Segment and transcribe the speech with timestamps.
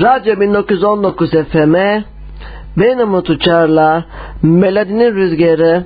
[0.00, 2.04] Radyo 1919 FM'e
[2.76, 4.04] ben Umut Uçar'la
[4.42, 5.84] Melodinin Rüzgarı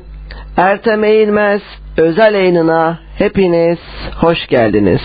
[0.57, 1.63] Ertem Eğilmez
[1.97, 3.79] özel yayınına hepiniz
[4.21, 5.01] hoş geldiniz.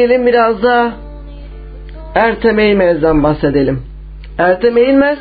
[0.00, 0.92] Gelin biraz da
[2.14, 3.82] Ertem Eğilmez'den bahsedelim.
[4.38, 5.18] Ertem Eğilmez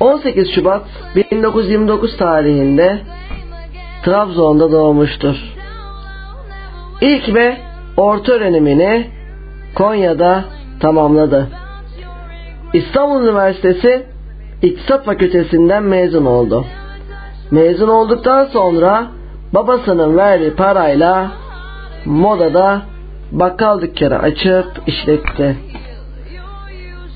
[0.00, 0.82] 18 Şubat
[1.16, 2.98] 1929 tarihinde
[4.04, 5.36] Trabzon'da doğmuştur.
[7.00, 7.56] İlk ve
[7.96, 9.06] orta öğrenimini
[9.74, 10.44] Konya'da
[10.80, 11.48] tamamladı.
[12.72, 14.06] İstanbul Üniversitesi
[14.62, 16.64] İktisat Fakültesinden mezun oldu.
[17.50, 19.06] Mezun olduktan sonra
[19.52, 21.30] babasının verdiği parayla
[22.04, 22.93] modada
[23.34, 25.56] bakkal dükkanı açıp işletti.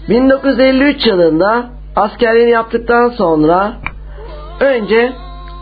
[0.09, 1.67] 1953 yılında
[1.97, 3.73] askerliğini yaptıktan sonra
[4.61, 5.13] önce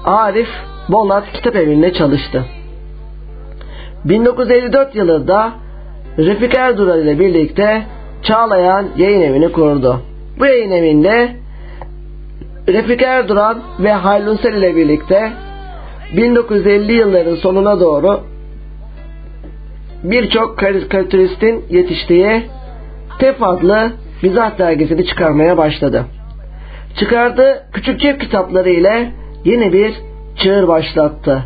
[0.05, 0.49] Arif
[0.88, 2.44] Bolat Kitap Evi'nde çalıştı.
[4.05, 5.53] 1954 yılında
[6.19, 7.82] Refik Erdural ile birlikte
[8.23, 10.00] Çağlayan Yayın Evi'ni kurdu.
[10.38, 11.37] Bu yayın evinde
[12.69, 15.32] Refik Erduran ve Haldun Sel ile birlikte
[16.17, 18.20] 1950 yılların sonuna doğru
[20.02, 22.43] birçok karikatüristin yetiştiği
[23.19, 23.90] Tef adlı
[24.22, 26.04] mizah dergisini çıkarmaya başladı.
[26.98, 29.12] Çıkardığı küçük cep kitapları ile
[29.44, 29.94] yeni bir
[30.37, 31.43] çığır başlattı.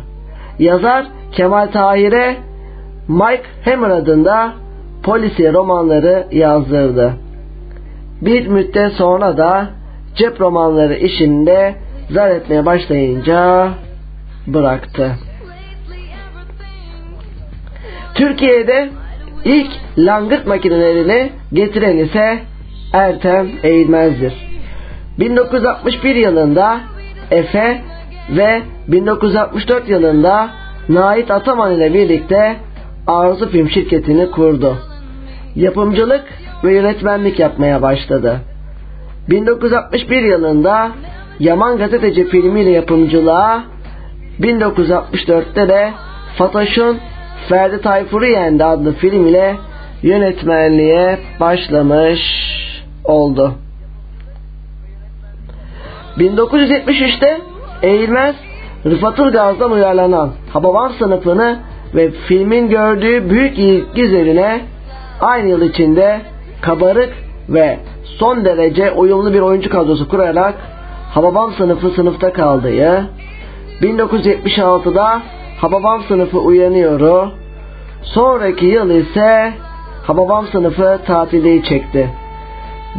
[0.59, 2.37] Yazar Kemal Tahir'e
[3.07, 4.53] Mike Hammer adında
[5.03, 7.13] polisiye romanları yazdırdı.
[8.21, 9.69] Bir müddet sonra da
[10.15, 11.75] cep romanları işinde
[12.09, 13.69] zar etmeye başlayınca
[14.47, 15.11] bıraktı.
[18.15, 18.89] Türkiye'de
[19.45, 22.39] ilk langırt makinelerini getiren ise
[22.93, 24.33] Ertem Eğilmez'dir.
[25.19, 26.79] 1961 yılında
[27.31, 27.81] Efe
[28.29, 30.49] ve 1964 yılında
[30.89, 32.55] Nait Ataman ile birlikte
[33.07, 34.77] Arzu Film şirketini kurdu.
[35.55, 36.23] Yapımcılık
[36.63, 38.39] ve yönetmenlik yapmaya başladı.
[39.29, 40.91] 1961 yılında
[41.39, 43.63] Yaman Gazeteci filmiyle yapımcılığa
[44.39, 45.93] 1964'te de
[46.37, 46.99] Fatoş'un
[47.49, 49.55] Ferdi Tayfur'u Yendi adlı film ile
[50.03, 52.19] yönetmenliğe başlamış
[53.05, 53.53] oldu.
[56.17, 57.41] 1973'te
[57.83, 58.35] Eğilmez
[58.85, 61.59] Rıfat Ilgaz'dan uyarlanan Hababam sınıfını
[61.95, 64.61] ve filmin gördüğü büyük ilgi üzerine
[65.21, 66.21] aynı yıl içinde
[66.61, 67.13] kabarık
[67.49, 70.55] ve son derece uyumlu bir oyuncu kadrosu kurarak
[71.13, 73.09] Hababam sınıfı sınıfta kaldığı,
[73.81, 75.21] 1976'da
[75.61, 77.27] Hababam sınıfı uyanıyor,
[78.01, 79.53] sonraki yıl ise
[80.03, 82.09] Hababam sınıfı tatildeyi çekti.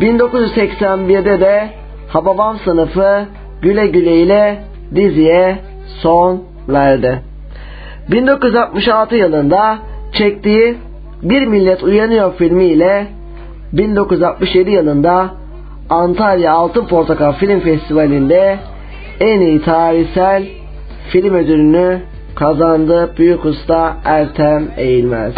[0.01, 1.69] 1981'de de
[2.09, 3.27] Hababam sınıfı
[3.63, 4.65] güle güle ile
[4.95, 5.59] diziye
[6.03, 7.23] son verdi.
[8.11, 9.79] 1966 yılında
[10.13, 10.77] çektiği
[11.23, 13.07] Bir Millet Uyanıyor filmiyle
[13.73, 15.31] 1967 yılında
[15.91, 18.59] Antalya Altın Portakal Film Festivali'nde
[19.21, 20.47] en iyi tarihsel
[21.11, 25.35] film ödülünü kazandı büyük usta Ertem Eğilmez.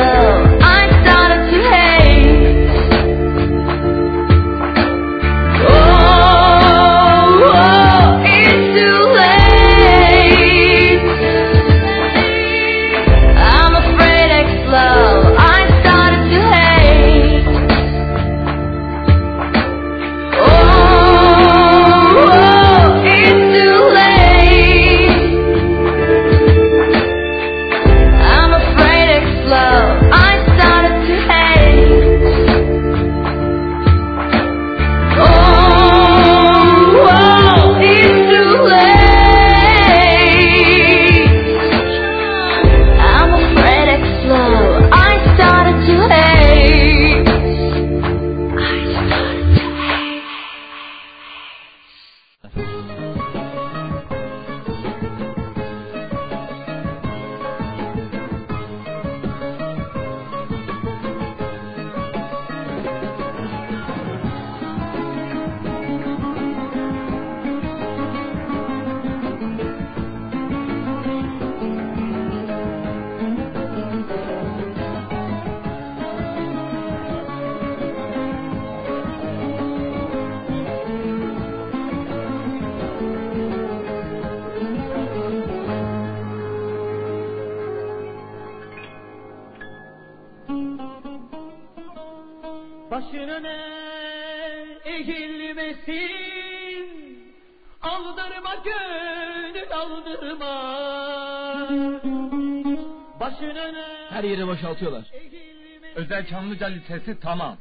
[106.58, 107.56] Çamlıca Lisesi tamam.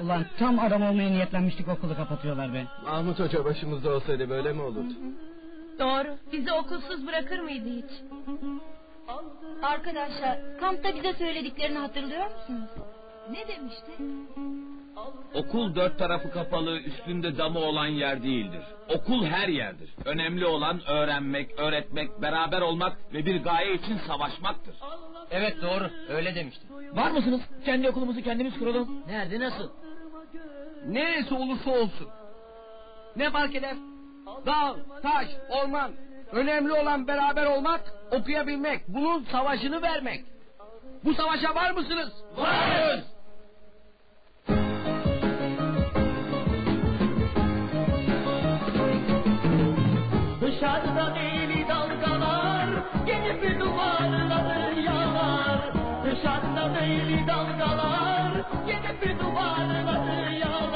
[0.00, 2.64] Ulan tam adam olmaya niyetlenmiştik okulu kapatıyorlar be.
[2.84, 4.92] Mahmut Hoca başımızda olsaydı böyle mi olurdu?
[5.78, 6.16] Doğru.
[6.32, 7.90] Bizi okulsuz bırakır mıydı hiç?
[9.62, 12.70] Arkadaşlar kampta bize söylediklerini hatırlıyor musunuz?
[13.30, 13.92] Ne demişti?
[15.34, 18.62] Okul dört tarafı kapalı, üstünde damı olan yer değildir.
[18.88, 19.90] Okul her yerdir.
[20.04, 24.74] Önemli olan öğrenmek, öğretmek, beraber olmak ve bir gaye için savaşmaktır.
[25.30, 26.66] Evet doğru, öyle demişti.
[26.92, 27.40] Var mısınız?
[27.64, 29.02] Kendi okulumuzu kendimiz kuralım.
[29.06, 29.70] Nerede, nasıl?
[30.86, 32.08] Neresi olursa olsun.
[33.16, 33.76] Ne fark eder?
[34.46, 35.92] Dağ, taş, orman.
[36.32, 37.80] Önemli olan beraber olmak,
[38.10, 38.88] okuyabilmek.
[38.88, 40.24] Bunun savaşını vermek.
[41.04, 42.12] Bu savaşa var mısınız?
[42.36, 43.19] Varız!
[50.60, 52.68] Dışarıda deli dalgalar
[53.06, 55.72] gelip duvarları yalar.
[56.04, 58.32] Dışarıda deli dalgalar
[58.66, 60.69] gelip duvarları yalar.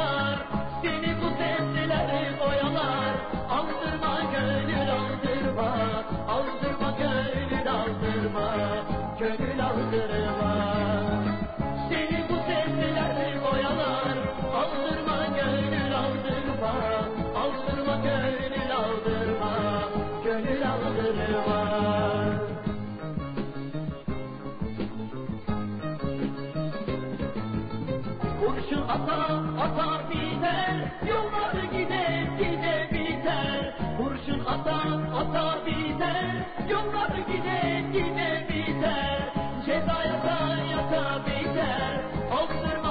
[28.94, 29.20] Ata
[29.64, 30.74] ata biter,
[31.10, 32.06] yollar gide
[32.38, 33.74] gide biter.
[33.98, 34.78] Kurşun ata
[35.20, 36.26] ata biter,
[36.70, 37.60] yollar gide
[37.94, 39.18] gide biter.
[39.66, 40.38] Ceza yata
[40.72, 41.92] yata biter,
[42.38, 42.83] aldırma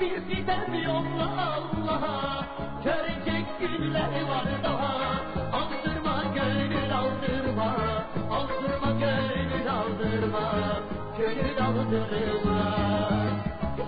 [0.00, 2.44] bir sitem yolla Allah'a
[2.84, 7.76] Görecek günler var daha Aldırma gönül aldırma
[8.30, 10.52] Aldırma gönül aldırma
[11.18, 12.76] Gönül aldırma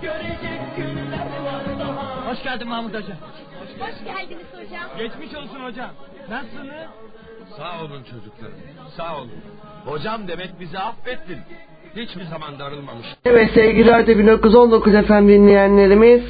[0.03, 3.17] Görecek günler var daha Hoş geldin Mahmut Hoca.
[3.81, 4.99] Hoş geldiniz hocam.
[4.99, 5.91] Geçmiş olsun hocam.
[6.29, 6.75] Nasılsınız?
[7.57, 8.61] Sağ olun çocuklarım.
[8.97, 9.43] Sağ olun.
[9.85, 11.41] Hocam demek bizi affettin.
[11.97, 13.07] Hiçbir zaman darılmamış.
[13.25, 16.23] Evet sevgili Radyo 1919 FM dinleyenlerimiz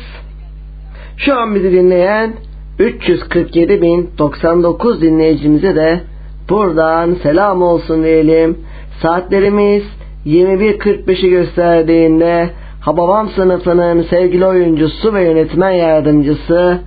[1.17, 2.33] şu an bizi dinleyen
[2.79, 6.01] 347.099 dinleyicimize de
[6.49, 8.59] buradan selam olsun diyelim.
[9.03, 9.83] Saatlerimiz
[10.27, 12.51] 21.45'i gösterdiğinde
[12.81, 16.79] Hababam sınıfının sevgili oyuncusu ve yönetmen yardımcısı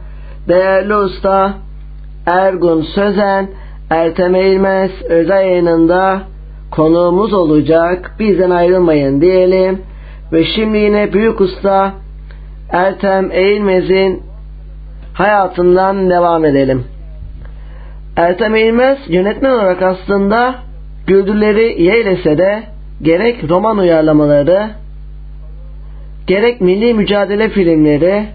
[0.48, 1.53] değerli usta
[2.25, 3.50] Ergun Sözen
[3.89, 6.33] Ertem Eğilmez özel yayınında
[6.75, 8.15] konuğumuz olacak.
[8.20, 9.82] Bizden ayrılmayın diyelim.
[10.32, 11.94] Ve şimdi yine büyük usta
[12.70, 14.24] Ertem Eğilmez'in
[15.13, 16.84] hayatından devam edelim.
[18.18, 20.56] Ertem Eğilmez yönetmen olarak aslında
[21.08, 22.63] güldürleri yeğlese de
[23.01, 24.70] gerek roman uyarlamaları
[26.27, 28.25] gerek milli mücadele filmleri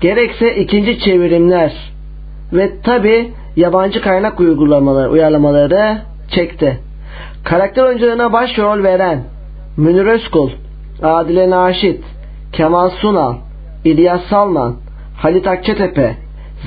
[0.00, 1.92] gerekse ikinci çevirimler
[2.52, 5.98] ve tabi yabancı kaynak uygulamaları, uyarlamaları
[6.30, 6.85] çekti.
[7.48, 9.24] Karakter oyuncularına başrol veren
[9.76, 10.50] Münir Özkul,
[11.02, 12.04] Adile Naşit,
[12.52, 13.34] Kemal Sunal,
[13.84, 14.76] İlyas Salman,
[15.16, 16.16] Halit Akçatepe,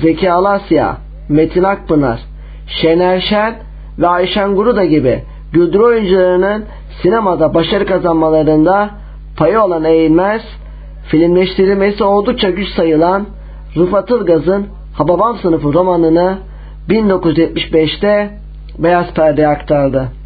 [0.02, 0.96] Zeki Alasya,
[1.28, 2.20] Metin Akpınar,
[2.66, 3.54] Şener Şen
[3.98, 5.22] ve Ayşen Guruda gibi
[5.52, 6.64] güldürü oyuncularının
[7.02, 8.90] sinemada başarı kazanmalarında
[9.36, 10.42] payı olan Eğilmez,
[11.08, 13.26] filmleştirilmesi oldukça güç sayılan
[13.76, 16.38] Rıfat Ilgaz'ın Hababam sınıfı romanını
[16.88, 18.30] 1975'te
[18.78, 20.19] Beyaz Perde'ye aktardı.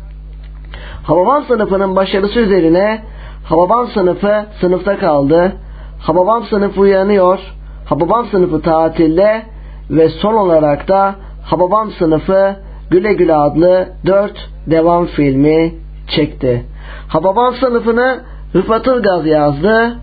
[1.05, 3.03] Hababam sınıfının başarısı üzerine
[3.45, 5.53] Hababam sınıfı sınıfta kaldı.
[6.01, 7.39] Hababam sınıfı uyanıyor.
[7.87, 9.43] Hababam sınıfı tatilde
[9.91, 12.57] ve son olarak da Hababam sınıfı
[12.91, 15.75] Güle Güle adlı 4 devam filmi
[16.09, 16.65] çekti.
[17.09, 18.21] Hababam sınıfını
[18.55, 19.97] Rıfat Ilgaz yazdı.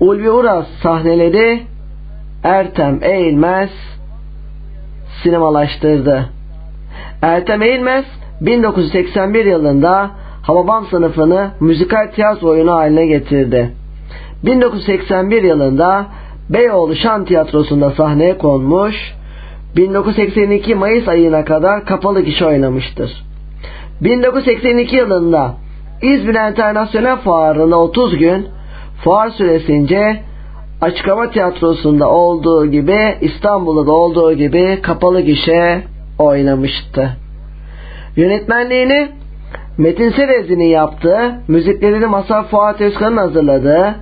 [0.00, 1.62] Ulvi Uras sahneledi.
[2.44, 3.70] Ertem Eğilmez
[5.22, 6.28] sinemalaştırdı.
[7.22, 8.04] Ertem Eğilmez
[8.40, 10.10] 1981 yılında
[10.42, 13.70] Hababam sınıfını müzikal tiyatro oyunu haline getirdi.
[14.44, 16.06] 1981 yılında
[16.50, 18.94] Beyoğlu Şan Tiyatrosu'nda sahneye konmuş,
[19.76, 23.24] 1982 Mayıs ayına kadar kapalı gişe oynamıştır.
[24.00, 25.54] 1982 yılında
[26.02, 28.46] İzmir Enternasyonel Fuarı'nda 30 gün
[29.04, 30.20] fuar süresince
[30.80, 35.82] Açık Hava Tiyatrosu'nda olduğu gibi İstanbul'da da olduğu gibi kapalı gişe
[36.18, 37.23] oynamıştı.
[38.16, 39.08] Yönetmenliğini
[39.78, 43.94] Metin Serezli'nin yaptığı, müziklerini Masar Fuat Özkan'ın hazırladığı,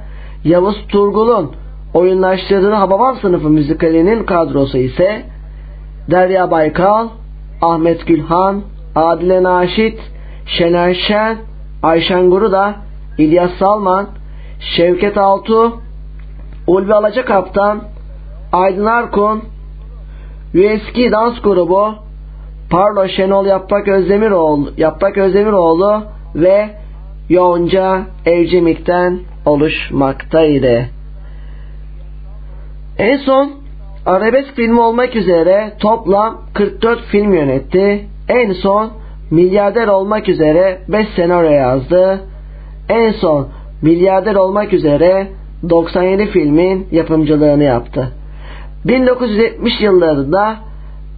[0.45, 1.53] Yavuz Turgul'un
[1.95, 5.23] oyunlaştırdığı Hababam sınıfı müzikalinin kadrosu ise
[6.11, 7.09] Derya Baykal,
[7.63, 8.63] Ahmet Gülhan,
[8.97, 10.01] Adile Naşit,
[10.47, 11.37] Şener Şen,
[11.83, 12.75] Ayşen Guruda,
[13.19, 14.07] İlyas Salman,
[14.77, 15.81] Şevket Altu,
[16.67, 17.83] Ulvi Alaca Kaptan,
[18.53, 19.43] Aydın Arkun,
[20.55, 21.95] Üeski Dans Grubu,
[22.73, 26.03] Parlo Şenol Yaprak Özdemiroğlu, Yaprak Özdemiroğlu
[26.35, 26.69] ve
[27.29, 30.85] Yonca Evcimik'ten oluşmaktaydı.
[32.99, 33.51] En son
[34.07, 38.07] arabesk filmi olmak üzere toplam 44 film yönetti.
[38.29, 38.91] En son
[39.31, 42.21] milyarder olmak üzere 5 senaryo yazdı.
[42.89, 43.49] En son
[43.83, 45.29] milyarder olmak üzere
[45.71, 48.09] 97 filmin yapımcılığını yaptı.
[48.85, 50.72] 1970 yıllarında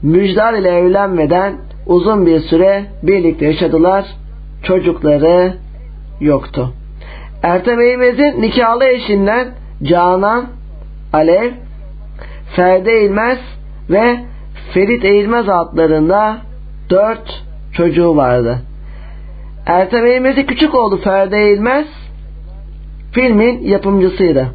[0.04, 1.54] Müjdar ile evlenmeden
[1.86, 4.04] uzun bir süre birlikte yaşadılar.
[4.62, 5.54] Çocukları
[6.20, 6.72] yoktu.
[7.42, 9.48] Ertem Eğmez'in nikahlı eşinden
[9.82, 10.46] Canan,
[11.12, 11.50] Alev,
[12.56, 13.38] Ferdi Eğilmez
[13.90, 14.16] ve
[14.74, 16.38] Ferit Eğilmez adlarında
[16.90, 18.58] dört çocuğu vardı.
[19.66, 21.86] Ertem Eğilmez'in küçük oğlu Ferdi Eğilmez
[23.12, 24.46] filmin yapımcısıydı.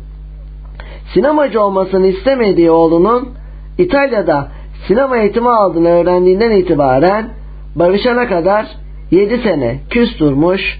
[1.14, 3.30] Sinemacı olmasını istemediği oğlunun
[3.78, 7.30] İtalya'da sinema eğitimi aldığını öğrendiğinden itibaren
[7.76, 8.66] barışana kadar
[9.12, 10.80] 7 sene küs durmuş,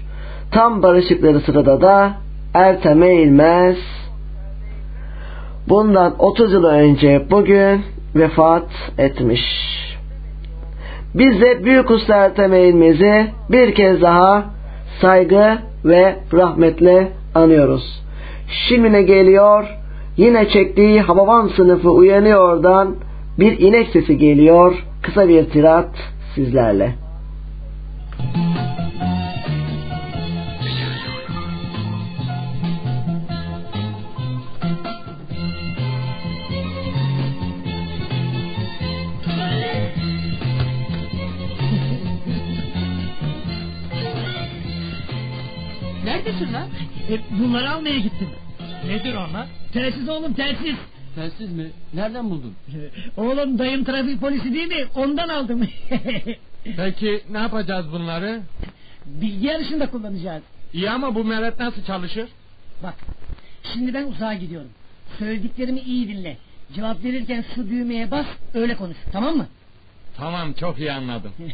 [0.52, 2.12] tam barışıkları sırada da
[2.54, 3.76] Ertem Eğilmez
[5.68, 7.82] bundan 30 yıl önce bugün
[8.16, 9.40] vefat etmiş.
[11.14, 14.44] Biz de Büyük Usta Ertem Eğilmez'i bir kez daha
[15.00, 18.02] saygı ve rahmetle anıyoruz.
[18.68, 19.76] Şimdi ne geliyor?
[20.16, 22.96] Yine çektiği Hababam sınıfı uyanıyordan
[23.38, 24.84] bir inek sesi geliyor.
[25.02, 25.96] Kısa bir tirat
[26.34, 26.94] sizlerle.
[46.04, 46.68] Neredesin lan?
[47.10, 48.28] E, bunları almaya gittim.
[48.86, 49.46] Nedir onlar?
[49.72, 50.76] Telsiz oğlum telsiz.
[51.20, 51.70] Telsiz mi?
[51.94, 52.54] Nereden buldun?
[53.16, 54.86] Oğlum dayım trafik polisi değil mi?
[54.94, 55.60] Ondan aldım.
[56.76, 58.42] Peki ne yapacağız bunları?
[59.06, 60.42] Bilgi yarışında kullanacağız.
[60.72, 62.28] İyi ama bu meret nasıl çalışır?
[62.82, 62.94] Bak
[63.72, 64.70] şimdi ben uzağa gidiyorum.
[65.18, 66.36] Söylediklerimi iyi dinle.
[66.74, 69.46] Cevap verirken şu düğmeye bas öyle konuş tamam mı?
[70.16, 71.32] Tamam çok iyi anladım.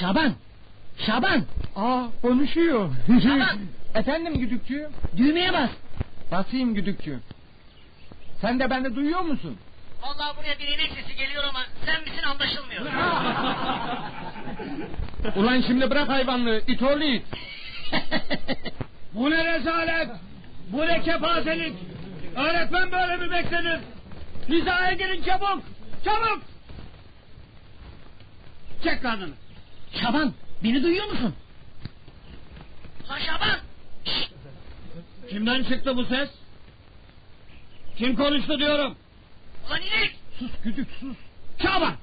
[0.00, 0.34] Şaban!
[1.06, 1.44] Şaban!
[1.76, 2.90] Aa konuşuyor.
[3.22, 3.58] Şaban!
[3.94, 4.88] Efendim güdükçü?
[5.16, 5.70] Düğmeye bas.
[6.32, 7.18] Basayım güdükçü.
[8.40, 9.56] Sen de beni duyuyor musun?
[10.02, 12.86] Vallahi buraya bir inek sesi geliyor ama sen misin anlaşılmıyor.
[15.36, 17.22] Ulan şimdi bırak hayvanlığı it oğlu it.
[19.14, 20.08] Bu ne rezalet?
[20.72, 21.74] Bu ne kepazelik?
[22.36, 23.80] Öğretmen böyle mi beklenir?
[24.48, 25.62] Hizaya gelin çabuk!
[26.04, 26.40] Çabuk!
[28.84, 29.34] Çek karnını.
[30.02, 30.32] Şaban
[30.64, 31.34] beni duyuyor musun?
[33.06, 33.58] Ha Şaban!
[35.30, 36.30] Kimden çıktı bu ses?
[37.96, 38.96] Kim konuştu diyorum?
[39.68, 40.16] Ulan inek!
[40.38, 41.16] Sus güdük sus.
[41.62, 41.94] Şaban!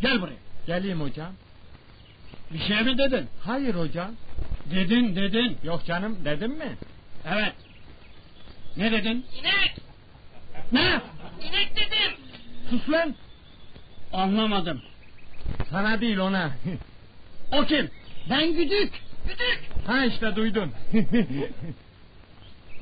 [0.00, 0.36] Gel buraya.
[0.66, 1.32] Geleyim hocam.
[2.50, 3.28] Bir şey mi dedin?
[3.44, 4.10] Hayır hocam.
[4.70, 5.58] Dedin dedin.
[5.64, 6.76] Yok canım dedim mi?
[7.26, 7.54] Evet.
[8.76, 9.26] Ne dedin?
[9.40, 9.76] İnek!
[10.72, 11.00] Ne?
[11.48, 12.16] İnek dedim!
[12.70, 13.14] Sus lan.
[14.16, 14.82] Anlamadım.
[15.70, 16.50] Sana değil ona.
[17.52, 17.90] O kim?
[18.30, 18.92] Ben güdük!
[19.28, 19.60] Güdük!
[19.86, 20.72] ha işte duydun.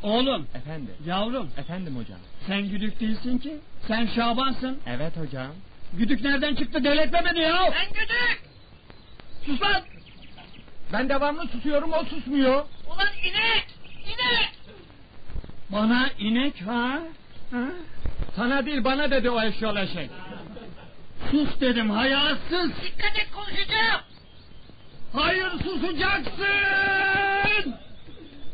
[0.02, 0.94] Oğlum, Efendim.
[1.06, 1.50] yavrum.
[1.56, 2.18] Efendim hocam.
[2.46, 3.58] Sen güdük değilsin ki.
[3.88, 4.78] Sen Şaban'sın.
[4.86, 5.50] Evet hocam.
[5.92, 7.72] Güdük nereden çıktı deletme beni ya.
[7.74, 8.42] Ben güdük!
[9.46, 9.82] Sus lan.
[10.92, 12.64] Ben devamlı susuyorum o susmuyor.
[12.86, 13.66] Ulan inek!
[14.04, 14.50] İnek!
[15.72, 16.98] Bana inek ha?
[17.50, 17.64] ha?
[18.36, 20.10] Sana değil bana dedi o eşyol şey.
[21.30, 22.70] Sus dedim hayasız.
[22.84, 24.00] Dikkat et konuşacağım!
[25.12, 27.74] Hayır susacaksın.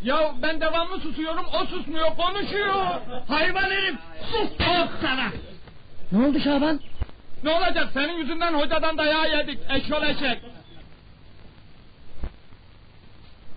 [0.03, 2.75] Ya ben devamlı susuyorum o susmuyor konuşuyor.
[3.29, 3.95] Hayvan herif.
[4.31, 5.29] Sus of sana.
[6.13, 6.81] Ne oldu Şaban?
[7.45, 10.41] Ne olacak senin yüzünden hocadan dayağı yedik eşyol eşek.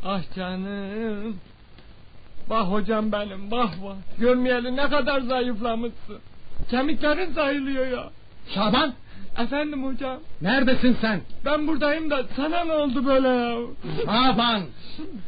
[0.06, 1.40] Ah canım.
[2.50, 3.96] Bah hocam benim bah bah.
[4.20, 6.20] Görmeyeli ne kadar zayıflamışsın.
[6.70, 8.10] Kemiklerin sayılıyor ya.
[8.56, 8.94] Şaban.
[9.38, 10.20] Efendim hocam.
[10.42, 11.22] Neredesin sen?
[11.46, 13.58] Ben buradayım da sana ne oldu böyle ya?
[14.06, 14.64] Şaban.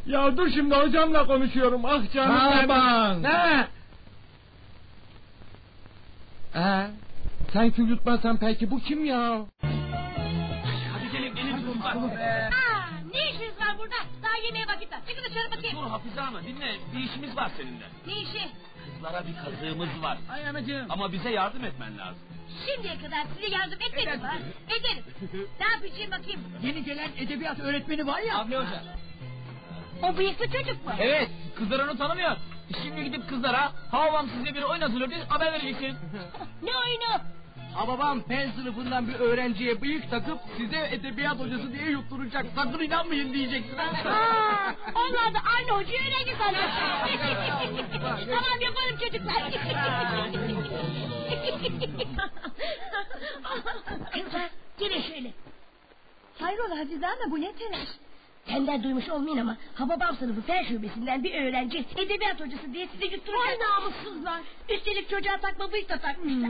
[0.06, 1.86] Ya dur şimdi hocamla konuşuyorum.
[1.86, 2.62] Ah canım benim.
[2.62, 3.24] Şaban.
[3.24, 3.68] Ne?
[6.56, 6.88] Ee,
[7.54, 9.46] sen kül yutmasan peki bu kim ya?
[10.94, 11.96] Hadi gelin gelin durun bak.
[11.96, 12.02] Aa,
[13.14, 13.96] ne işiniz var burada?
[14.24, 15.00] Daha yemeğe vakit var.
[15.08, 15.78] Çıkın dışarı bakayım.
[15.78, 17.86] Dur Hafize Hanım dinle bir işimiz var seninle.
[18.08, 18.48] Ne işi?
[18.94, 20.18] Kızlara bir kazığımız var.
[20.32, 20.86] Ay anacığım.
[20.92, 22.20] Ama bize yardım etmen lazım.
[22.66, 24.38] Şimdiye kadar size yardım etmedim var.
[24.68, 25.04] Ederim.
[25.60, 26.42] Ne yapacağım bakayım?
[26.64, 28.38] Yeni gelen edebiyat öğretmeni var ya.
[28.38, 28.84] Avni Hoca.
[30.04, 30.92] O bıyıklı çocuk mu?
[31.00, 32.38] Evet kızlar onu tanımıyor.
[32.84, 35.98] Şimdi gidip kızlara Havam size bir oyun hazırlıyor diye haber vereceksin.
[36.64, 37.22] Ne oyunu?
[37.76, 42.46] Ha babam pen sınıfından bir öğrenciye bıyık takıp size edebiyat hocası diye yutturacak.
[42.56, 43.78] Sakın inanmayın diyeceksin.
[43.78, 46.70] Aa, onlar da aynı hocayı öğrenci sanır.
[48.26, 49.52] tamam yapalım çocuklar.
[54.14, 55.32] Kızlar gelin şöyle.
[56.40, 57.88] Hayrola Hafize Hanım bu ne telaş?
[58.48, 63.48] Senden duymuş olmayın ama Hababam sınıfı fen şubesinden bir öğrenci edebiyat hocası diye size yutturacak.
[63.48, 64.42] Vay namussuzlar.
[64.70, 66.50] Üstelik çocuğa takma bıyık da takmışlar.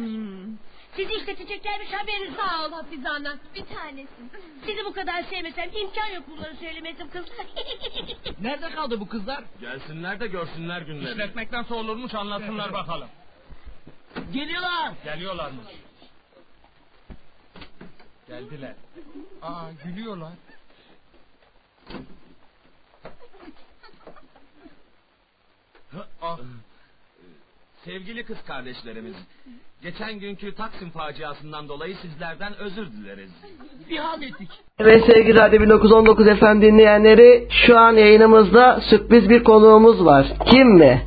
[0.96, 2.34] Sizi işleteceklermiş haberiniz.
[2.36, 4.32] Sağ ol Hafize Ana bir tanesin.
[4.66, 7.46] Sizi bu kadar sevmesem imkan yok bunları söylemedim kızlar.
[8.42, 9.44] Nerede kaldı bu kızlar?
[9.62, 11.12] Gelsinler de görsünler günleri.
[11.12, 13.10] İşletmek nasıl olurmuş anlatsınlar bakalım.
[14.34, 14.94] Geliyorlar.
[15.04, 15.68] Geliyorlarmış.
[18.28, 18.74] Geldiler.
[19.42, 20.32] Aa gülüyorlar.
[26.22, 26.38] Ah.
[27.86, 29.14] Sevgili kız kardeşlerimiz,
[29.82, 33.30] geçen günkü Taksim faciasından dolayı sizlerden özür dileriz.
[34.00, 34.50] Halt ettik.
[34.80, 40.26] Evet sevgili Radyo 1919 FM dinleyenleri şu an yayınımızda sürpriz bir konuğumuz var.
[40.46, 41.02] Kim mi?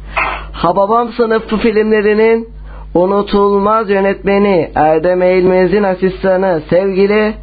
[0.53, 2.49] Hababam sınıfı filmlerinin
[2.95, 7.35] unutulmaz yönetmeni Erdem Eğilmez'in asistanı sevgili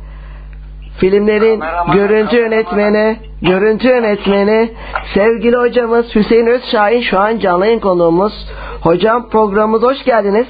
[1.00, 4.72] filmlerin görüntü yönetmeni, görüntü yönetmeni
[5.14, 8.34] sevgili hocamız Hüseyin Özşahin şu an canlı yayın konuğumuz.
[8.82, 10.48] Hocam programımıza hoş geldiniz.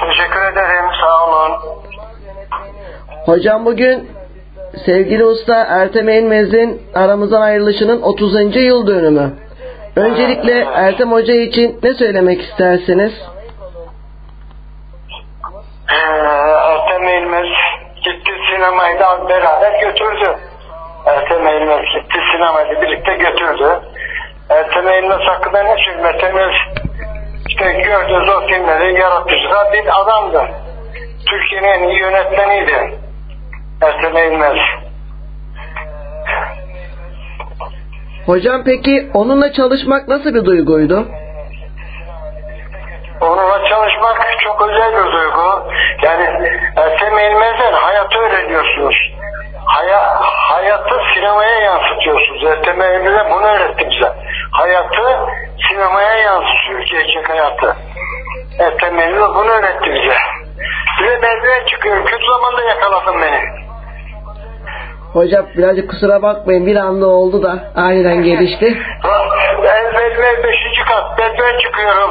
[0.00, 1.52] Teşekkür ederim, sağ olun.
[3.26, 4.08] Hocam bugün
[4.86, 8.56] sevgili usta Ertem Eğilmez'in aramızdan ayrılışının 30.
[8.56, 9.32] yıl dönümü.
[9.96, 13.12] Öncelikle Ertem Hoca için ne söylemek istersiniz?
[15.92, 17.46] Ee, Ertem Eğilmez
[18.62, 20.36] sinemayı da beraber götürdü.
[21.06, 23.80] Ertem Eğilmez gitti sinemayla birlikte götürdü.
[24.50, 26.06] Ertem Eğilmez hakkında ne söyleyeyim?
[26.06, 26.36] Ertem
[27.48, 30.42] işte gördüğünüz o filmleri yaratıcı da bir adamdı.
[31.30, 32.98] Türkiye'nin en iyi yönetmeniydi.
[33.82, 34.56] Ertem Eğilmez.
[38.26, 41.08] Hocam peki onunla çalışmak nasıl bir duyguydu?
[43.22, 45.68] Onunla çalışmak çok özel bir duygu.
[46.02, 48.96] Yani Ertem Eğilmez'den hayatı öğreniyorsunuz.
[49.66, 52.44] Haya, hayatı sinemaya yansıtıyorsunuz.
[52.44, 54.12] Ertem Eğilmez'e bunu öğretti bize.
[54.50, 55.18] Hayatı
[55.68, 56.80] sinemaya yansıtıyor.
[56.80, 57.76] Gerçek hayatı.
[58.58, 60.16] Ertem Eğilmez bunu öğretti bize.
[61.00, 62.04] Bir de merdiven çıkıyorum.
[62.04, 63.61] Kötü zamanda yakaladın beni.
[65.12, 68.78] Hocam birazcık kusura bakmayın bir anda oldu da aniden gelişti.
[69.64, 71.18] Ben merdiven beşinci kat.
[71.18, 72.10] Merdiven çıkıyorum.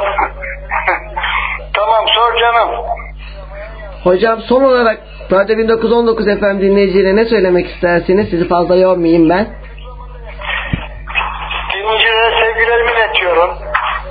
[1.74, 2.68] tamam sor canım.
[4.04, 4.98] Hocam son olarak
[5.32, 8.30] Radyo 1919 FM dinleyicilerine ne söylemek istersiniz?
[8.30, 9.46] Sizi fazla yormayayım ben.
[11.74, 13.50] Dinleyicilere sevgilerimi iletiyorum.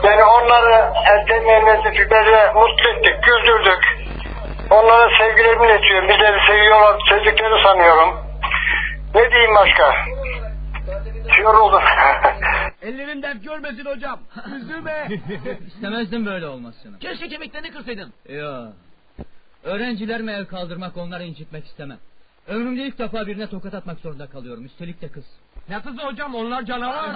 [0.04, 1.93] Yani onları Ertem Mehmet'le
[2.56, 3.84] mutlu ettik, güldürdük.
[4.69, 6.10] Onlara sevgilerimi iletiyorum.
[6.10, 8.31] Bizleri seviyorlar, sevdiklerini sanıyorum.
[9.15, 9.93] Ne diyeyim başka?
[11.41, 11.82] Yoruldum.
[12.82, 14.19] Ellerin dert görmesin hocam.
[14.56, 15.08] Üzülme.
[15.67, 17.00] İstemezdim böyle olmasını.
[17.00, 18.13] Keşke kemiklerini kırsaydın.
[18.30, 18.65] Yo.
[19.63, 21.97] Öğrencilerime el kaldırmak, onları incitmek istemem.
[22.47, 24.65] Ömrümde ilk defa birine tokat atmak zorunda kalıyorum.
[24.65, 25.26] Üstelik de kız.
[25.69, 27.15] Ne kızı hocam onlar canavar.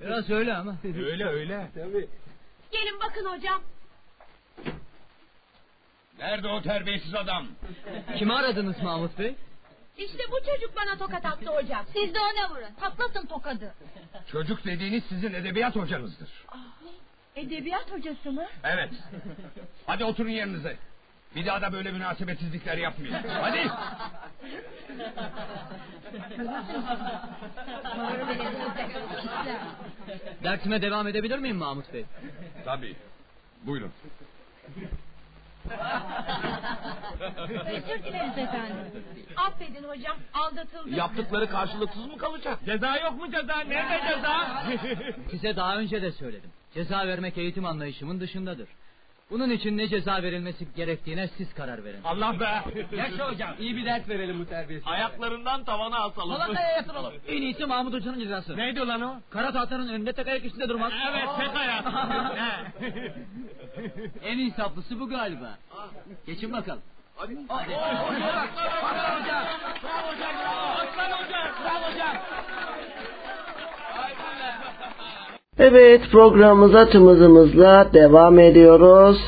[0.00, 0.74] Biraz öyle ama.
[0.84, 1.66] öyle öyle.
[2.72, 3.60] Gelin bakın hocam.
[6.18, 7.46] Nerede o terbiyesiz adam?
[8.18, 9.34] Kimi aradınız Mahmut Bey?
[9.98, 11.84] İşte bu çocuk bana tokat attı hocam.
[11.92, 12.74] Siz de ona vurun.
[12.80, 13.74] Patlatın tokadı.
[14.32, 16.28] Çocuk dediğiniz sizin edebiyat hocanızdır.
[17.36, 18.46] Edebiyat hocası mı?
[18.64, 18.90] Evet.
[19.86, 20.76] Hadi oturun yerinize.
[21.36, 23.14] Bir daha da böyle münasebetsizlikler yapmayın.
[23.28, 23.70] Hadi.
[30.44, 32.04] Dersime devam edebilir miyim Mahmut Bey?
[32.64, 32.96] Tabii.
[33.62, 33.92] Buyurun.
[37.66, 38.76] Özür dileriz efendim.
[39.36, 40.94] Affedin hocam aldatıldım.
[40.94, 42.58] Yaptıkları karşılıksız mı kalacak?
[42.66, 43.58] Ceza yok mu ceza?
[43.60, 44.62] Nerede ceza?
[45.30, 46.50] Size daha önce de söyledim.
[46.74, 48.68] Ceza vermek eğitim anlayışımın dışındadır.
[49.30, 52.00] Bunun için ne ceza verilmesi gerektiğine siz karar verin.
[52.04, 52.62] Allah be.
[52.96, 53.50] Yaşa hocam.
[53.58, 54.88] iyi bir ders verelim bu terbiyesiz.
[54.88, 56.36] Ayaklarından tavana asalım.
[56.36, 57.12] Salataya yatıralım.
[57.28, 58.56] En iyisi Mahmut Hoca'nın cezası.
[58.56, 59.14] Neydi lan o?
[59.30, 60.92] Kara tahtanın önünde tek ayak üstünde durmak.
[61.10, 61.84] Evet tek ayak.
[62.36, 62.74] He.
[64.22, 65.58] En insaflısı bu galiba.
[66.26, 66.82] Geçin bakalım.
[67.16, 67.38] Hadi.
[67.48, 67.74] Hadi.
[67.74, 68.48] Hocam.
[68.56, 69.44] Bravo hocam.
[69.84, 70.34] Bravo hocam.
[70.76, 71.48] Aslan hocam.
[71.64, 72.16] Bravo hocam.
[75.58, 79.18] Evet programımıza tüm hızımızla devam ediyoruz.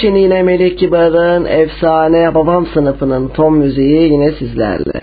[0.00, 5.00] Şimdi yine Melih Kibar'ın efsane babam sınıfının ton müziği yine sizlerle.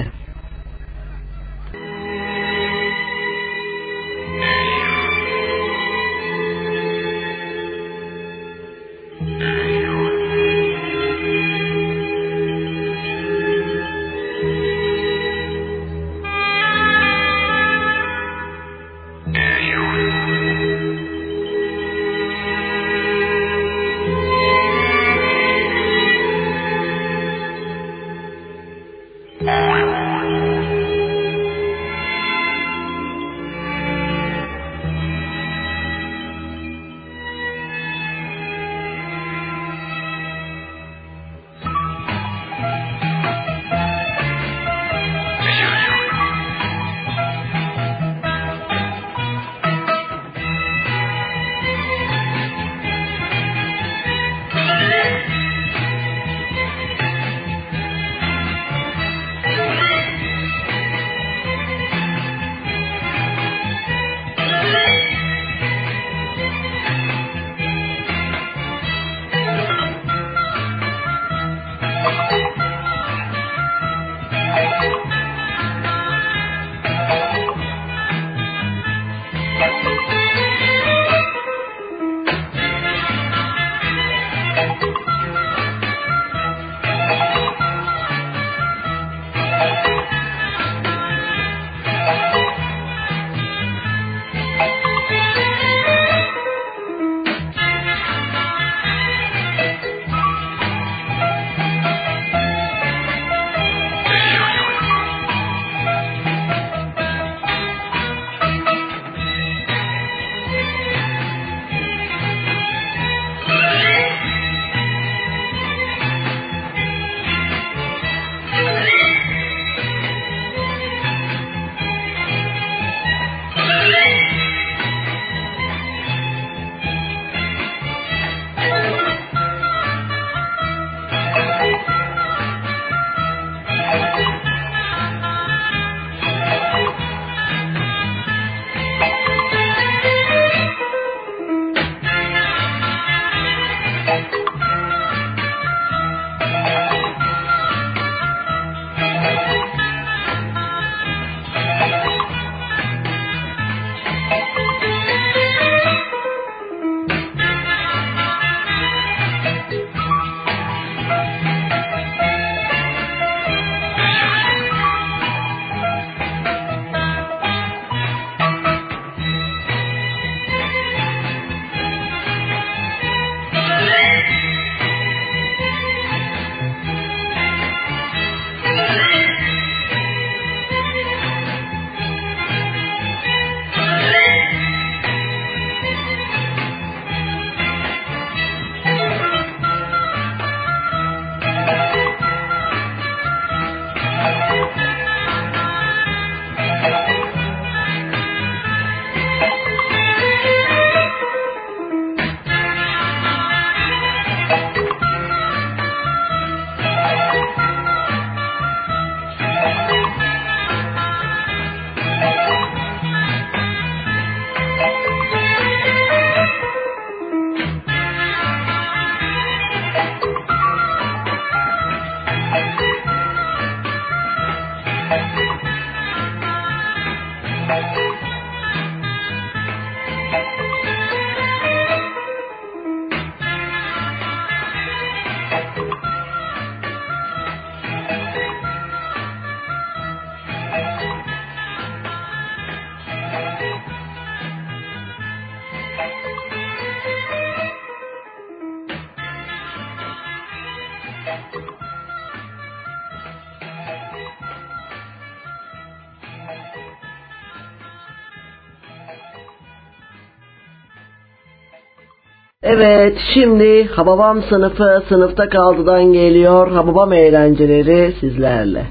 [262.75, 266.71] Evet şimdi Hababam sınıfı sınıfta kaldıdan geliyor.
[266.71, 268.85] Hababam eğlenceleri sizlerle.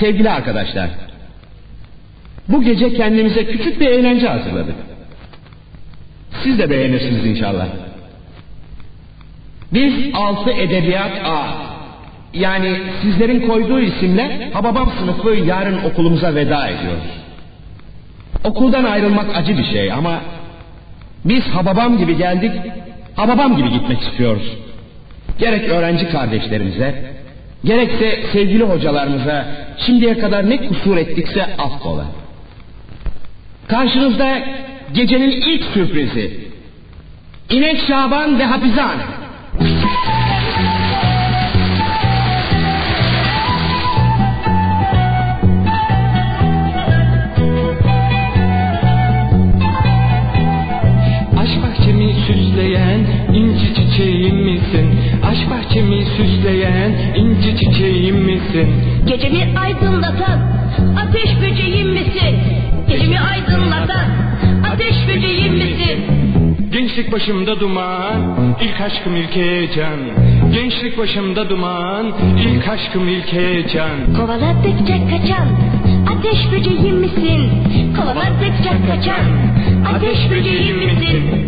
[0.00, 0.90] Sevgili arkadaşlar,
[2.48, 4.74] bu gece kendimize küçük bir eğlence hazırladık.
[6.42, 7.66] Siz de beğenirsiniz inşallah.
[9.72, 11.42] Biz altı edebiyat A,
[12.34, 17.10] yani sizlerin koyduğu isimle Hababam sınıfı yarın okulumuza veda ediyoruz.
[18.44, 20.20] Okuldan ayrılmak acı bir şey ama
[21.24, 22.52] biz Hababam gibi geldik,
[23.16, 24.56] Hababam gibi gitmek istiyoruz.
[25.38, 27.12] Gerek öğrenci kardeşlerimize,
[27.64, 29.46] gerekse sevgili hocalarımıza
[29.86, 32.06] şimdiye kadar ne kusur ettikse affola.
[33.68, 34.38] Karşınızda
[34.92, 36.40] gecenin ilk sürprizi.
[37.50, 39.02] İnek Şaban ve Hapizane.
[53.94, 55.00] Çiçeğim misin?
[55.24, 58.68] Aşk bahçemi süsleyen inci çiçeğim misin?
[59.06, 60.38] Gecemi aydınlatan
[60.96, 62.34] ateş böceğim misin?
[62.88, 64.06] Gecemi aydınlatan
[64.72, 65.98] ateş böceğim misin?
[66.72, 69.98] Gençlik başımda duman, ilk aşkım ilk heyecan.
[70.52, 72.12] Gençlik başımda duman,
[72.48, 74.14] ilk aşkım ilk heyecan.
[74.16, 75.48] Kovaladıkça kaçan
[76.12, 77.50] ateş böceğim misin?
[77.96, 79.24] Kovaladıkça kaçan
[79.94, 81.44] ateş böceğim misin?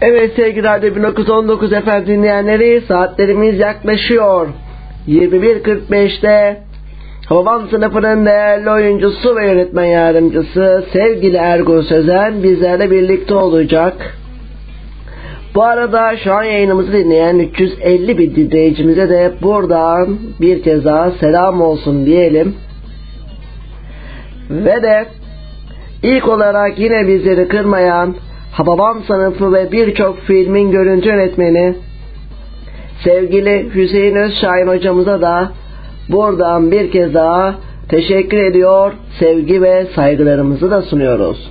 [0.00, 4.48] Evet sevgili Radyo 1919 efendim dinleyenleri saatlerimiz yaklaşıyor.
[5.08, 6.56] 21.45'te
[7.26, 14.16] Hababam sınıfının değerli oyuncusu ve yönetmen yardımcısı sevgili Ergun Sözen bizlerle birlikte olacak.
[15.54, 21.60] Bu arada şu an yayınımızı dinleyen 350 bin dinleyicimize de buradan bir kez daha selam
[21.60, 22.54] olsun diyelim.
[24.50, 25.06] Ve de
[26.02, 28.14] ilk olarak yine bizleri kırmayan
[28.56, 31.74] Hababam sınıfı ve birçok filmin görüntü yönetmeni
[33.04, 35.52] sevgili Hüseyin Özşahin hocamıza da
[36.08, 37.54] buradan bir kez daha
[37.88, 41.50] teşekkür ediyor, sevgi ve saygılarımızı da sunuyoruz.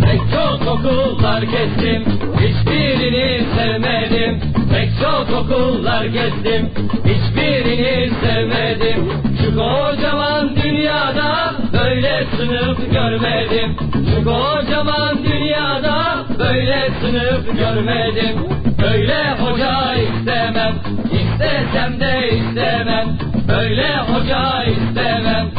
[0.00, 2.04] Pek çok okullar gezdim
[2.36, 4.40] Hiçbirini sevmedim
[4.72, 6.68] Pek çok okullar gezdim
[7.04, 9.12] Hiçbirini sevmedim
[9.44, 11.54] Şu kocaman dünyada
[11.98, 13.76] Böyle sınıf görmedim.
[13.92, 18.36] Şu kocaman dünyada Böyle sınıf görmedim.
[18.82, 23.18] Böyle hoca istemem İstesem de istemem.
[23.48, 25.50] Böyle hoca istemem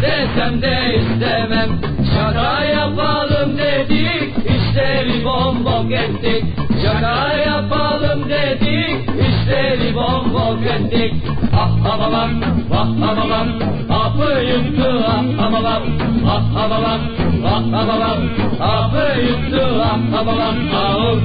[0.00, 1.68] İstesem de istemem.
[2.14, 6.44] Şaka yapalım dedik işleri bombok ettik
[6.82, 11.14] Şaka yapalım dedik işleri bombok ettik
[11.56, 12.30] Ah babam
[12.74, 13.48] ah babam
[13.90, 15.82] Apı yuttu ah babam
[16.28, 17.00] Ah babam
[17.46, 18.20] ah babam
[18.60, 21.18] Apı yuttu ah babam Ağır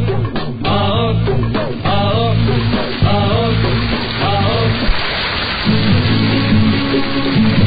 [0.66, 1.16] ağır
[1.86, 2.38] ağır
[3.06, 3.56] ağır
[4.26, 4.76] ağır
[6.96, 7.65] Arkası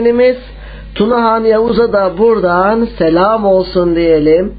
[0.00, 0.36] dinleyenimiz
[0.94, 4.54] Tunahan Yavuz'a da buradan selam olsun diyelim.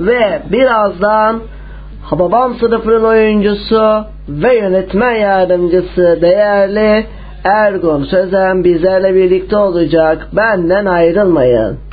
[0.00, 1.40] Ve birazdan
[2.02, 7.06] Hababam sınıfının oyuncusu ve yönetmen yardımcısı değerli
[7.44, 10.28] Ergun Sözen bizlerle birlikte olacak.
[10.32, 11.85] Benden ayrılmayın.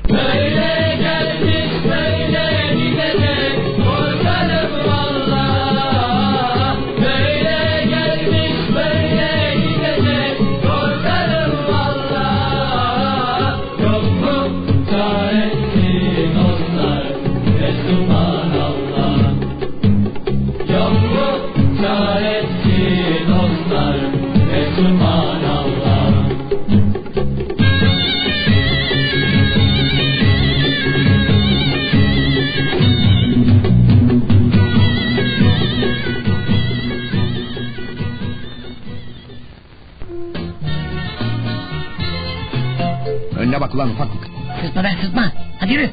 [43.54, 44.28] Önüne bak ulan ufaklık.
[44.62, 45.32] Sırtma be sırtma.
[45.60, 45.90] Hadi yürü.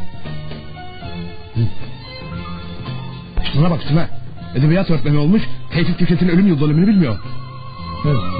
[3.52, 4.08] Şuna bak şuna.
[4.54, 5.42] Edebiyat öğretmeni olmuş.
[5.70, 7.18] Tevfik Fikret'in ölüm yıl dönümünü bilmiyor.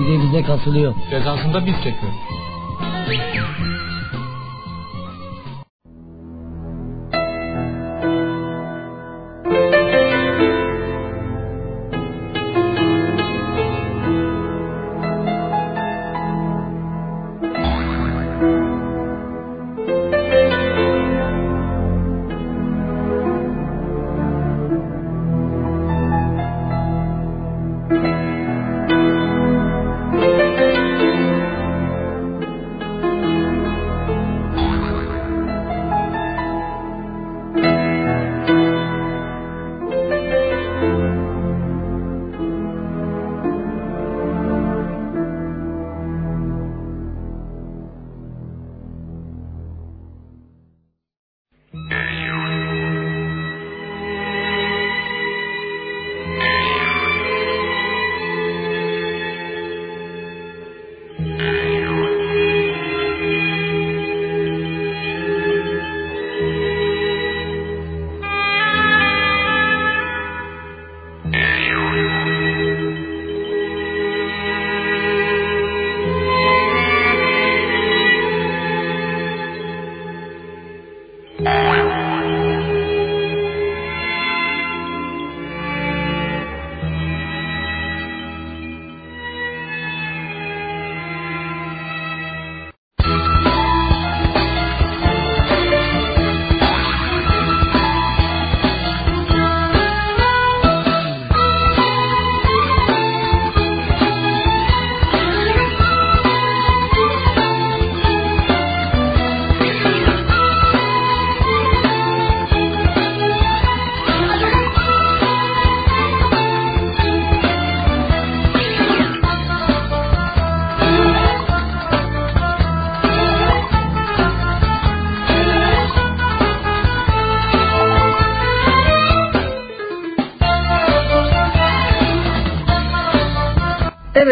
[0.01, 0.95] Bir de bize kasılıyor.
[1.11, 2.18] Cezasını da biz çekiyoruz.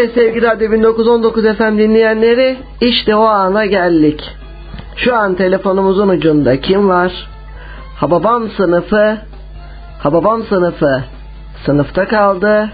[0.09, 4.31] Evet sevgili Radyo 1919 FM dinleyenleri işte o ana geldik.
[4.97, 7.13] Şu an telefonumuzun ucunda kim var?
[7.97, 9.19] Hababam sınıfı
[9.99, 11.05] Hababam sınıfı
[11.67, 12.71] sınıfta kaldı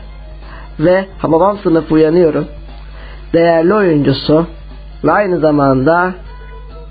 [0.81, 2.47] ve Hababam sınıfı uyanıyorum.
[3.33, 4.47] Değerli oyuncusu
[5.05, 6.13] ve aynı zamanda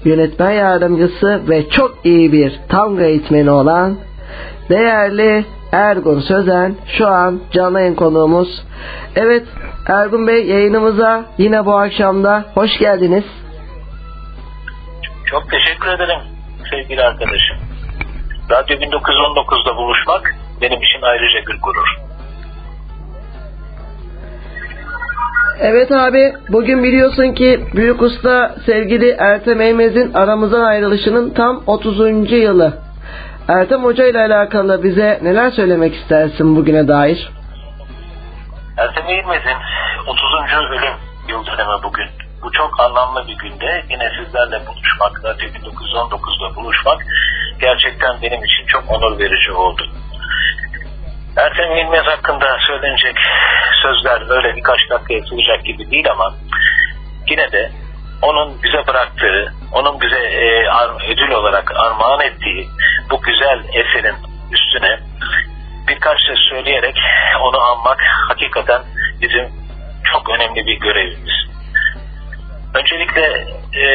[0.03, 3.95] yönetmen yardımcısı ve çok iyi bir tango eğitmeni olan
[4.69, 8.63] değerli Ergun Sözen şu an canlı yayın konuğumuz.
[9.15, 9.43] Evet
[9.88, 13.23] Ergun Bey yayınımıza yine bu akşamda hoş geldiniz.
[15.25, 16.19] Çok teşekkür ederim
[16.71, 17.57] sevgili arkadaşım.
[18.51, 21.88] Radyo 1919'da buluşmak benim için ayrıca bir gurur.
[25.59, 32.31] Evet abi bugün biliyorsun ki Büyük Usta sevgili Ertem Eymez'in aramızdan ayrılışının tam 30.
[32.31, 32.73] yılı.
[33.47, 37.29] Ertem Hoca ile alakalı bize neler söylemek istersin bugüne dair?
[38.78, 39.57] Ertem İlmez'in
[40.07, 40.24] 30.
[40.71, 40.93] ölüm
[41.28, 42.09] yıl dönemi bugün.
[42.41, 43.84] Bu çok anlamlı bir günde.
[43.89, 47.05] Yine sizlerle buluşmak, Radyo 1919'da buluşmak
[47.59, 49.84] gerçekten benim için çok onur verici oldu.
[51.38, 53.15] Ertem İlmez hakkında söylenecek
[53.82, 56.34] sözler öyle birkaç dakikaya sığacak gibi değil ama
[57.30, 57.71] yine de
[58.21, 60.67] onun bize bıraktığı, onun bize e,
[61.11, 62.67] ödül olarak armağan ettiği
[63.11, 64.15] bu güzel eserin
[64.51, 64.99] üstüne
[65.88, 66.95] birkaç söz söyleyerek
[67.41, 68.81] onu anmak hakikaten
[69.21, 69.49] bizim
[70.11, 71.34] çok önemli bir görevimiz.
[72.73, 73.86] Öncelikle e,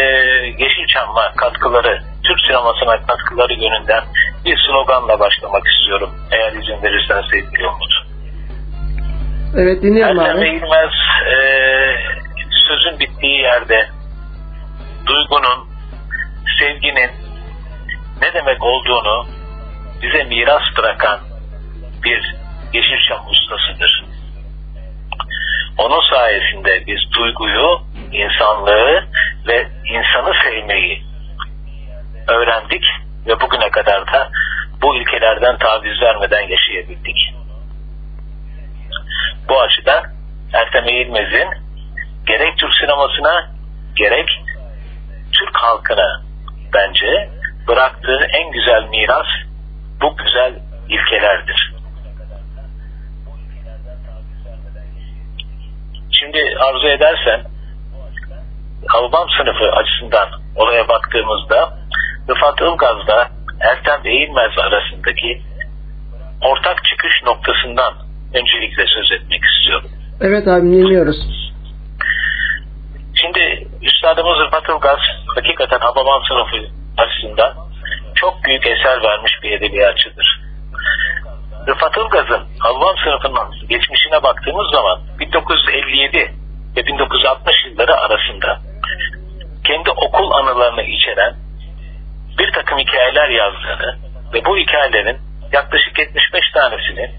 [0.58, 4.04] Yeşilçam'a katkıları, Türk sinemasına katkıları yönünden
[4.44, 6.14] bir sloganla başlamak istiyorum.
[6.30, 7.92] Eğer izin verirsen sevgili Umut.
[9.56, 10.46] Evet dinliyorum Ertem abi.
[10.46, 10.92] Eğilmez
[11.32, 11.38] e,
[12.68, 13.88] sözün bittiği yerde
[15.06, 15.68] duygunun,
[16.58, 17.10] sevginin
[18.22, 19.26] ne demek olduğunu
[20.02, 21.27] bize miras bırakan
[22.04, 22.34] bir
[22.72, 24.04] Yeşilçam ustasıdır.
[25.78, 27.80] Onun sayesinde biz duyguyu,
[28.12, 29.04] insanlığı
[29.48, 31.02] ve insanı sevmeyi
[32.28, 32.84] öğrendik
[33.26, 34.30] ve bugüne kadar da
[34.82, 37.34] bu ilkelerden taviz vermeden yaşayabildik.
[39.48, 40.04] Bu açıdan
[40.52, 41.48] Ertem Eğilmez'in
[42.26, 43.50] gerek Türk sinemasına
[43.96, 44.28] gerek
[45.32, 46.22] Türk halkına
[46.74, 47.30] bence
[47.68, 49.26] bıraktığı en güzel miras
[50.02, 50.54] bu güzel
[50.88, 51.77] ilkelerdir.
[56.20, 57.40] Şimdi arzu edersen
[58.86, 61.78] Havbam sınıfı açısından olaya baktığımızda
[62.30, 65.42] Rıfat Ilgaz'la Ertem Eğilmez arasındaki
[66.42, 67.94] ortak çıkış noktasından
[68.34, 69.90] öncelikle söz etmek istiyorum.
[70.20, 71.16] Evet abi dinliyoruz.
[73.14, 74.98] Şimdi Üstadımız Rıfat Ilgaz
[75.36, 77.54] hakikaten Hababam sınıfı açısından
[78.14, 80.40] çok büyük eser vermiş bir edebiyatçıdır.
[81.66, 86.34] Rıfat Ilgaz'ın Hababam sınıfının geçmişine baktığımız zaman 1957
[86.76, 88.60] ve 1960 yılları arasında
[89.64, 91.36] kendi okul anılarını içeren
[92.38, 93.98] bir takım hikayeler yazdığını
[94.34, 95.18] ve bu hikayelerin
[95.52, 97.10] yaklaşık 75 tanesini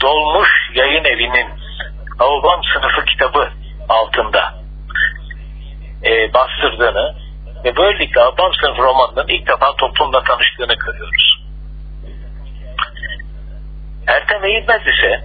[0.00, 1.48] Dolmuş Yayın Evi'nin
[2.18, 3.48] Havbam Sınıfı kitabı
[3.88, 4.54] altında
[6.04, 7.14] e, bastırdığını
[7.64, 11.41] ve böylelikle Havbam Sınıfı romanının ilk defa toplumla tanıştığını görüyoruz.
[14.06, 15.24] Ertem Eğilmez ise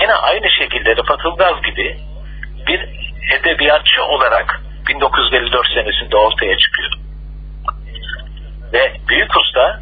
[0.00, 1.98] yine aynı şekilde Rıfat Ilgaz gibi
[2.66, 2.80] bir
[3.34, 6.90] edebiyatçı olarak 1954 senesinde ortaya çıkıyor.
[8.72, 9.80] Ve Büyük Usta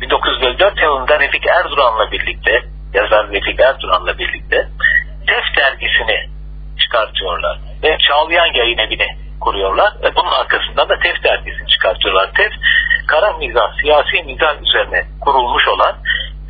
[0.00, 2.62] 1954 yılında Refik Erduran'la birlikte
[2.94, 4.68] yazar Refik Erduran'la birlikte
[5.26, 6.30] TEF dergisini
[6.78, 7.58] çıkartıyorlar.
[7.82, 9.06] Ve Çağlayan yayın evini
[9.40, 12.30] kuruyorlar ve bunun arkasından da TEF dergisini çıkartıyorlar.
[12.34, 12.52] TEF
[13.06, 15.96] kara mizah, siyasi mizah üzerine kurulmuş olan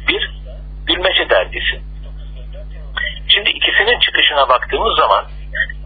[0.09, 0.30] bir
[0.88, 1.80] bilmece dergisi.
[3.28, 5.24] Şimdi ikisinin çıkışına baktığımız zaman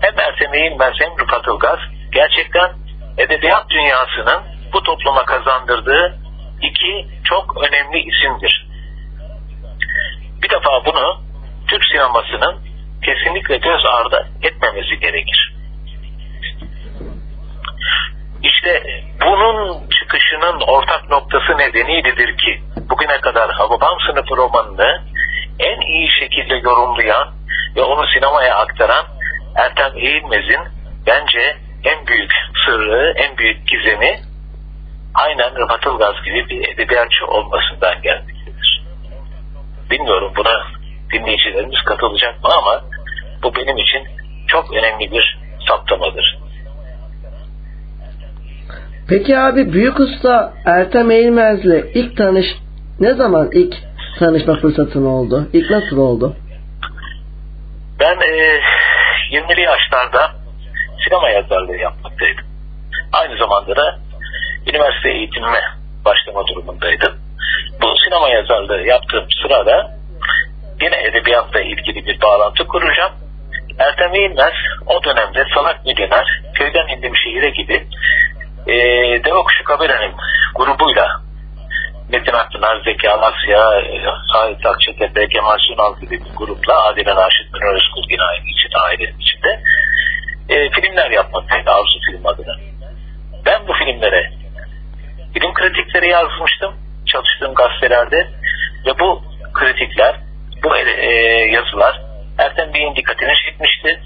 [0.01, 1.79] hem Ertem Eğilmez hem Rıfat Ilgaz
[2.13, 2.73] gerçekten
[3.19, 4.43] edebiyat dünyasının
[4.73, 6.19] bu topluma kazandırdığı
[6.63, 8.67] iki çok önemli isimdir.
[10.43, 11.21] Bir defa bunu
[11.69, 12.61] Türk sinemasının
[13.05, 15.60] kesinlikle göz ardı etmemesi gerekir.
[18.43, 18.83] İşte
[19.23, 22.61] bunun çıkışının ortak noktası nedeniyledir ki
[22.91, 25.03] bugüne kadar Hababam sınıfı romanını
[25.59, 27.35] en iyi şekilde yorumlayan
[27.77, 29.05] ve onu sinemaya aktaran
[29.57, 30.61] Ertem Eğilmez'in
[31.07, 32.33] bence en büyük
[32.67, 34.21] sırrı, en büyük gizemi
[35.15, 38.83] aynen Rıfat Ilgaz gibi bir edebiyatçı olmasından gelmektedir.
[39.91, 40.67] Bilmiyorum buna
[41.13, 42.85] dinleyicilerimiz katılacak mı ama
[43.43, 44.09] bu benim için
[44.49, 45.39] çok önemli bir
[45.69, 46.39] saptamadır.
[49.11, 52.47] Peki abi Büyük Usta Ertem Eğilmez'le ilk tanış
[53.01, 53.75] ne zaman ilk
[54.19, 55.49] tanışma fırsatın oldu?
[55.53, 56.37] İlk nasıl oldu?
[58.01, 58.61] Ben e,
[59.31, 60.31] 20'li yaşlarda
[61.05, 62.45] sinema yazarlığı yapmaktaydım.
[63.13, 63.99] Aynı zamanda da
[64.67, 65.61] üniversite eğitimime
[66.05, 67.13] başlama durumundaydım.
[67.83, 69.91] Bu sinema yazarlığı yaptığım sırada
[70.83, 73.13] yine edebiyatla ilgili bir bağlantı kuracağım.
[73.79, 74.55] Ertem İlmez
[74.87, 77.87] o dönemde Salak Milyoner, Köyden indim şehire gibi
[78.67, 78.75] e,
[79.25, 80.15] Deve Kuşu Kabere'nin
[80.55, 81.21] grubuyla
[82.13, 84.01] Metin Akpınar, Zeki Alasya, e,
[84.33, 89.19] Sait Akçetepe, Kemal Sunal gibi bir grupla Adile Naşit Münir Özkul yine aynı içinde, ailenin
[89.19, 89.61] içinde
[90.49, 92.57] e, filmler yapmaktaydı Arzu Film adına.
[93.47, 94.31] Ben bu filmlere
[95.35, 96.75] film kritikleri yazmıştım
[97.07, 98.29] çalıştığım gazetelerde
[98.87, 100.17] ve bu kritikler,
[100.65, 101.13] bu e,
[101.53, 102.01] yazılar
[102.39, 104.01] Ertem Bey'in dikkatini çekmişti.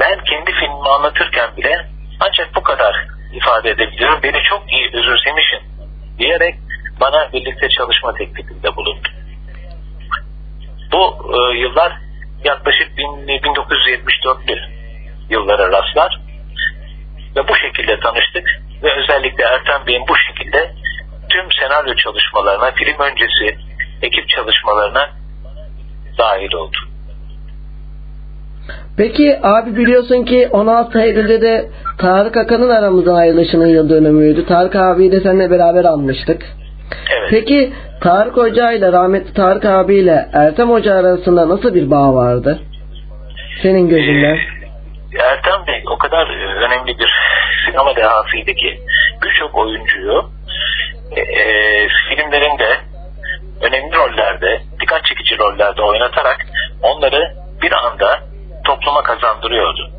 [0.00, 1.86] Ben kendi filmimi anlatırken bile
[2.20, 4.22] ancak bu kadar ifade edebiliyorum.
[4.22, 5.60] Beni çok iyi özümsemişim
[6.18, 6.54] diyerek
[7.00, 9.08] bana birlikte çalışma teklifinde bulundu.
[10.92, 11.92] Bu e, yıllar
[12.44, 14.80] yaklaşık 1974'lü
[15.30, 16.20] yıllara rastlar
[17.36, 18.46] ve bu şekilde tanıştık
[18.82, 20.74] ve özellikle Ertem Bey'in bu şekilde
[21.28, 23.58] tüm senaryo çalışmalarına, film öncesi
[24.02, 25.10] ekip çalışmalarına
[26.18, 26.76] dahil oldu.
[28.96, 31.70] Peki abi biliyorsun ki 16 Eylül'de de
[32.00, 34.46] Tarık Akan'ın aramızdan ayrılışının yıl dönümüydü.
[34.46, 36.42] Tarık abiyi de seninle beraber almıştık.
[37.10, 37.28] Evet.
[37.30, 42.60] Peki Tarık Hoca ile rahmetli Tarık abiyle Ertem Hoca arasında nasıl bir bağ vardı?
[43.62, 44.38] Senin gözünden.
[45.18, 47.10] Ertem Bey o kadar e, önemli bir
[47.66, 48.78] sinema dehasıydı ki
[49.22, 50.24] birçok oyuncuyu
[51.16, 52.76] e, e, filmlerinde
[53.60, 56.46] önemli rollerde, dikkat çekici rollerde oynatarak
[56.82, 58.20] onları bir anda
[58.64, 59.90] topluma kazandırıyordu.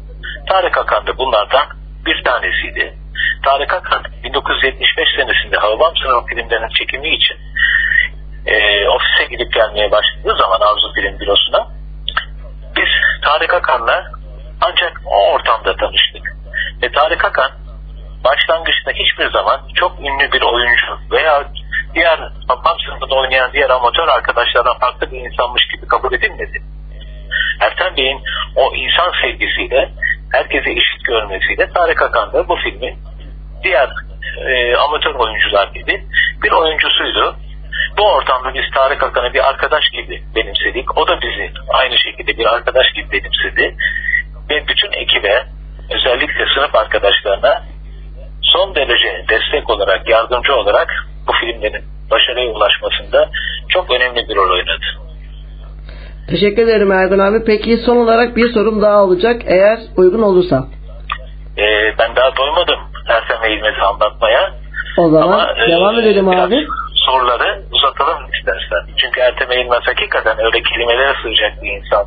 [0.50, 2.94] Tarık Akan da bunlardan bir tanesiydi.
[3.46, 7.38] Tarık Akan 1975 senesinde Havvam Sınıfı filmlerinin çekimi için
[8.46, 11.68] e, ofise gidip gelmeye başladığı zaman Arzu Film Bürosu'na
[12.78, 14.12] biz Tarık Akan'la
[14.62, 16.36] ancak o ortamda tanıştık.
[16.84, 17.52] Ve Tarık Akan
[18.24, 21.44] başlangıçta hiçbir zaman çok ünlü bir oyuncu veya
[21.96, 26.62] diğer Havvam Sınıfı'nda oynayan diğer amatör arkadaşlardan farklı bir insanmış gibi kabul edilmedi.
[27.60, 28.22] Ertem Bey'in
[28.56, 29.90] o insan sevgisiyle
[30.32, 33.00] herkese eşit görmesiyle Tarık Akan da bu filmin
[33.64, 33.90] diğer
[34.48, 36.04] e, amatör oyuncular gibi
[36.44, 37.36] bir oyuncusuydu.
[37.98, 40.98] Bu ortamda biz Tarık Akan'ı bir arkadaş gibi benimsedik.
[40.98, 43.76] O da bizi aynı şekilde bir arkadaş gibi benimsedi.
[44.50, 45.46] Ve bütün ekibe
[45.90, 47.64] özellikle sınıf arkadaşlarına
[48.42, 53.30] son derece destek olarak, yardımcı olarak bu filmlerin başarıya ulaşmasında
[53.70, 55.11] çok önemli bir rol oynadı.
[56.28, 57.44] Teşekkür ederim Ergun abi.
[57.46, 60.68] Peki son olarak bir sorum daha olacak eğer uygun olursa.
[61.58, 61.64] Ee,
[62.00, 64.52] ben daha doymadım Ertem Eğilmez'i anlatmaya.
[64.98, 66.68] O zaman Ama, e, devam edelim biraz abi.
[66.96, 68.96] Soruları uzatalım istersen.
[68.98, 72.06] Çünkü Ertem Eğilmez hakikaten öyle kelimelere sığacak bir insan.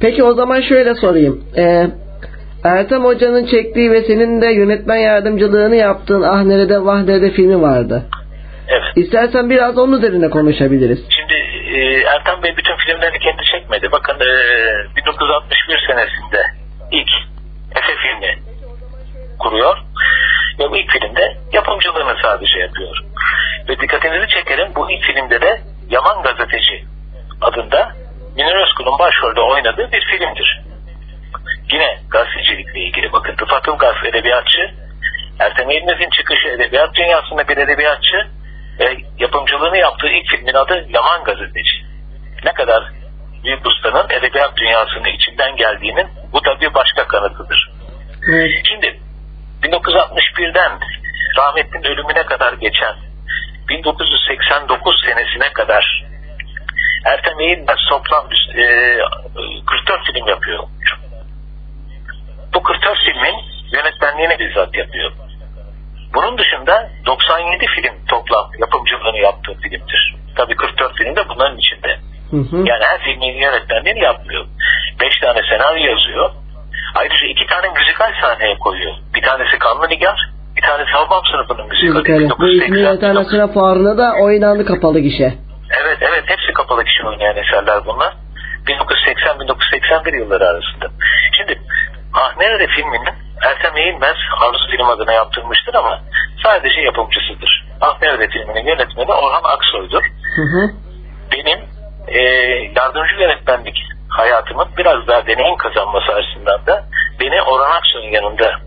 [0.00, 1.44] Peki o zaman şöyle sorayım.
[1.56, 1.86] Ee,
[2.64, 8.02] Ertem Hoca'nın çektiği ve senin de yönetmen yardımcılığını yaptığın Ah Nerede Vah Nerede filmi vardı.
[8.68, 8.82] Evet.
[8.96, 10.98] İstersen biraz onun üzerine konuşabiliriz.
[10.98, 11.34] Şimdi
[11.76, 13.92] e, Ertem Bey bütün filmlerini kendi çekmedi.
[13.92, 16.42] Bakın e, 1961 senesinde
[16.90, 17.08] ilk
[17.76, 18.38] Efe filmi
[19.38, 19.78] kuruyor.
[20.58, 22.96] Ve bu ilk filmde yapımcılığını sadece yapıyor.
[23.68, 25.60] Ve dikkatinizi çekerim bu ilk filmde de
[25.90, 26.84] Yaman Gazeteci
[27.40, 27.92] adında
[28.36, 30.60] Münir Özkul'un başrolde oynadığı bir filmdir.
[31.72, 34.70] Yine gazetecilikle ilgili bakın Rıfat Ilgaz edebiyatçı,
[35.38, 38.26] Ertem Eğilmez'in çıkışı edebiyat dünyasında bir edebiyatçı
[38.80, 41.76] ve yapımcılığını yaptığı ilk filmin adı Yaman Gazeteci.
[42.44, 42.92] Ne kadar
[43.44, 47.70] büyük ustanın edebiyat dünyasının içinden geldiğinin bu da bir başka kanıtıdır.
[48.68, 49.00] Şimdi
[49.62, 50.72] 1961'den
[51.36, 52.94] rahmetlinin ölümüne kadar geçen
[53.68, 56.04] 1989 senesine kadar
[57.04, 58.98] Ertem Eğilmez toplam e,
[59.66, 60.64] 44 film yapıyor.
[62.54, 65.12] Bu 44 filmin yönetmenliğini bizzat yapıyor.
[66.16, 70.14] Bunun dışında 97 film toplam yapımcılığını yaptığı filmdir.
[70.36, 71.90] Tabii 44 film de bunların içinde.
[72.30, 72.56] Hı hı.
[72.56, 74.44] Yani her filmin yönetmenliğini yapmıyor.
[75.00, 76.30] 5 tane senaryo yazıyor.
[76.94, 78.94] Ayrıca iki tane müzikal sahneye koyuyor.
[79.14, 81.94] Bir tanesi Kanlı Nigar, bir tanesi Havbam sınıfının müzikali.
[81.94, 85.34] Bu 1980 İzmir Internasyonel Fuarı'na da oynandı kapalı gişe.
[85.80, 88.14] Evet evet hepsi kapalı kişi oynayan eserler bunlar.
[88.66, 90.86] 1980-1981 yılları arasında.
[91.36, 91.60] Şimdi
[92.14, 96.00] Ah Nerede filminin Ertem Eğilmez Arzu Film adına yaptırmıştır ama
[96.44, 97.66] sadece yapımcısıdır.
[97.80, 100.02] Ah Nerede filminin yönetmeni Orhan Aksoy'dur.
[100.36, 100.70] Hı hı.
[101.32, 101.58] Benim
[102.08, 102.20] e,
[102.76, 103.76] yardımcı yönetmenlik
[104.08, 106.84] hayatımın biraz daha deneyim kazanması açısından da
[107.20, 108.60] beni Orhan Aksoy'un yanında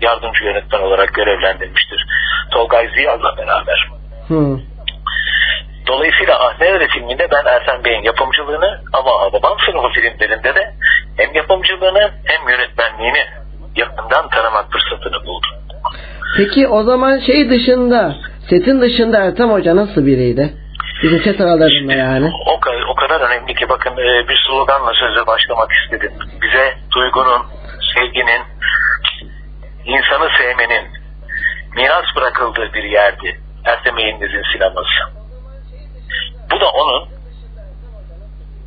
[0.00, 2.06] yardımcı yönetmen olarak görevlendirmiştir.
[2.50, 3.90] Tolgay Ziyal'la beraber.
[4.28, 4.58] Hı.
[5.86, 10.74] Dolayısıyla Ah Nerede filminde ben Ersen Bey'in yapımcılığını ama Babam sınıfı filmlerinde de
[11.16, 13.26] hem yapımcılığını hem yönetmenliğini
[13.76, 15.50] yakından tanımak fırsatını buldum.
[16.36, 18.16] Peki o zaman şey dışında,
[18.50, 20.54] setin dışında Ertem Hoca nasıl biriydi?
[21.02, 22.30] Bizim set aralarında yani.
[22.46, 26.12] O, o kadar önemli ki bakın e, bir sloganla söze başlamak istedim.
[26.42, 27.42] Bize duygunun,
[27.94, 28.42] sevginin,
[29.84, 30.86] insanı sevmenin
[31.76, 33.40] miras bırakıldığı bir yerdi.
[33.64, 35.00] Ertem Eğilmez'in sineması.
[36.50, 37.08] Bu da onun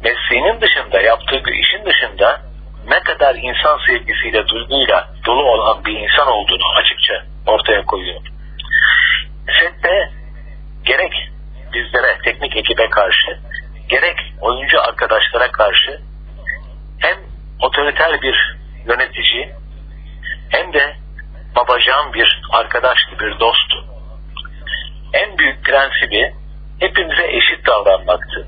[0.03, 2.41] mesleğinin dışında yaptığı bir işin dışında
[2.89, 8.21] ne kadar insan sevgisiyle, duyguyla dolu olan bir insan olduğunu açıkça ortaya koyuyor.
[9.59, 10.09] Sette
[10.85, 11.13] gerek
[11.73, 13.39] bizlere, teknik ekibe karşı,
[13.89, 16.01] gerek oyuncu arkadaşlara karşı
[16.99, 17.17] hem
[17.61, 19.49] otoriter bir yönetici
[20.49, 20.95] hem de
[21.55, 23.85] babacan bir arkadaştı, bir dosttu.
[25.13, 26.33] En büyük prensibi
[26.79, 28.47] hepimize eşit davranmaktı.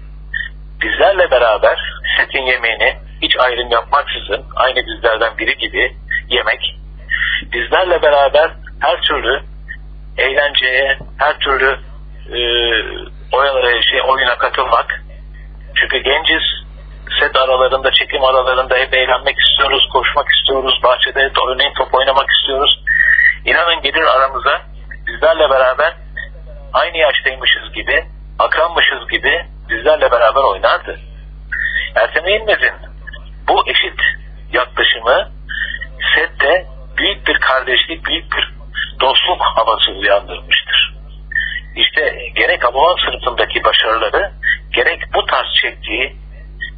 [0.82, 1.80] Bizlerle beraber
[2.18, 5.96] setin yemeğini hiç ayrım yapmaksızın aynı bizlerden biri gibi
[6.30, 6.76] yemek,
[7.54, 9.44] bizlerle beraber her türlü
[10.18, 11.80] eğlenceye, her türlü
[12.30, 12.40] e,
[13.32, 15.02] oyalara, şey, oyuna katılmak.
[15.76, 16.44] Çünkü genciz,
[17.20, 22.84] set aralarında, çekim aralarında hep eğlenmek istiyoruz, koşmak istiyoruz, bahçede örneğin top oynamak istiyoruz.
[23.46, 24.62] İnanın gelir aramıza
[25.08, 25.94] bizlerle beraber
[26.74, 28.06] aynı yaştaymışız gibi,
[28.40, 31.00] akranmışız gibi bizlerle beraber oynardı.
[31.96, 32.91] Ertem İlmez'in
[33.52, 34.00] bu eşit
[34.54, 35.32] yaklaşımı
[36.16, 38.54] sette büyük bir kardeşlik, büyük bir
[39.00, 40.94] dostluk havası uyandırmıştır.
[41.76, 44.32] İşte gerek Hababam sınıfındaki başarıları,
[44.74, 46.16] gerek bu tarz çektiği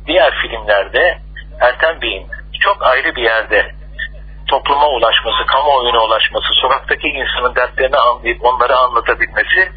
[0.08, 1.18] diğer filmlerde
[1.62, 2.28] Ertem Bey'in
[2.62, 3.72] çok ayrı bir yerde
[4.48, 9.72] topluma ulaşması, kamuoyuna ulaşması, sokaktaki insanın dertlerini anlayıp onları anlatabilmesi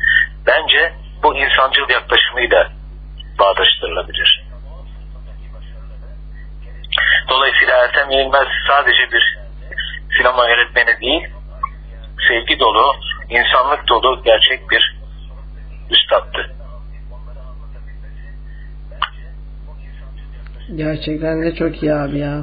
[0.47, 0.93] bence
[1.23, 2.71] bu insancıl yaklaşımıyla
[3.39, 4.46] bağdaştırılabilir.
[7.31, 9.39] Dolayısıyla Ertem Yenilmez sadece bir
[10.19, 11.29] sinema yönetmeni değil,
[12.29, 12.95] sevgi dolu,
[13.29, 14.97] insanlık dolu gerçek bir
[15.91, 16.57] üstattı.
[20.75, 22.43] Gerçekten de çok iyi abi ya.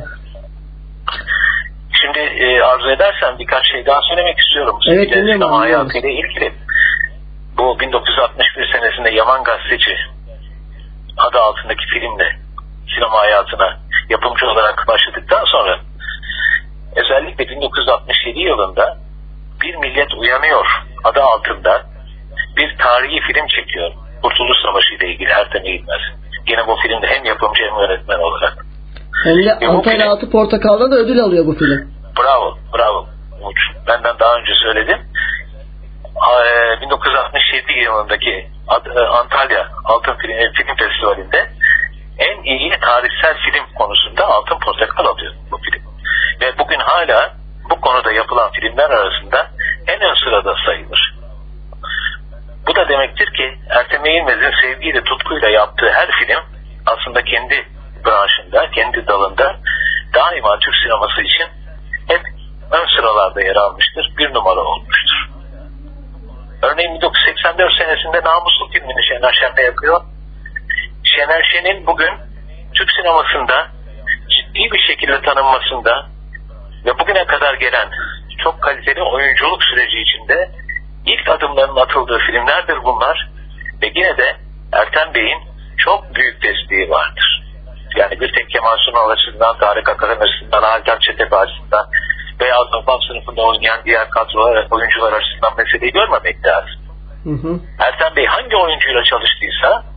[2.01, 4.80] Şimdi e, arzu edersen birkaç şey daha söylemek istiyorum.
[4.88, 6.54] Evet, dinliyorum, sinema hayatıyla ilgili.
[7.58, 9.95] Bu 1961 senesinde Yaman Gazeteci
[11.18, 12.36] adı altındaki filmle
[12.95, 13.80] sinema hayatına
[14.10, 15.80] yapımcı olarak başladıktan sonra
[16.95, 18.97] özellikle 1967 yılında
[19.62, 20.66] Bir Millet Uyanıyor
[21.04, 21.82] adı altında
[22.58, 23.91] bir tarihi film çekiyor.
[24.24, 26.01] Kurtuluş Savaşı ile ilgili Ertem İlmez.
[26.47, 28.66] Yine bu filmde hem yapımcı hem yönetmen olarak.
[29.24, 31.91] Hem de E, Antalya film- Altı Portakal'da da ödül alıyor bu film.
[32.20, 33.08] Bravo, bravo.
[33.88, 34.97] Benden daha önce söyledim.
[36.16, 38.30] A- e, 1967 yılındaki
[38.95, 41.49] e, Antalya Altın Film, Film Festivali'nde
[42.18, 45.84] en iyi tarihsel film konusunda Altın Portakal alıyor bu film.
[46.41, 47.34] Ve bugün hala
[47.70, 49.47] bu konuda yapılan filmler arasında
[49.88, 51.14] en ön sırada sayılır.
[52.68, 56.43] Bu da demektir ki Ertem Eğilmez'in sevgiyle, tutkuyla yaptığı her film
[56.86, 57.68] aslında kendi
[58.05, 59.55] branşında, kendi dalında
[60.14, 61.47] daima Türk sineması için
[62.07, 62.22] hep
[62.72, 65.30] ön sıralarda yer almıştır, bir numara olmuştur.
[66.61, 70.01] Örneğin 1984 senesinde Namuslu filmini Şener Şen'le yapıyor.
[71.16, 72.11] Şener Şen'in bugün
[72.74, 73.68] Türk sinemasında
[74.30, 76.07] ciddi bir şekilde tanınmasında
[76.86, 77.89] ve bugüne kadar gelen
[78.43, 80.49] çok kaliteli oyunculuk süreci içinde
[81.05, 83.30] ilk adımların atıldığı filmlerdir bunlar.
[83.82, 84.38] Ve yine de
[84.74, 85.41] Ertem Bey'in
[85.78, 87.43] çok büyük desteği vardır.
[87.95, 91.86] Yani bir tek Kemal Sunal açısından, Tarık Akalem açısından, Hakan Çetepe açısından
[92.41, 96.82] veya Azam sınıfında oynayan diğer kadrolar, oyuncular açısından meseleyi görmemek lazım.
[97.24, 97.59] Hı hı.
[97.80, 99.93] Ertem Bey hangi oyuncuyla çalıştıysa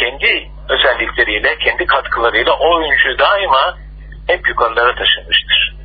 [0.00, 3.78] kendi özellikleriyle, kendi katkılarıyla o oyuncuyu daima
[4.26, 5.76] hep yukarılara taşımıştır.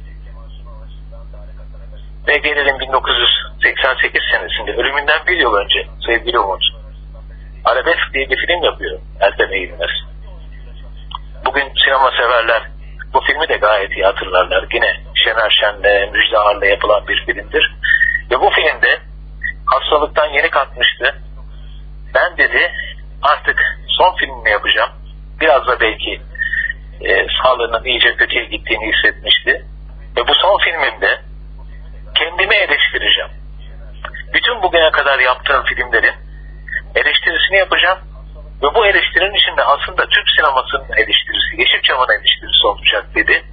[2.28, 6.64] Ve gelelim 1988 senesinde ölümünden bir yıl önce sevgili Umut
[7.66, 9.90] Arabesk diye bir film yapıyor Ertem Eğilmez.
[11.46, 12.64] Bugün sinema severler
[13.14, 14.66] bu filmi de gayet iyi hatırlarlar.
[14.74, 17.76] Yine Şener Şen'le, Müjde Ar'la yapılan bir filmdir.
[18.32, 19.00] Ve bu filmde
[19.66, 21.16] hastalıktan yeni kalkmıştı.
[22.16, 22.72] Ben dedi
[23.22, 23.62] artık
[24.02, 24.92] son filmimi yapacağım.
[25.42, 26.22] Biraz da belki
[27.02, 29.66] e, sağlığının iyice kötüye gittiğini hissetmişti.
[30.18, 31.22] Ve bu son filmimde
[32.16, 33.32] kendimi eleştireceğim.
[34.34, 36.16] Bütün bugüne kadar yaptığım filmlerin
[36.96, 38.00] eleştirisini yapacağım.
[38.64, 43.44] Ve bu eleştirinin içinde aslında Türk sinemasının eleştirisi, Yeşilçam'ın eleştirisi olacak dedi.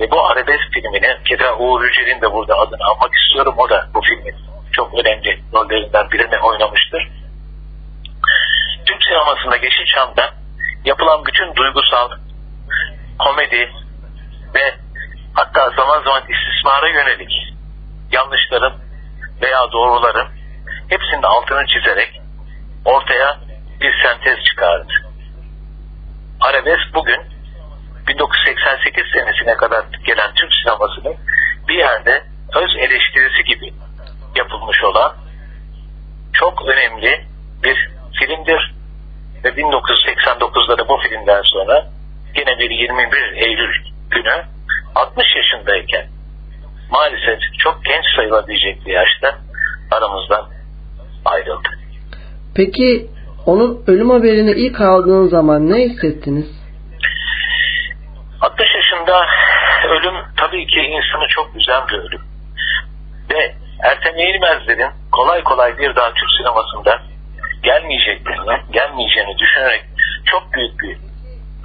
[0.00, 3.54] Ve bu arabesk filmini, keza Uğur Yücel'in de burada adını almak istiyorum.
[3.58, 4.34] O da bu filmin
[4.72, 7.21] çok önemli rollerinden birini oynamıştır.
[8.92, 10.34] Türk sinemasında Yeşilçam'da
[10.84, 12.10] yapılan bütün duygusal,
[13.18, 13.72] komedi
[14.54, 14.74] ve
[15.34, 17.32] hatta zaman zaman istismara yönelik
[18.12, 18.72] yanlışların
[19.42, 20.28] veya doğruların
[20.88, 22.20] hepsinin altını çizerek
[22.84, 23.38] ortaya
[23.80, 24.92] bir sentez çıkardı.
[26.40, 27.20] Arabesk bugün
[28.08, 31.16] 1988 senesine kadar gelen Türk sinemasının
[31.68, 32.24] bir yerde
[32.54, 33.74] öz eleştirisi gibi
[34.36, 35.16] yapılmış olan
[36.32, 37.26] çok önemli
[37.64, 38.81] bir filmdir.
[39.44, 41.86] Ve 1989'da da bu filmden sonra
[42.36, 43.74] yine bir 21 Eylül
[44.10, 44.44] günü
[44.94, 46.06] 60 yaşındayken
[46.90, 49.38] maalesef çok genç sayılabilecek bir yaşta
[49.90, 50.48] aramızdan
[51.24, 51.68] ayrıldı.
[52.56, 53.10] Peki
[53.46, 56.62] onun ölüm haberini ilk aldığın zaman ne hissettiniz?
[58.40, 59.26] 60 yaşında
[59.88, 62.20] ölüm tabii ki insanı çok üzen bir ölüm.
[63.30, 67.11] Ve Ertem Eğilmezler'in kolay kolay bir daha Türk sinemasında
[67.62, 69.84] gelmeyeceklerini, gelmeyeceğini düşünerek
[70.24, 70.98] çok büyük bir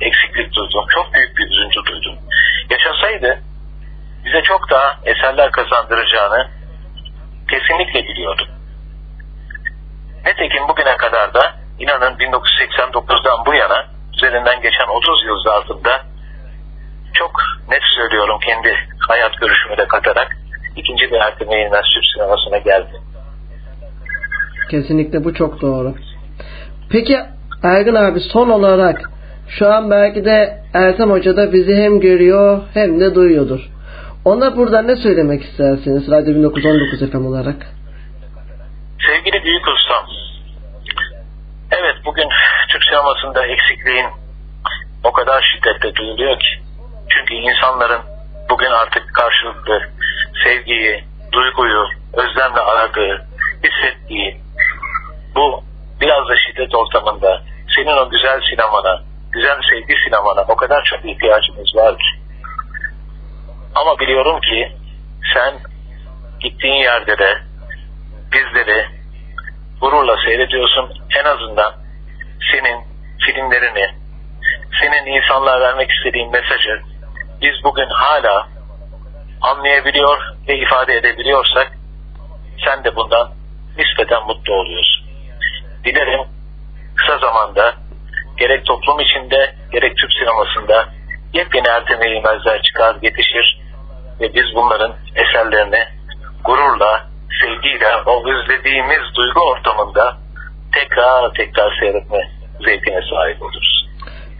[0.02, 0.86] eksiklik duydum.
[0.90, 2.16] Çok büyük bir üzüntü duydum.
[2.70, 3.40] Yaşasaydı
[4.26, 6.50] bize çok daha eserler kazandıracağını
[7.50, 8.48] kesinlikle biliyordum.
[10.26, 16.06] Nitekim bugüne kadar da inanın 1989'dan bu yana üzerinden geçen 30 yıl zarfında
[17.14, 17.32] çok
[17.70, 18.76] net söylüyorum kendi
[19.08, 20.38] hayat görüşümü de katarak
[20.76, 23.02] ikinci bir Ertem Eğilmez Türk sinemasına geldi.
[24.70, 25.94] Kesinlikle bu çok doğru.
[26.90, 27.18] Peki
[27.64, 29.12] Ergin abi son olarak
[29.50, 33.60] Şu an belki de Ertem Hoca da bizi hem görüyor hem de duyuyordur.
[34.26, 37.56] Ona buradan ne söylemek istersiniz Radyo 1919 FM olarak?
[39.08, 40.06] Sevgili büyük ustam,
[41.72, 42.28] evet bugün
[42.70, 44.06] Türk sinemasında eksikliğin
[45.04, 46.62] o kadar şiddetle duyuluyor ki.
[47.10, 48.02] Çünkü insanların
[48.50, 49.82] bugün artık karşılıklı
[50.44, 53.26] sevgiyi, duyguyu, özlemle aradığı,
[53.64, 54.47] hissettiği
[55.38, 55.64] bu
[56.02, 57.42] biraz da şiddet ortamında
[57.76, 62.20] senin o güzel sinemana, güzel sevgi sinemana o kadar çok ihtiyacımız var ki.
[63.76, 64.72] Ama biliyorum ki
[65.34, 65.54] sen
[66.40, 67.38] gittiğin yerde de
[68.32, 68.86] bizleri
[69.82, 70.90] gururla seyrediyorsun.
[71.20, 71.74] En azından
[72.52, 72.84] senin
[73.26, 73.96] filmlerini,
[74.82, 76.82] senin insanlığa vermek istediğin mesajı
[77.42, 78.48] biz bugün hala
[79.42, 81.72] anlayabiliyor ve ifade edebiliyorsak
[82.66, 83.32] sen de bundan
[83.78, 85.07] nispeten mutlu oluyorsun.
[85.88, 86.20] Dilerim
[86.96, 87.74] kısa zamanda
[88.38, 90.86] gerek toplum içinde gerek Türk sinemasında
[91.34, 93.62] yepyeni Ertem çıkar, yetişir
[94.22, 95.84] ve biz bunların eserlerini
[96.44, 97.04] gururla,
[97.42, 100.18] sevgiyle o özlediğimiz duygu ortamında
[100.74, 102.30] tekrar tekrar seyretme
[102.66, 103.88] zevkine sahip oluruz.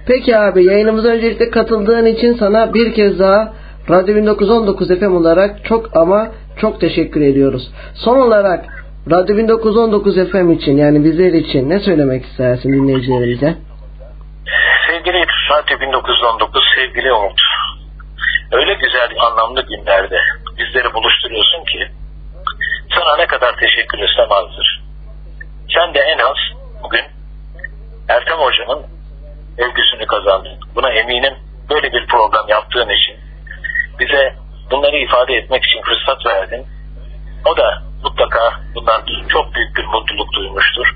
[0.08, 3.54] Peki abi yayınımıza öncelikle katıldığın için sana bir kez daha
[3.90, 6.28] Radyo 1919 FM olarak çok ama
[6.62, 7.72] çok teşekkür ediyoruz.
[7.96, 8.77] Son olarak
[9.12, 13.58] Radyo 1919 FM için yani bizler için ne söylemek istersin dinleyicilerimize?
[14.88, 17.42] Sevgili Radyo 1919, sevgili Umut.
[18.52, 20.20] Öyle güzel, anlamlı günlerde
[20.58, 21.80] bizleri buluşturuyorsun ki
[22.96, 24.82] sana ne kadar teşekkür etsem azdır.
[25.74, 26.38] Sen de en az
[26.84, 27.06] bugün
[28.10, 28.86] Ertem Hoca'nın
[29.58, 30.60] övgüsünü kazandın.
[30.76, 31.34] Buna eminim
[31.70, 33.16] böyle bir program yaptığın için
[34.00, 34.34] bize
[34.72, 36.66] bunları ifade etmek için fırsat verdin.
[37.46, 40.88] O da mutlaka bundan çok büyük bir mutluluk duymuştur.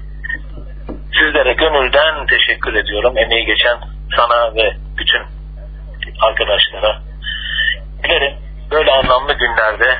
[1.19, 3.17] Sizlere gönülden teşekkür ediyorum.
[3.17, 3.77] Emeği geçen
[4.17, 5.21] sana ve bütün
[6.21, 7.01] arkadaşlara.
[8.03, 8.33] Dilerim
[8.71, 9.97] böyle anlamlı günlerde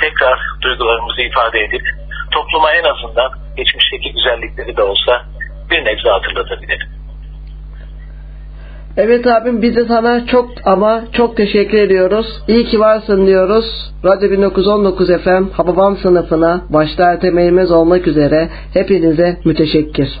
[0.00, 1.82] tekrar duygularımızı ifade edip
[2.30, 5.24] topluma en azından geçmişteki güzellikleri de olsa
[5.70, 6.88] bir nebze hatırlatabilelim.
[8.96, 12.26] Evet abim biz de sana çok ama çok teşekkür ediyoruz.
[12.48, 13.92] İyi ki varsın diyoruz.
[14.04, 20.20] Radyo 1919 FM Hababam sınıfına başta Ertem Eğilmez olmak üzere hepinize müteşekkir.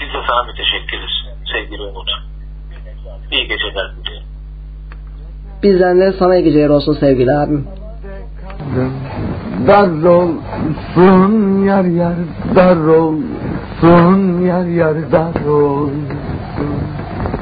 [0.00, 1.10] Biz de sana müteşekkiriz
[1.52, 2.10] sevgili Umut.
[3.32, 4.28] İyi geceler diliyorum.
[5.62, 7.66] Bizden de sana iyi geceler olsun sevgili abim.
[9.66, 12.14] Dar olsun yar yar
[12.54, 16.31] dar olsun yar yar dar olsun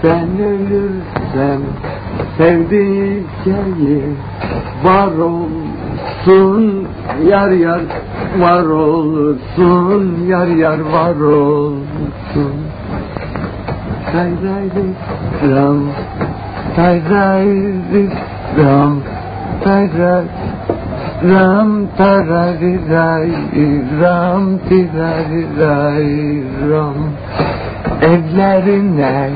[0.05, 1.61] Ben ölürsem
[2.39, 4.17] sevdiceğim
[4.85, 6.89] var olsun
[7.27, 7.81] yar yar
[8.39, 12.55] var olsun yar yar var olsun.
[14.13, 14.87] Tay ray ri
[15.55, 15.81] ram
[16.77, 17.47] tay ray
[17.93, 18.09] ri
[18.59, 19.01] ram
[19.65, 20.25] tay ray
[21.21, 23.31] Ram tarari ray
[24.01, 27.01] ram tirari ray ram.
[28.03, 29.31] Evlerine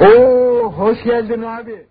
[0.00, 1.86] Oo hoş geldin abi.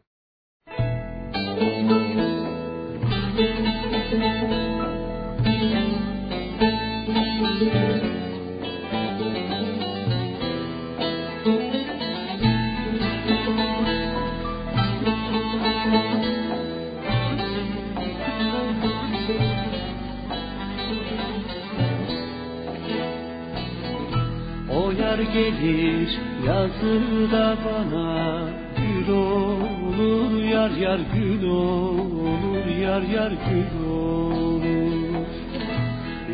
[24.71, 24.91] O
[25.23, 28.39] gelir yazında bana
[28.77, 35.25] Gül olur yar yar gül olur Yar yar gül olur.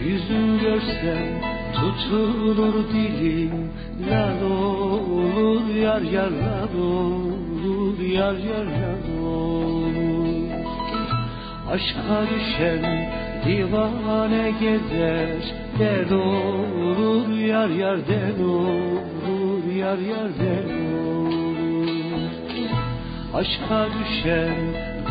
[0.05, 1.41] Yüzün görsem
[1.73, 3.71] tutulur dilim
[4.09, 9.93] Lal olur yar yar lal olur Yar yar lal olur.
[11.71, 13.09] Aşka düşen
[13.45, 19.22] divane gezer Del olur yar yar del olur
[19.83, 19.99] Yar
[20.39, 20.65] del
[21.07, 22.31] olur.
[23.33, 24.55] Aşka düşen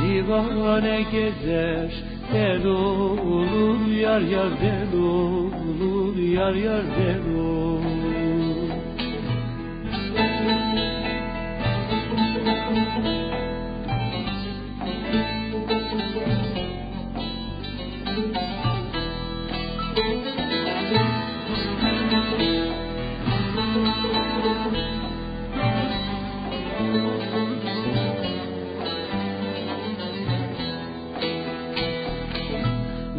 [0.02, 1.90] divane gezer
[2.32, 3.86] Del olur.
[3.86, 7.72] Yar yar del olur Yar yar del olur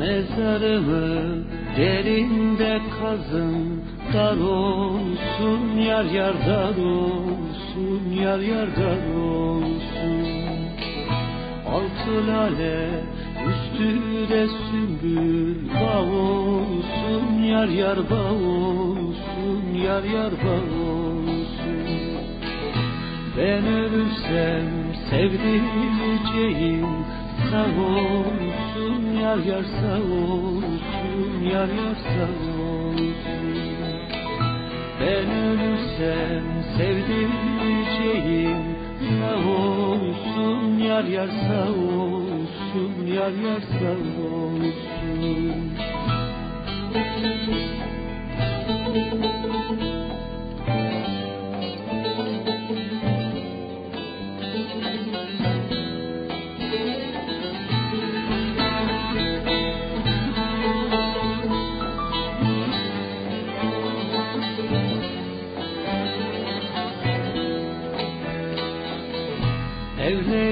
[0.04, 1.44] Mezarımı
[1.78, 3.82] derinde kazın
[4.14, 10.28] dar olsun yar yar dar olsun yar yar dar olsun.
[11.68, 12.90] Altı lale
[13.50, 21.88] üstü de sümbül bağ olsun yar yar bağ olsun yar yar bağ olsun.
[23.38, 24.66] Ben ölürsem
[25.10, 26.88] sevdiceğim
[27.52, 28.63] sağ olsun
[29.24, 32.30] yar yar sağ olsun yar yar sağ
[32.64, 33.14] olsun.
[35.00, 36.46] Ben ölürsem
[36.78, 38.64] sevdiceğim
[39.20, 43.96] sağ olsun yar yar sağ olsun yar yar sağ
[44.34, 45.64] olsun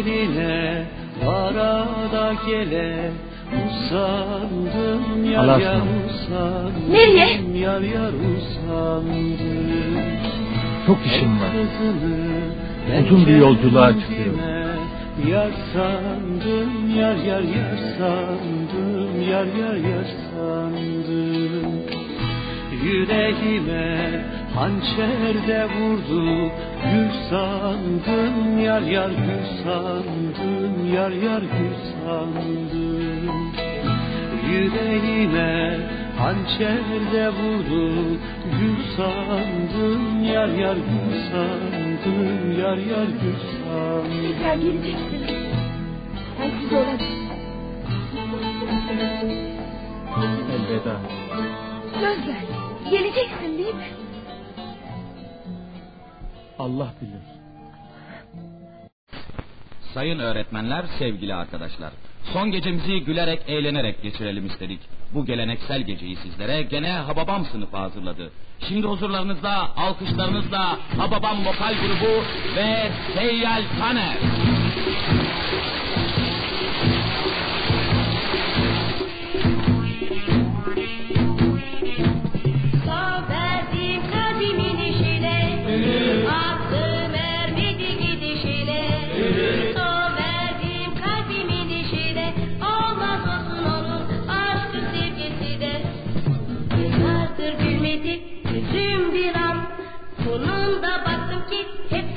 [0.01, 0.83] Evlerine
[1.25, 3.11] vara da gele
[3.51, 7.41] Usandım yar Allah'a yar usandım Nereye?
[7.59, 9.31] Yar yar usandım
[10.87, 11.49] Çok işim var.
[12.91, 14.39] Ben Uzun bir yolculuğa çıkıyorum.
[15.31, 21.00] Yar sandım yar yar yar sandım Yar yar yar sandım
[22.83, 24.21] Yüreğime
[24.55, 26.51] hançer de vurdu
[26.83, 33.51] Gül sandım yar yar gül sandım Yar yar gül sandım
[34.51, 35.79] Yüreğime
[36.17, 38.17] hançer de vurdu
[38.59, 45.51] Gül sandım yar yar gül sandım Yar yar gül sandım Tekrar geleceksin.
[46.37, 46.97] Sensiz olamam.
[50.51, 50.99] Elveda.
[51.99, 52.60] Söz ver.
[52.91, 53.87] Geleceksin değil mi?
[56.59, 57.21] Allah bilir.
[59.93, 61.91] Sayın öğretmenler, sevgili arkadaşlar.
[62.33, 64.79] Son gecemizi gülerek, eğlenerek geçirelim istedik.
[65.13, 68.31] Bu geleneksel geceyi sizlere gene Hababam sınıfı hazırladı.
[68.67, 72.23] Şimdi huzurlarınızda, alkışlarınızla Hababam vokal grubu
[72.55, 74.17] ve Seyyal Taner.
[101.51, 102.10] Baktım ki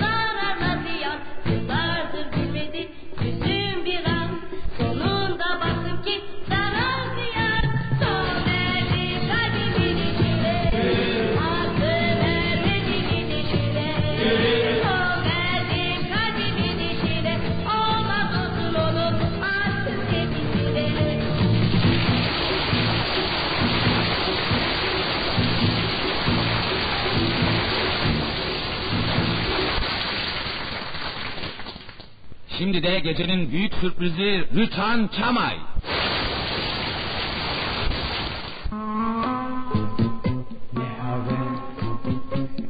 [32.59, 35.55] Şimdi de gecenin büyük sürprizi Rüçhan Çamay.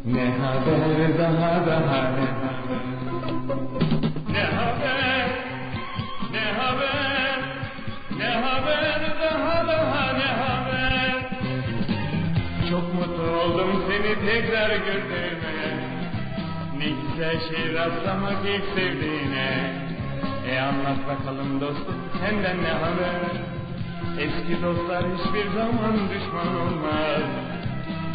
[0.05, 1.19] Ne haber?
[1.19, 2.29] Daha daha ne haber
[4.33, 5.27] Ne haber?
[6.33, 7.39] Ne haber?
[8.19, 9.01] Ne haber?
[9.21, 11.31] Daha daha ne haber?
[12.71, 15.24] Çok mutlu oldum seni tekrar gördüğüme Ne
[17.15, 19.73] güzel şey rastlamak ilk sevdiğine.
[20.51, 23.31] E anlat bakalım dostum senden ne haber?
[24.19, 27.23] Eski dostlar hiçbir zaman düşman olmaz.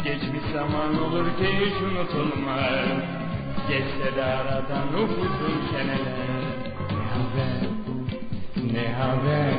[0.04, 2.88] Geçmiş zaman olur ki hiç unutulmaz.
[3.68, 6.40] Geçse de aradan upuzun seneler
[6.92, 7.68] Ne haber,
[8.72, 9.54] ne haber?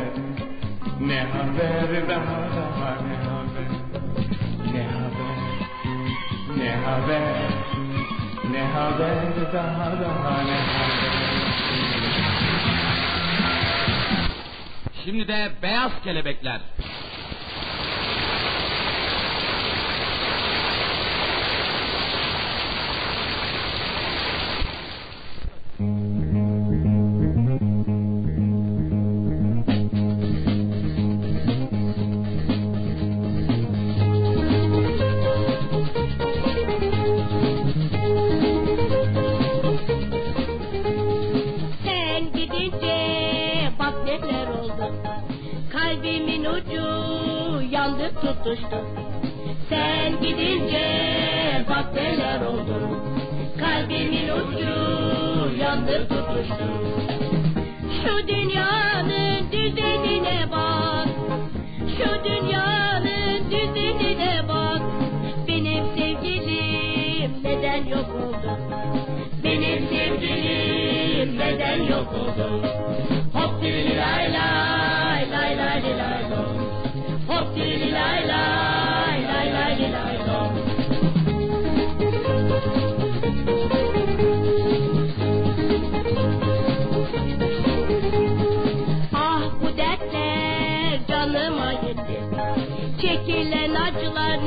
[1.00, 2.10] Ne haber?
[2.10, 3.72] Daha daha ne haber?
[4.74, 5.38] Ne haber,
[6.58, 7.71] ne haber
[8.52, 9.16] Ne haber
[9.54, 11.12] daha daha ne haber
[15.06, 16.62] Şimdi de Beyaz Kelebekler.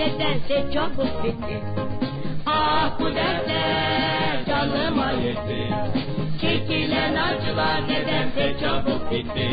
[0.05, 1.57] Nedense çabuk bitti.
[2.46, 5.74] Ah bu dertler canıma yetti.
[6.40, 9.50] Çekilen acılar nedense çabuk bitti.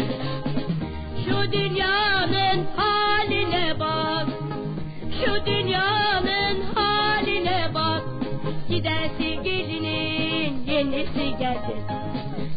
[1.26, 4.28] Şu dünyanın haline bak.
[5.26, 8.02] Şu dünyanın haline bak.
[8.70, 11.76] Giden sevgilinin yenisi geldi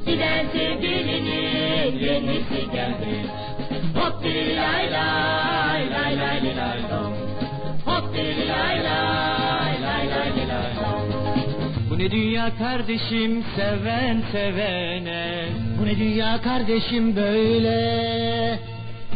[0.06, 2.63] Giden sevgilinin yenisi
[11.94, 15.44] Bu ne dünya kardeşim seven sevene.
[15.80, 18.58] Bu ne dünya kardeşim böyle.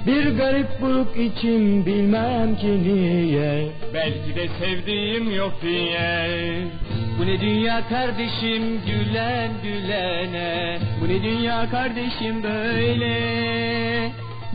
[0.06, 3.68] Bir garip buruk içim bilmem ki niye.
[3.94, 6.28] Belki de sevdiğim yok diye.
[7.18, 10.78] Bu ne dünya kardeşim gülen gülene.
[11.00, 13.18] Bu ne dünya kardeşim böyle.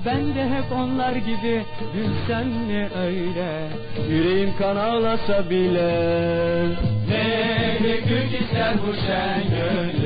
[0.05, 1.61] Ben de hep onlar gibi
[1.93, 3.67] gülsem ne öyle?
[4.09, 6.92] Yüreğim kan ağlasa bile
[7.83, 10.02] Güç ister bu şen gönlüm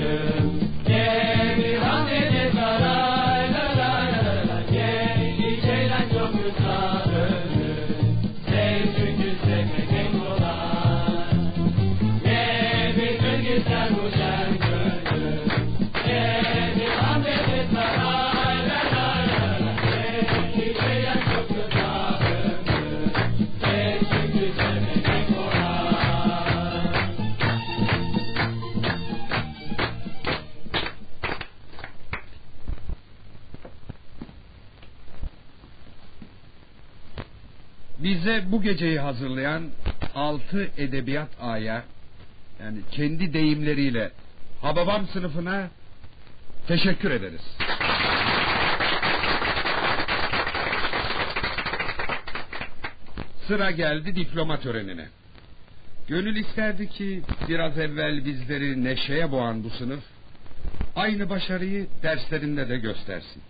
[38.07, 39.63] Bize bu geceyi hazırlayan
[40.15, 41.83] altı edebiyat aya
[42.61, 44.11] yani kendi deyimleriyle
[44.61, 45.67] Hababam sınıfına
[46.67, 47.41] teşekkür ederiz.
[53.47, 55.05] Sıra geldi diploma törenine.
[56.07, 60.03] Gönül isterdi ki biraz evvel bizleri neşeye boğan bu sınıf
[60.95, 63.41] aynı başarıyı derslerinde de göstersin.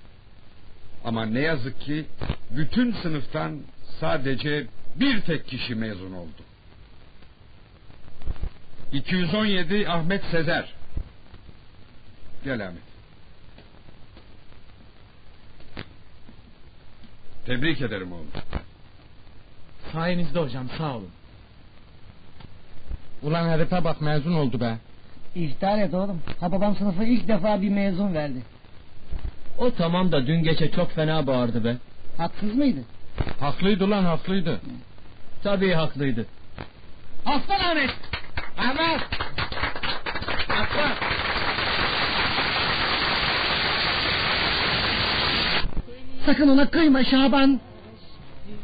[1.05, 2.05] Ama ne yazık ki
[2.51, 3.59] bütün sınıftan
[3.99, 6.41] sadece bir tek kişi mezun oldu.
[8.91, 10.73] 217 Ahmet Sezer.
[12.43, 12.81] Gel Ahmet.
[17.45, 18.27] Tebrik ederim oğlum.
[19.93, 21.09] Sayenizde hocam sağ olun.
[23.23, 24.77] Ulan herife bak mezun oldu be.
[25.35, 26.21] İftihar et oğlum.
[26.39, 28.41] Ha babam sınıfı ilk defa bir mezun verdi.
[29.57, 31.77] O tamam da dün gece çok fena bağırdı be.
[32.17, 32.79] Haksız mıydı?
[33.39, 34.61] Haklıydı lan haklıydı.
[35.43, 36.25] Tabii haklıydı.
[37.25, 37.89] Aslan Ahmet.
[38.57, 39.01] Ahmet.
[40.49, 40.91] Aslan.
[46.25, 47.59] Sakın ona kıyma Şaban.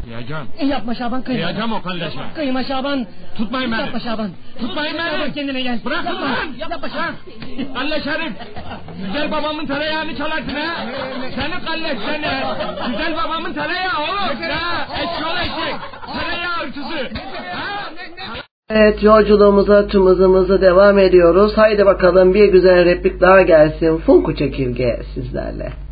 [0.06, 0.44] Diyeceğim.
[0.60, 1.40] E yapma Şaban kıyma.
[1.48, 2.20] Diyeceğim o kardeşe.
[2.36, 3.06] Kıyma Şaban.
[3.38, 3.82] Tutmayın beni.
[3.82, 4.30] Yapma Şaban.
[4.60, 5.12] Tutmayın beni.
[5.12, 5.80] Şaban kendine gel.
[5.86, 6.22] Bırakın yapma.
[6.22, 6.38] lan.
[6.60, 7.16] Yapma Şaban.
[7.74, 8.34] Kalle Şerif.
[9.06, 10.76] Güzel babamın tereyağını çalarsın ha.
[11.36, 12.32] Seni kalle seni.
[12.92, 14.42] Güzel babamın tereyağı oğlum.
[14.44, 15.76] Ya eşyol eşek.
[16.14, 17.10] Tereyağı hırsızı.
[17.54, 17.90] Ha?
[18.70, 21.54] Evet yolculuğumuza tüm hızımızı devam ediyoruz.
[21.58, 23.98] Haydi bakalım bir güzel replik daha gelsin.
[23.98, 25.83] Funku Çekirge sizlerle.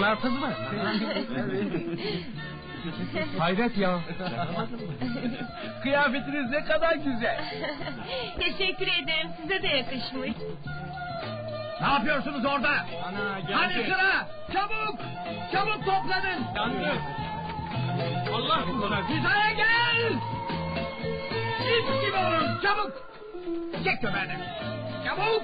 [0.00, 0.48] Bunlar kız mı?
[3.38, 4.00] Hayret ya.
[5.82, 7.44] Kıyafetiniz ne kadar güzel.
[8.38, 10.32] Teşekkür ederim size de yakışmış.
[11.80, 12.68] Ne yapıyorsunuz orada?
[12.68, 14.28] Ana Hadi sıra.
[14.52, 15.00] Çabuk.
[15.52, 16.44] Çabuk toplanın.
[16.56, 16.92] Yandı.
[18.34, 19.08] Allah kuluna.
[19.08, 20.12] Hizaya gel.
[21.60, 22.60] İp gibi olun.
[22.62, 22.92] Çabuk.
[23.84, 24.36] Çek köpeğini.
[25.04, 25.42] Çabuk.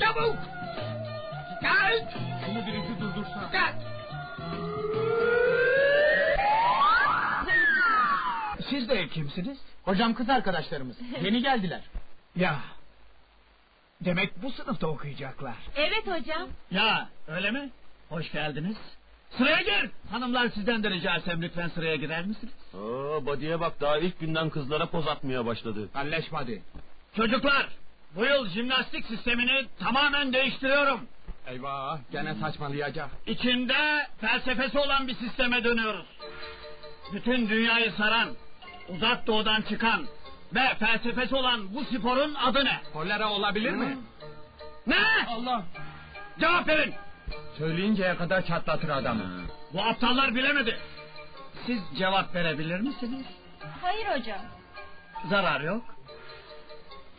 [0.00, 0.36] Çabuk.
[1.62, 2.12] Gel.
[2.46, 3.48] Şunu birisi durdursa.
[3.52, 3.74] Gel.
[8.70, 9.58] Siz de kimsiniz?
[9.84, 10.96] Hocam kız arkadaşlarımız.
[11.22, 11.80] Yeni geldiler.
[12.36, 12.58] Ya.
[14.00, 15.54] Demek bu sınıfta okuyacaklar.
[15.76, 16.48] Evet hocam.
[16.70, 17.70] Ya öyle mi?
[18.08, 18.76] Hoş geldiniz.
[19.38, 19.90] Sıraya gir.
[20.10, 22.54] Hanımlar sizden de rica etsem lütfen sıraya girer misiniz?
[22.74, 25.88] Oo, body'ye bak daha ilk günden kızlara poz atmaya başladı.
[25.92, 26.62] Halleşmedi.
[27.16, 27.68] Çocuklar,
[28.16, 31.00] bu yıl jimnastik sistemini tamamen değiştiriyorum.
[31.46, 33.10] Eyvah gene saçmalayacak.
[33.26, 36.06] İçinde felsefesi olan bir sisteme dönüyoruz.
[37.12, 38.28] Bütün dünyayı saran,
[38.88, 40.06] uzak doğudan çıkan
[40.54, 42.80] ve felsefesi olan bu sporun adı ne?
[42.92, 43.98] Kolera olabilir mi?
[44.86, 44.96] Ne?
[45.28, 45.62] Allah.
[46.40, 46.94] Cevap verin.
[47.58, 49.22] Söyleyinceye kadar çatlatır adamı.
[49.72, 50.78] Bu aptallar bilemedi.
[51.66, 53.26] Siz cevap verebilir misiniz?
[53.82, 54.40] Hayır hocam.
[55.30, 55.82] Zarar yok.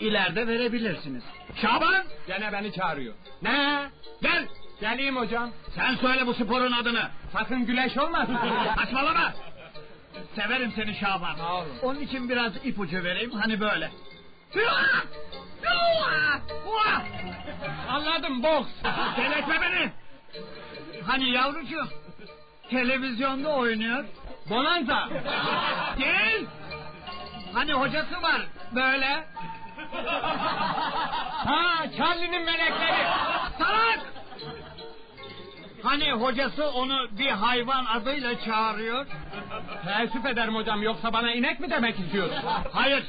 [0.04, 1.24] İleride verebilirsiniz.
[1.62, 2.04] Şaban!
[2.28, 3.14] Gene beni çağırıyor.
[3.42, 3.90] Ne?
[4.22, 4.48] Gel!
[4.82, 5.50] Geleyim hocam.
[5.76, 7.10] Sen söyle bu sporun adını.
[7.34, 8.38] Sakın güleş olmasın.
[8.76, 9.34] Saçmalama!
[10.36, 11.36] Severim seni Şaban.
[11.36, 11.68] Sağ olun.
[11.82, 13.92] Onun için biraz ipucu vereyim hani böyle.
[17.90, 18.70] Anladım boks.
[19.18, 19.92] Delirtme beni!
[21.08, 21.88] Hani yavrucuğum
[22.70, 24.06] televizyonda oynuyor.
[24.50, 25.10] Bonanza.
[26.00, 26.48] Değil.
[27.54, 28.42] Hani hocası var
[28.76, 29.26] böyle.
[31.46, 33.06] Ha Charlie'nin melekleri.
[33.60, 34.00] Salak!
[35.84, 39.06] Hani hocası onu bir hayvan adıyla çağırıyor.
[39.86, 42.38] Teessüf ederim hocam yoksa bana inek mi demek istiyorsun?
[42.72, 43.04] Hayır.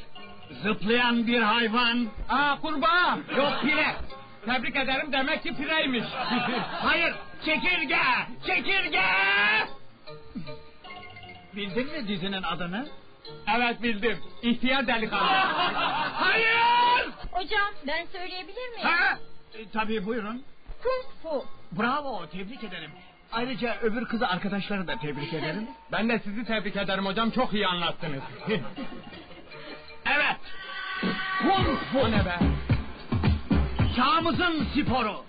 [0.62, 2.08] Zıplayan bir hayvan.
[2.28, 3.18] Aa kurbağa.
[3.36, 3.96] Yok pire.
[4.46, 6.04] Tebrik ederim demek ki pireymiş.
[6.82, 7.14] Hayır.
[7.44, 7.98] Çekirge.
[8.46, 9.02] Çekirge.
[11.56, 12.86] Bildin mi dizinin adını?
[13.56, 14.18] Evet bildim.
[14.42, 15.24] İhtiyar delikanlı.
[16.12, 17.08] Hayır.
[17.32, 18.82] Hocam ben söyleyebilir miyim?
[18.88, 19.18] Ha?
[19.54, 20.42] E, tabii buyurun.
[20.82, 21.44] Kung fu.
[21.72, 22.90] Bravo tebrik ederim.
[23.32, 25.68] Ayrıca öbür kızı arkadaşları da tebrik ederim.
[25.92, 28.22] Ben de sizi tebrik ederim hocam çok iyi anlattınız.
[30.06, 30.36] Evet.
[31.42, 31.98] Kung fu.
[31.98, 32.38] o ne be?
[33.96, 35.24] Çağımızın sporu.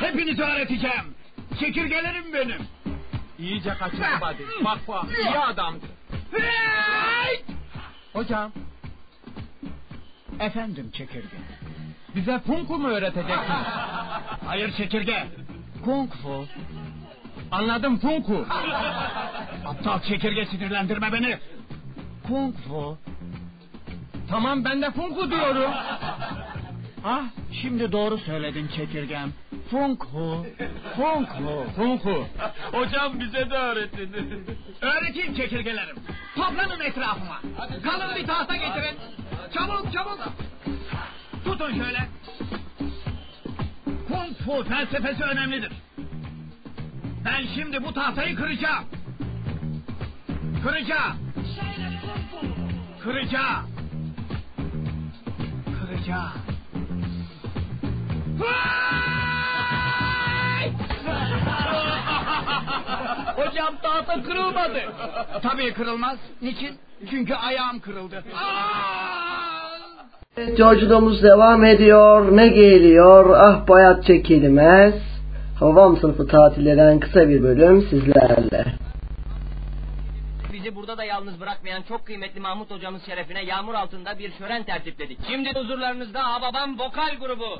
[0.00, 1.14] Hepinizi öğreteceğim.
[1.60, 2.66] Çekirgelerim benim.
[3.38, 4.64] İyice kaçırdı body.
[4.64, 5.86] Bak bak iyi adamdı.
[8.12, 8.52] Hocam
[10.40, 11.36] Efendim çekirge.
[12.14, 13.66] bize funku mu öğreteceksiniz?
[14.46, 15.26] Hayır çekirge.
[15.84, 16.46] Kung fu.
[17.50, 18.46] Anladım funku.
[19.66, 21.38] Aptal çekirge sinirlendirme beni.
[22.26, 22.98] Kung fu.
[24.30, 25.70] Tamam ben de funku diyorum.
[27.04, 27.22] Ah
[27.62, 29.32] şimdi doğru söyledin çekirgem.
[29.70, 30.46] Funk fu.
[30.96, 31.66] Funk fu.
[31.76, 32.26] Funku.
[32.72, 34.12] Hocam bize de öğretin.
[34.80, 35.96] Öğreteyim çekirgelerim.
[36.36, 37.40] Toplanın etrafıma.
[37.82, 38.96] Kalın bir tahta getirin.
[39.54, 40.20] Çabuk çabuk.
[41.44, 42.08] Tutun şöyle.
[44.08, 45.72] Kung fu felsefesi önemlidir.
[47.24, 48.84] Ben şimdi bu tahtayı kıracağım.
[50.62, 51.16] Kıracağım.
[53.02, 53.66] Kıracağım.
[55.80, 56.47] Kıracağım.
[63.36, 64.80] Hocam tahta kırılmadı.
[65.42, 66.18] Tabii kırılmaz.
[66.42, 66.76] Niçin?
[67.10, 68.24] Çünkü ayağım kırıldı.
[70.36, 72.36] Evet, Yolculuğumuz devam ediyor.
[72.36, 73.36] Ne geliyor?
[73.38, 74.94] Ah bayat çekilmez.
[75.60, 78.64] Havam sınıfı tatillerinden kısa bir bölüm sizlerle.
[80.52, 85.18] Bizi burada da yalnız bırakmayan çok kıymetli Mahmut hocamız şerefine yağmur altında bir şören tertipledik.
[85.30, 87.58] Şimdi huzurlarınızda Hababam Vokal Grubu.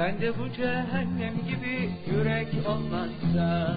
[0.00, 3.76] Ben de bu cehennem gibi yürek olmazsa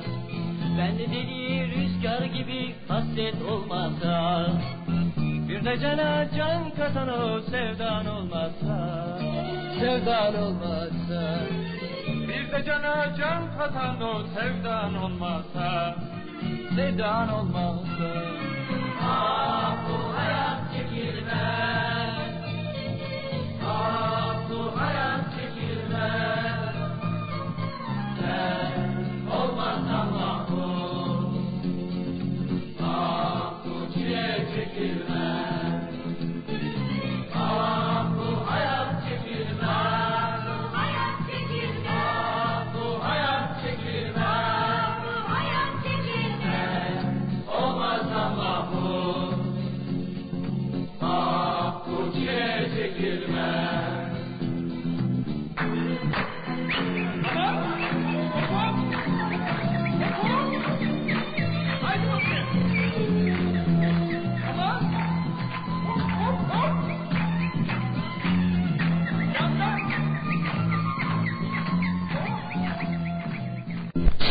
[0.78, 4.48] Ben de deli rüzgar gibi hasret olmazsa
[5.50, 9.20] Bir de cana can katan o sevdan olmazsa
[9.80, 11.40] Sevdan olmazsa.
[12.08, 15.96] Bir de cana can katan o sevdan olmazsa
[16.76, 18.12] Sevdan olmazsa.
[19.02, 19.43] Ah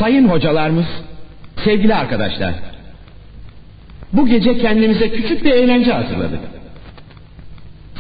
[0.03, 0.87] sayın hocalarımız,
[1.65, 2.55] sevgili arkadaşlar.
[4.13, 6.41] Bu gece kendimize küçük bir eğlence hazırladık.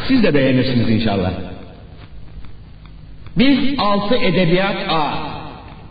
[0.09, 1.31] Siz de beğenirsiniz inşallah.
[3.39, 5.12] Biz altı edebiyat A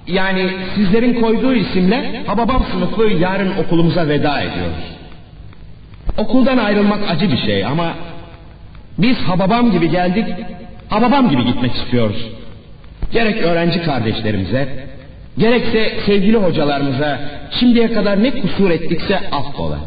[0.07, 4.83] yani sizlerin koyduğu isimle Hababam sınıfı yarın okulumuza veda ediyoruz.
[6.17, 7.93] Okuldan ayrılmak acı bir şey ama
[8.97, 10.25] biz Hababam gibi geldik,
[10.89, 12.27] Hababam gibi gitmek istiyoruz.
[13.11, 14.90] Gerek öğrenci kardeşlerimize,
[15.37, 17.19] gerekse sevgili hocalarımıza
[17.59, 19.79] şimdiye kadar ne kusur ettikse affola.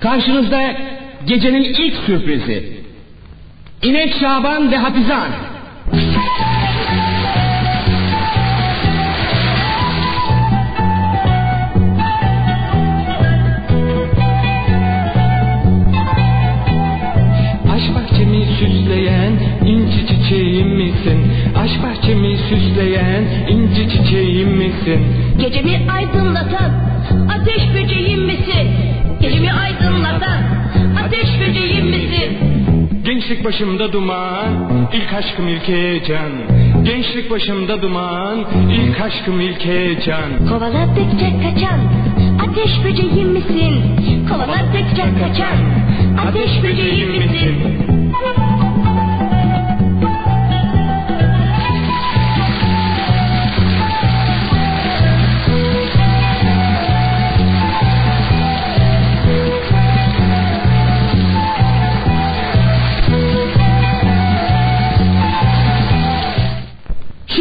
[0.00, 0.74] Karşınızda
[1.26, 2.80] gecenin ilk sürprizi.
[3.82, 5.28] İnek Şaban ve Hafizan.
[5.28, 5.49] Aşk
[21.70, 25.00] Aşk bahçemi süsleyen inci çiçeğim misin?
[25.38, 26.70] Gecemi aydınlatan
[27.34, 28.68] ateş böceğim misin?
[29.20, 30.42] Gecemi aydınlatan
[31.04, 32.38] ateş böceğim misin?
[33.04, 34.48] Gençlik başımda duman,
[34.92, 36.30] ilk aşkım ilk heyecan.
[36.84, 38.38] Gençlik başımda duman,
[38.72, 40.46] ilk aşkım ilk heyecan.
[40.48, 41.80] Kovaladıkça kaçan
[42.48, 43.82] ateş böceğim misin?
[44.28, 45.56] Kovaladıkça kaçan
[46.26, 47.54] ateş böceğim misin?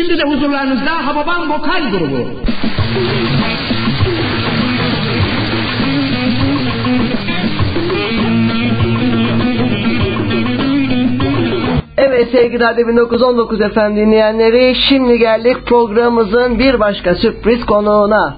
[0.10, 2.18] Şimdi de huzurlarınızda Hababam Vokal Grubu.
[11.98, 18.38] Evet sevgili Radyo 1919 efendim dinleyenleri şimdi geldik programımızın bir başka sürpriz konuğuna.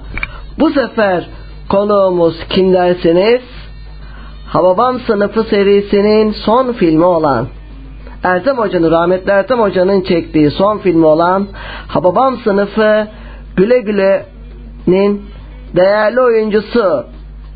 [0.58, 1.28] Bu sefer
[1.68, 3.42] konuğumuz kim derseniz
[4.46, 7.46] Hababam sınıfı serisinin son filmi olan
[8.24, 11.48] Ertem Hoca'nın rahmetli Ertem Hoca'nın çektiği son filmi olan
[11.88, 13.08] Hababam sınıfı
[13.56, 15.26] Güle Güle'nin
[15.76, 17.06] değerli oyuncusu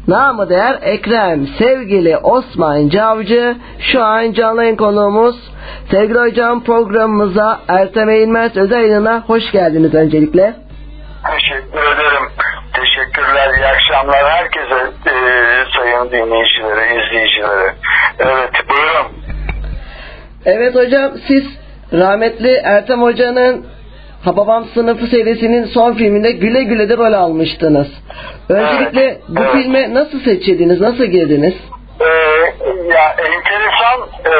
[0.09, 3.57] namı değer Ekrem sevgili Osman Cavcı
[3.93, 5.37] şu an canlı yayın konuğumuz
[5.91, 10.57] sevgili hocam programımıza Ertem Eğilmez özel yayınına hoş geldiniz öncelikle.
[11.33, 12.29] Teşekkür ederim.
[12.73, 13.51] Teşekkürler.
[13.57, 15.15] İyi akşamlar herkese e,
[15.77, 17.75] sayın dinleyicilere, izleyicilere.
[18.19, 19.16] Evet buyurun.
[20.47, 21.45] Evet hocam siz
[21.93, 23.67] rahmetli Ertem Hoca'nın
[24.25, 27.87] Hababam sınıfı serisinin son filminde Güle Güle'de rol almıştınız.
[28.49, 29.53] Öncelikle bu evet.
[29.53, 31.55] filme nasıl seçildiniz, nasıl girdiniz?
[32.01, 32.07] Ee,
[32.93, 34.35] ya enteresan e,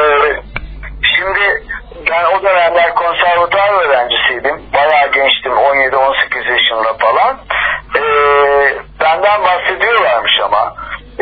[1.15, 1.39] şimdi
[2.11, 4.61] ben o dönemler konservatuar öğrencisiydim.
[4.73, 7.37] Bayağı gençtim 17-18 yaşında falan.
[7.95, 8.01] Ee,
[9.01, 10.75] benden bahsediyorlarmış ama.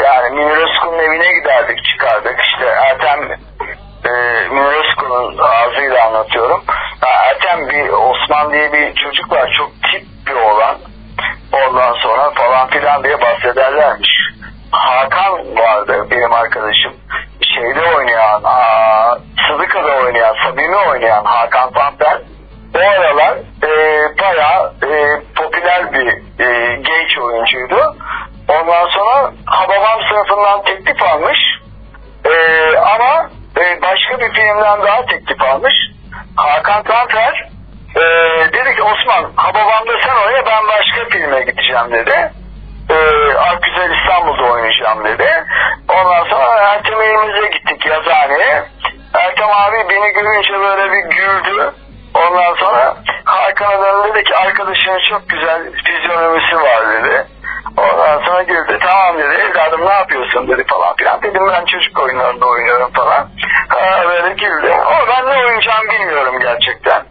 [0.03, 2.39] Yani Münir Özkul'un evine giderdik çıkardık.
[2.39, 3.19] İşte Ertem
[4.65, 6.63] Özkul'un ağzıyla anlatıyorum.
[7.01, 9.53] Ertem bir Osman diye bir çocuk var.
[9.57, 10.75] Çok tip bir oğlan.
[11.53, 14.09] Ondan sonra falan filan diye bahsederlermiş.
[14.71, 16.93] Hakan vardı benim arkadaşım.
[17.41, 19.17] Şeyde oynayan, aa,
[19.47, 22.21] Sıdıka'da oynayan, Samimi oynayan Hakan Panter.
[22.75, 23.69] O aralar e,
[24.21, 26.07] bayağı e, popüler bir
[26.45, 27.95] e, genç oyuncuydu.
[28.49, 31.37] Ondan sonra Hababam sınıfından teklif almış.
[32.25, 32.33] E,
[32.77, 35.73] ama e, başka bir filmden daha teklif almış.
[36.35, 37.49] Hakan Tanfer
[37.95, 38.01] e,
[38.53, 42.31] dedi ki Osman Hababam'da sen oyna ben başka filme gideceğim dedi.
[42.89, 42.95] E,
[43.33, 45.27] Akgüzel İstanbul'da oynayacağım dedi.
[45.89, 48.63] Ondan sonra Ertem evimize gittik yazıhaneye.
[49.13, 51.73] Ertem abi beni görünce böyle bir güldü.
[52.13, 52.95] Ondan sonra
[53.25, 57.25] Hakan'a döndü dedi ki arkadaşının çok güzel fizyonomisi var dedi.
[57.77, 61.21] Ondan sonra girdi tamam dedi evladım ne yapıyorsun dedi falan filan.
[61.21, 63.29] Dedim ben çocuk oyunlarında oynuyorum falan.
[63.69, 64.73] Ha, böyle girdi.
[64.85, 67.03] Ama ben ne oynayacağımı bilmiyorum gerçekten.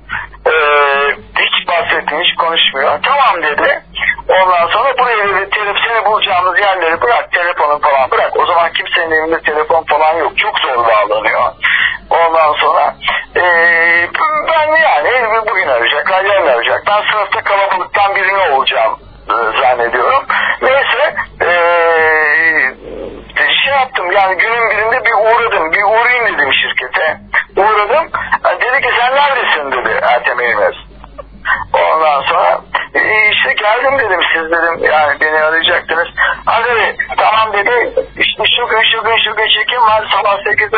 [0.47, 2.98] Ee, hiç bahsetmiyor hiç konuşmuyor.
[3.02, 3.82] Tamam dedi.
[4.28, 8.36] Ondan sonra buraya dedi telef seni bulacağımız yerleri bırak telefonu falan bırak.
[8.36, 10.39] O zaman kimsenin evinde telefon falan yok.
[10.39, 11.52] Çok zor bağlanıyor.
[12.10, 12.94] Ondan sonra
[13.36, 14.09] ee,
[14.48, 15.10] ben yani
[15.48, 16.82] bugün arayacaklar yarın arayacak.
[16.86, 18.98] Ben sınıfta kalabalıktan birini olacağım
[19.28, 20.24] e, zannediyorum.
[34.55, 36.09] Dedim yani beni arayacaktınız.
[36.64, 40.74] Dedi tamam dedi işte şu gün şu gün şu gün çekim var sabah 8'de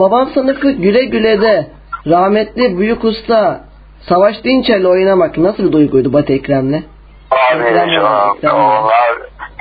[0.00, 1.66] babam sanıklı güle güle de
[2.06, 3.60] rahmetli büyük usta
[4.08, 6.82] Savaş Dinçer'le oynamak nasıl bir duyguydu Batı Ekrem'le?
[7.30, 9.10] Abi canım, onlar,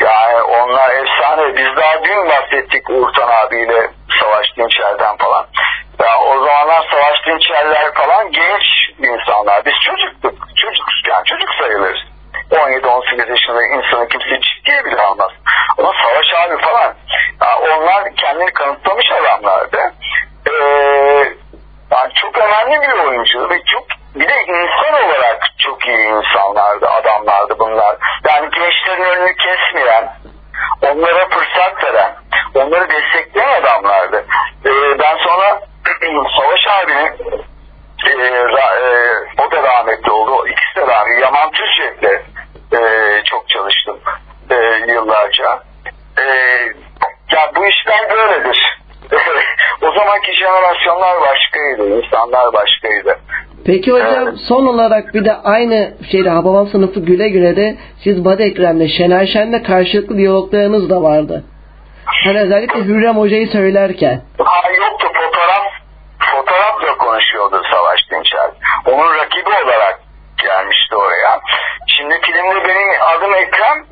[0.01, 1.55] yani onlar efsane.
[1.57, 3.89] Biz daha dün bahsettik Uğurtan abiyle
[4.21, 5.45] Savaş Dinçer'den falan.
[5.99, 8.65] Ya o zamanlar Savaş Dinçer'ler falan genç
[8.99, 9.65] insanlar.
[9.65, 10.47] Biz çocuktuk.
[10.55, 11.99] Çocuk, yani çocuk sayılırız.
[12.51, 15.31] 17-18 yaşında insanı kimse ciddiye bile almaz.
[53.79, 58.43] Peki hocam son olarak bir de aynı şeyde Hababam sınıfı güle güle de siz Badi
[58.43, 61.43] Ekrem'le Şener Şen'le karşılıklı diyaloglarınız da vardı.
[62.05, 64.21] Hani özellikle Hürrem Hoca'yı söylerken.
[64.37, 65.65] Ha yoktu fotoğraf
[66.19, 68.49] fotoğrafla konuşuyordu Savaş Dinçer.
[68.85, 69.99] Onun rakibi olarak
[70.43, 71.39] gelmişti oraya.
[71.87, 73.85] Şimdi filmde benim adım Ekrem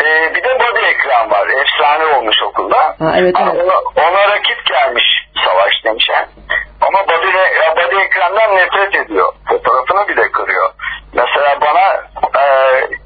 [0.00, 1.48] ee, bir de Badi Ekrem var.
[1.62, 2.78] Efsane olmuş okulda.
[2.78, 3.64] Ha, evet, evet.
[3.64, 5.04] Ona, ona rakip gelmiş
[5.44, 6.26] Savaş Dinçer.
[6.92, 7.26] Ama Badi,
[7.76, 9.32] Badi Ekrem'den nefret ediyor.
[9.48, 10.70] Fotoğrafını bile kırıyor.
[11.14, 11.86] Mesela bana
[12.42, 12.44] e,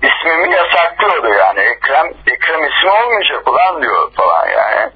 [0.03, 1.61] ismimi yasaklıyordu yani.
[1.61, 4.91] Ekrem, Ekrem ismi olmayacak ulan diyor falan yani.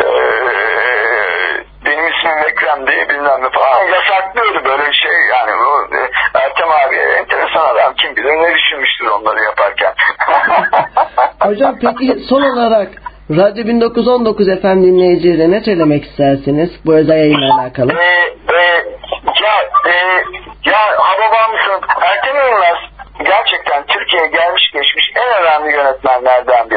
[0.00, 0.06] E,
[1.84, 5.50] benim ismim Ekrem değil bilmem ne falan yasaklıyordu böyle şey yani.
[5.58, 6.10] Bu, e,
[6.40, 9.94] Ertem abi e, enteresan adam kim bilir ne düşünmüştür onları yaparken.
[11.40, 12.88] Hocam peki son olarak
[13.30, 17.92] Radyo 1919 FM dinleyicilerine ne söylemek istersiniz bu özel yayınla alakalı?
[17.92, 18.04] Ee,
[18.54, 18.60] e,
[19.42, 19.54] ya,
[19.86, 19.94] e,
[20.64, 21.50] ya Hababam
[22.00, 22.78] Ertem Yılmaz
[23.24, 26.67] gerçekten Türkiye'ye gelmiş geçmiş en önemli yönetmenlerden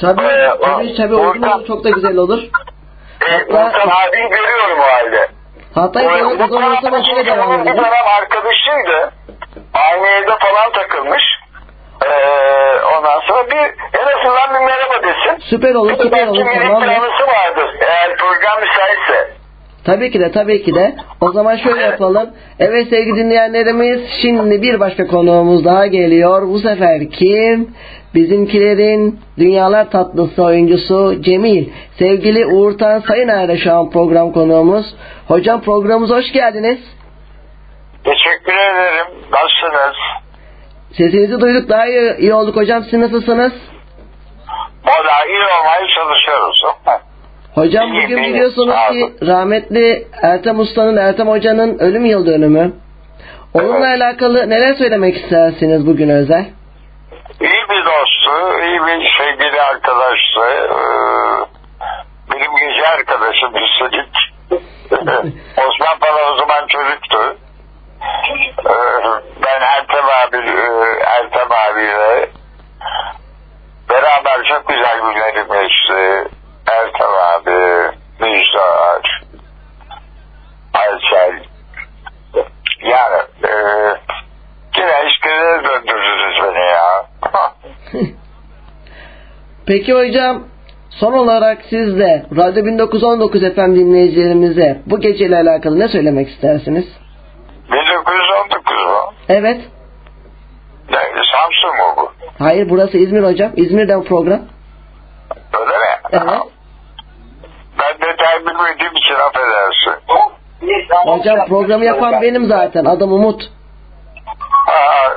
[0.00, 2.42] Tabii, Ee, tabii, tabii olur, çok da güzel olur.
[3.28, 5.28] E, Uğurkan abiyi görüyorum o halde.
[5.74, 6.82] Hatta Ee, o zaman
[7.26, 9.12] devam onun bir dönem arkadaşıydı.
[9.74, 11.22] Aynı evde falan takılmış.
[12.06, 15.38] Ee, ondan sonra bir en azından bir merhaba desin.
[15.50, 16.82] Süper olur, süper Belki olur, bir tamam
[17.28, 17.76] vardır.
[17.80, 19.33] Eğer program müsaitse.
[19.84, 20.96] Tabii ki de tabii ki de.
[21.20, 22.30] O zaman şöyle yapalım.
[22.58, 26.42] Evet sevgili dinleyenlerimiz şimdi bir başka konuğumuz daha geliyor.
[26.48, 27.74] Bu sefer kim?
[28.14, 31.68] Bizimkilerin dünyalar tatlısı oyuncusu Cemil.
[31.98, 34.94] Sevgili Uğurtan Sayın Aile şu an program konuğumuz.
[35.28, 36.78] Hocam programımıza hoş geldiniz.
[38.04, 39.06] Teşekkür ederim.
[39.32, 39.96] Nasılsınız?
[40.92, 42.82] Sesinizi duyduk daha iyi, iyi olduk hocam.
[42.82, 43.52] Siz nasılsınız?
[44.84, 46.62] Valla iyi olmaya çalışıyoruz.
[47.54, 52.72] Hocam bugün biliyorsunuz ki rahmetli Ertem Usta'nın, Ertem Hoca'nın ölüm yıl dönümü.
[53.54, 56.44] Onunla alakalı neler söylemek istersiniz bugün özel?
[57.40, 60.40] İyi bir dostu, iyi bir sevgili arkadaştı.
[60.40, 60.76] Ee,
[62.32, 64.14] benim gece arkadaşım üstelik.
[65.56, 67.36] Osman bana o zaman çocuktu.
[68.58, 68.72] Ee,
[69.44, 70.60] ben Ertem abi, e,
[71.04, 72.28] Ertem abiyle
[73.90, 76.33] beraber çok güzel günlerim geçti.
[76.66, 79.06] Ertem abi, Müjdat,
[80.74, 81.42] Aysel.
[82.82, 83.50] Yani e,
[84.76, 87.06] yine eskileri döndürdünüz beni ya.
[89.66, 90.42] Peki hocam
[90.90, 96.84] son olarak siz de Radyo 1919 FM dinleyicilerimize bu geceyle alakalı ne söylemek istersiniz?
[97.72, 99.12] 1919 mu?
[99.28, 99.60] Evet.
[100.90, 100.98] Ne,
[101.32, 102.12] Samsun mu bu?
[102.38, 103.52] Hayır burası İzmir hocam.
[103.56, 104.40] İzmir'den program.
[105.60, 105.84] Öyle mi?
[106.12, 106.53] Evet.
[107.78, 107.94] Ben
[108.46, 110.04] bilmediğim için affedersin.
[111.06, 112.84] Hocam programı yapan benim zaten.
[112.84, 113.42] Adım Umut.
[114.68, 115.10] Aa,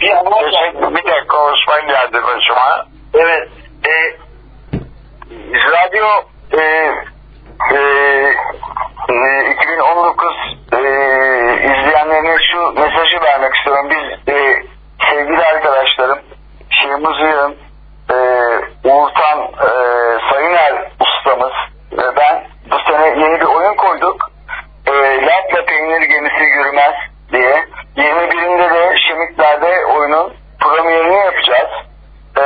[0.00, 0.10] bir,
[0.94, 2.86] bir dakika Osman geldi başıma.
[3.14, 3.48] Evet.
[3.86, 4.16] E,
[5.54, 6.06] radyo
[6.52, 6.62] e,
[7.72, 7.78] e,
[9.08, 10.78] e, 2019 e,
[11.64, 13.90] izleyenlerine şu mesajı vermek istiyorum.
[13.90, 14.62] Biz e,
[15.10, 16.18] sevgili arkadaşlarım
[16.70, 17.65] Şeyhimiz Yığın
[18.10, 18.16] e,
[18.88, 19.70] Uğurtan e,
[20.30, 21.52] Sayıner ustamız
[21.92, 24.30] ve ben bu sene yeni bir oyun koyduk.
[24.86, 24.92] E,
[25.26, 26.94] Lapla peynir gemisi yürümez
[27.32, 27.64] diye.
[27.96, 31.70] 21'inde de Şemikler'de oyunun premierini yapacağız.
[32.36, 32.42] E,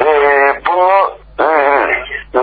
[0.00, 0.10] e,
[0.66, 1.44] bunu e,
[2.34, 2.40] e,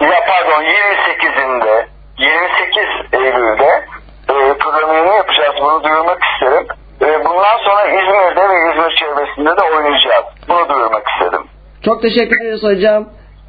[0.00, 1.86] ya pardon 28'inde
[2.18, 3.84] 28 Eylül'de
[4.28, 5.54] e, premierini yapacağız.
[5.60, 6.66] Bunu duyurmak isterim.
[7.02, 10.24] E, bundan sonra İzmir'de ve İzmir çevresinde de oynayacağız.
[10.50, 11.42] Bunu duyurmak istedim.
[11.82, 13.04] Çok teşekkür ederiz hocam.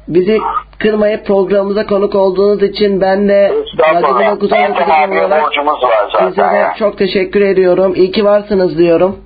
[0.08, 0.38] Bizi
[0.78, 6.42] kırmayıp programımıza konuk olduğunuz için ben de Radyo 1919 Ertem abiye olarak borcumuz var size
[6.42, 7.94] de çok teşekkür ediyorum.
[7.94, 9.18] İyi ki varsınız diyorum.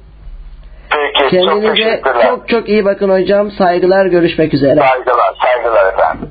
[0.91, 2.27] Peki çok Kendinize teşekkürler.
[2.29, 3.51] çok çok iyi bakın hocam.
[3.51, 4.81] Saygılar görüşmek üzere.
[4.81, 6.29] Saygılar, saygılar efendim.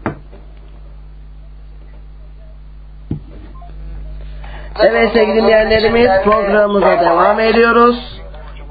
[4.80, 8.22] Evet sevgili dinleyenlerimiz programımıza devam ediyoruz.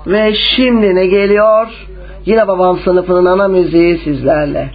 [0.06, 1.66] Ve şimdi ne geliyor?
[2.26, 4.70] Yine babam sınıfının ana müziği sizlerle.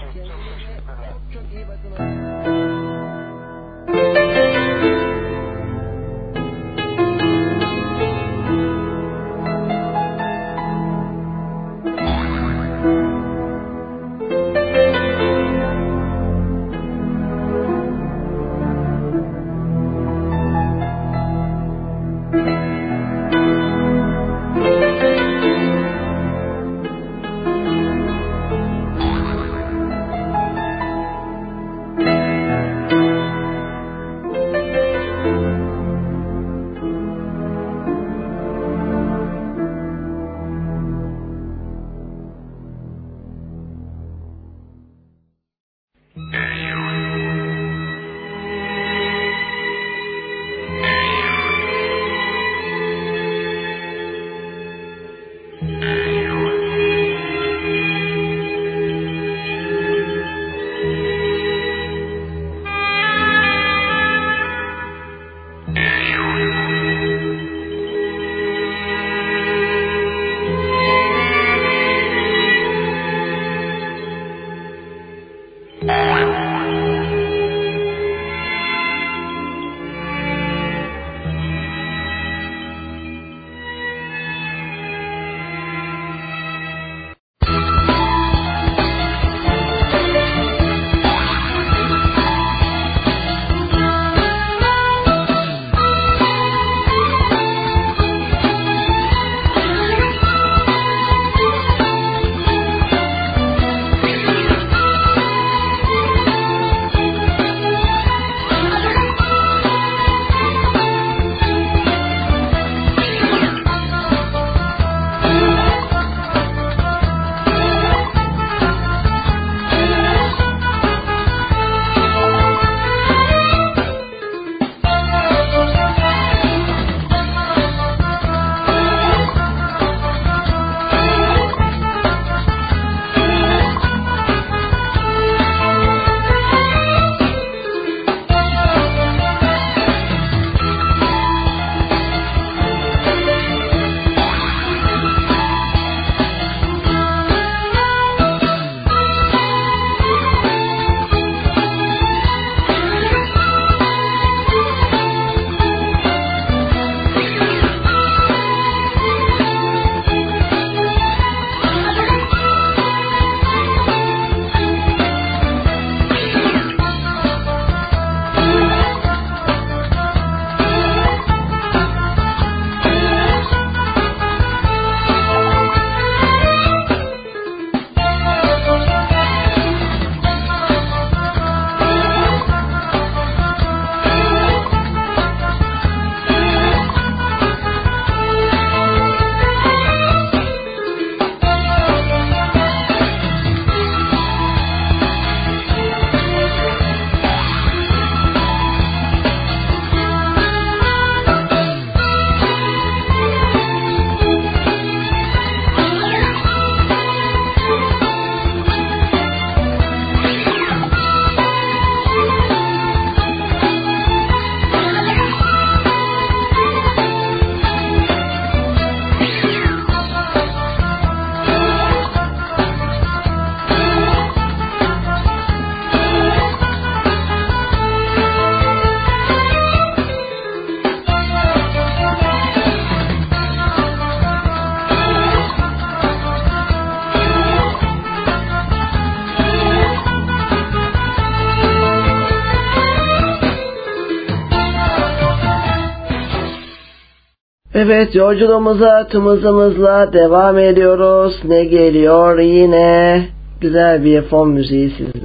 [247.81, 251.39] Evet yolculuğumuza tımızımızla devam ediyoruz.
[251.43, 253.25] Ne geliyor yine?
[253.61, 255.18] Güzel bir fon müziği sizlerle.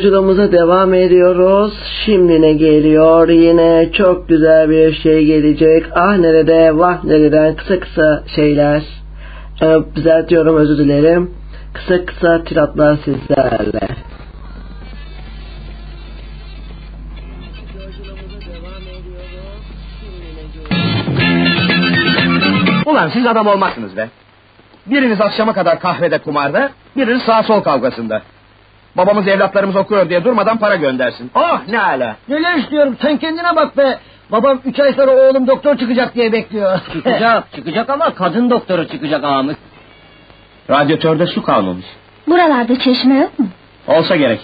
[0.00, 1.74] Yolculuğumuza devam ediyoruz.
[2.04, 3.28] Şimdi ne geliyor?
[3.28, 5.86] Yine çok güzel bir şey gelecek.
[5.94, 8.82] Ah nerede vah nereden kısa kısa şeyler.
[9.62, 11.30] Ee, düzeltiyorum özür dilerim.
[11.72, 13.88] Kısa kısa tiratlar sizlerle.
[22.86, 24.08] Ulan siz adam olmazsınız be.
[24.86, 28.22] Biriniz akşama kadar kahvede kumarda, biriniz sağ sol kavgasında.
[28.96, 31.30] Babamız evlatlarımız okuyor diye durmadan para göndersin.
[31.34, 32.16] Oh ne ala.
[32.28, 33.98] Neler istiyorum sen kendine bak be.
[34.32, 36.78] Babam üç ay sonra oğlum doktor çıkacak diye bekliyor.
[36.92, 39.56] Çıkacak, çıkacak ama kadın doktoru çıkacak ağamız.
[40.70, 41.86] Radyatörde su kalmamış.
[42.28, 43.46] Buralarda çeşme yok mu?
[43.86, 44.40] Olsa gerek.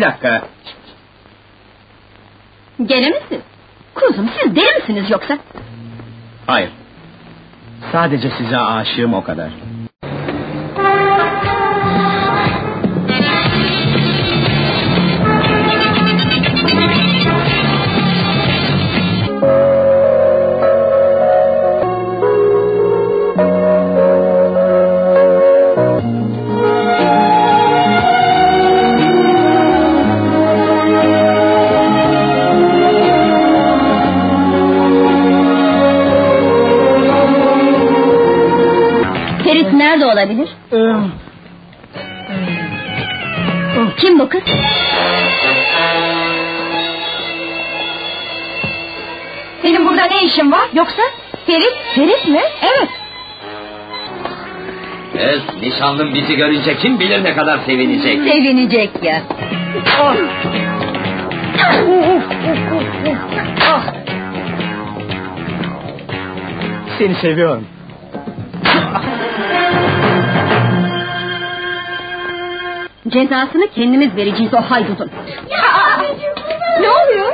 [0.00, 0.42] Bir dakika.
[2.86, 3.42] Gene misin?
[3.94, 5.38] Kuzum siz deli misiniz yoksa?
[6.46, 6.70] Hayır.
[7.92, 9.50] Sadece size aşığım o kadar.
[56.00, 58.18] Nişanlım bizi görünce kim bilir ne kadar sevinecek.
[58.22, 59.22] Sevinecek ya.
[60.02, 60.14] Oh.
[63.70, 63.82] Oh.
[66.98, 67.66] Seni seviyorum.
[73.08, 75.10] Cezasını kendimiz vereceğiz o haydutun.
[76.80, 77.32] ne oluyor?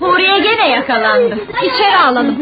[0.00, 1.38] Huriye gene yakalandı.
[1.62, 2.36] İçeri alalım.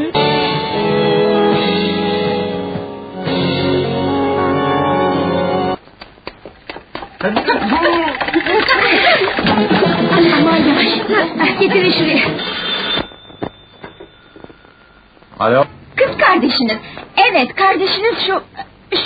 [15.42, 15.64] Alo.
[15.96, 16.76] Kız kardeşiniz.
[17.16, 18.42] Evet kardeşiniz şu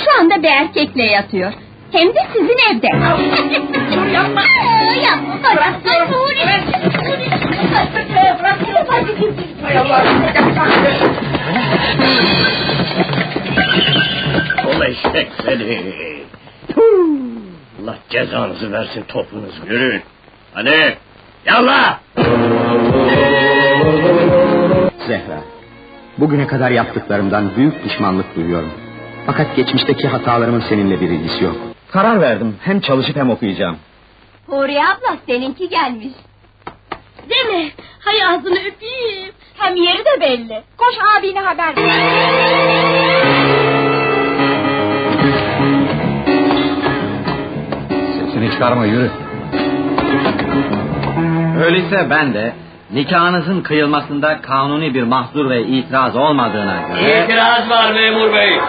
[0.04, 1.52] şu anda bir erkekle yatıyor.
[1.92, 2.90] Hem de sizin evde.
[3.92, 4.42] Dur yapma.
[5.04, 5.34] Yapma.
[5.44, 5.74] Bırak.
[14.66, 15.94] Ol eşek seni.
[17.82, 20.02] Allah cezanızı versin topunuz yürüyün.
[20.54, 20.98] Hadi
[21.46, 21.98] yallah.
[26.36, 28.70] Bugüne kadar yaptıklarımdan büyük pişmanlık duyuyorum.
[29.26, 31.56] Fakat geçmişteki hatalarımın seninle bir ilgisi yok.
[31.92, 32.56] Karar verdim.
[32.62, 33.76] Hem çalışıp hem okuyacağım.
[34.46, 36.12] Huriye abla seninki gelmiş.
[37.30, 37.70] Değil mi?
[38.00, 39.32] Hay ağzını öpeyim.
[39.58, 40.62] Hem yeri de belli.
[40.76, 41.92] Koş abine haber ver.
[48.20, 49.10] Sesini çıkarma yürü.
[51.64, 52.52] Öyleyse ben de
[52.92, 57.24] nikahınızın kıyılmasında kanuni bir mahzur ve itiraz olmadığına göre...
[57.24, 58.60] İtiraz var memur bey.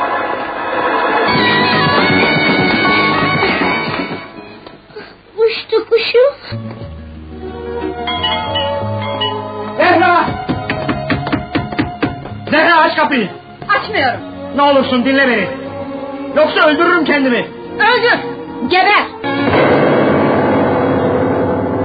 [5.38, 6.58] Uçtu kuşum.
[9.78, 10.26] Zehra!
[12.52, 13.30] Zehra aç kapıyı.
[13.70, 14.20] Açmıyorum.
[14.56, 15.48] Ne olursun dinle beni.
[16.36, 17.46] Yoksa öldürürüm kendimi.
[17.76, 18.20] Öldür.
[18.70, 19.04] Geber.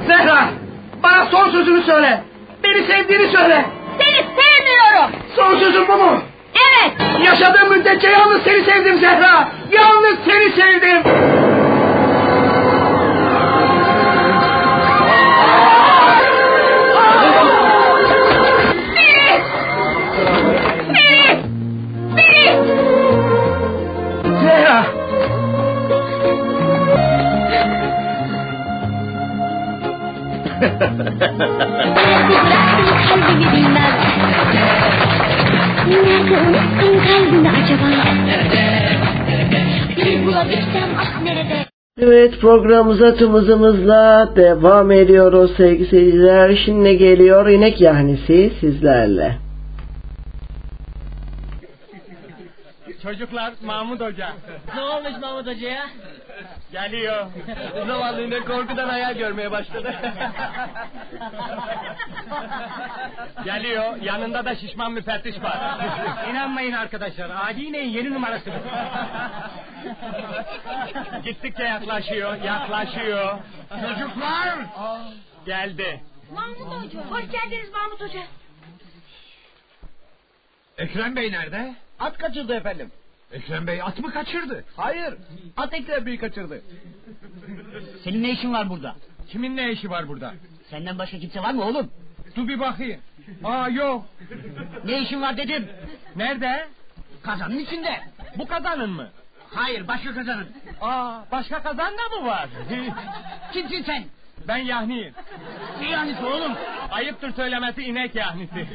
[0.07, 0.62] Zehra!
[1.03, 2.23] Bana son sözünü söyle.
[2.63, 3.65] Beni sevdiğini söyle.
[3.99, 5.11] Seni sevmiyorum.
[5.35, 6.21] Son sözün bu mu?
[6.55, 6.91] Evet.
[7.25, 9.47] Yaşadığım müddetçe yalnız seni sevdim Zehra.
[9.71, 11.03] Yalnız seni sevdim.
[35.87, 37.87] Nerede unuttun kalbini acaba?
[41.99, 46.61] Evet programımıza tımızımızla devam ediyoruz sevgili seyirciler.
[46.65, 49.42] Şimdi geliyor inek yahnisi sizlerle.
[53.03, 54.33] Çocuklar Mahmut Hoca.
[54.75, 55.89] Ne olmuş Mahmut Hoca'ya?
[56.71, 57.25] Geliyor.
[57.87, 59.95] Zavallı inek korkudan hayal görmeye başladı.
[63.45, 63.95] Geliyor.
[64.01, 65.57] Yanında da şişman müfettiş var.
[66.29, 67.31] İnanmayın arkadaşlar.
[67.49, 68.49] Adi ineğin yeni numarası.
[71.23, 73.37] Gittikçe yaklaşıyor, yaklaşıyor.
[73.69, 74.55] Çocuklar!
[75.45, 76.01] Geldi.
[76.33, 76.99] Mahmut Hoca.
[76.99, 78.21] Hoş geldiniz Mahmut Hoca.
[80.77, 81.75] Ekrem Bey nerede?
[82.03, 82.91] At kaçırdı efendim.
[83.31, 84.63] Ekrem Bey at mı kaçırdı?
[84.77, 85.13] Hayır.
[85.57, 86.61] At Ekrem Bey'i kaçırdı.
[88.03, 88.95] Senin ne işin var burada?
[89.27, 90.33] Kimin ne işi var burada?
[90.69, 91.91] Senden başka kimse var mı oğlum?
[92.35, 93.01] Dur bir bakayım.
[93.43, 94.05] Aa yok.
[94.85, 95.69] Ne işin var dedim.
[96.15, 96.67] Nerede?
[97.23, 97.99] Kazanın içinde.
[98.37, 99.09] Bu kazanın mı?
[99.49, 100.47] Hayır başka kazanın.
[100.81, 102.49] Aa başka kazan da mı var?
[103.53, 104.03] Kimsin sen?
[104.47, 105.13] Ben yahniyim.
[105.81, 106.53] Ne yahnisi oğlum?
[106.91, 108.67] Ayıptır söylemesi inek yahnisi.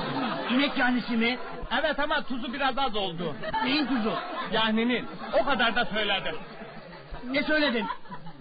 [0.50, 1.38] İnek yahnisi mi?
[1.80, 3.34] evet ama tuzu biraz az oldu.
[3.64, 4.12] Neyin tuzu?
[4.52, 5.06] Yahninin.
[5.40, 6.34] O kadar da söyledim.
[7.30, 7.86] Ne söyledin?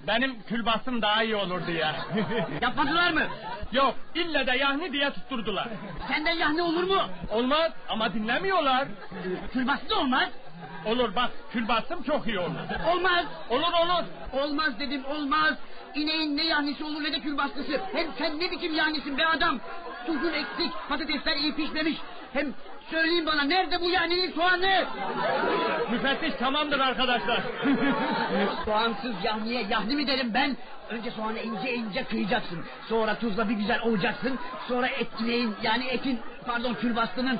[0.07, 1.91] Benim külbastım daha iyi olur diye.
[2.61, 3.23] Yapmadılar mı?
[3.71, 5.67] Yok ille de yahni diye tutturdular.
[6.07, 7.01] Senden yahni olur mu?
[7.31, 8.87] Olmaz ama dinlemiyorlar.
[9.53, 10.29] Külbastı da olmaz.
[10.85, 12.55] Olur bak külbastım çok iyi olur.
[12.93, 13.25] Olmaz.
[13.49, 14.03] Olur olur.
[14.43, 15.53] Olmaz dedim olmaz.
[15.95, 17.81] İneğin ne yahnisi olur ne de külbastısı.
[17.93, 19.59] Hem sen ne biçim yahnisin be adam.
[20.05, 21.97] Tuzun eksik, patatesler iyi pişmemiş.
[22.35, 22.53] Hem
[22.91, 24.85] söyleyin bana nerede bu yahninin soğanı?
[25.91, 27.39] Müfettiş tamamdır arkadaşlar.
[28.65, 30.57] Soğansız yahniye yahni mi derim ben?
[30.89, 32.59] Önce soğanı ince ince kıyacaksın.
[32.89, 34.39] Sonra tuzla bir güzel ovacaksın.
[34.67, 37.39] Sonra et ineğin yani etin pardon külbastının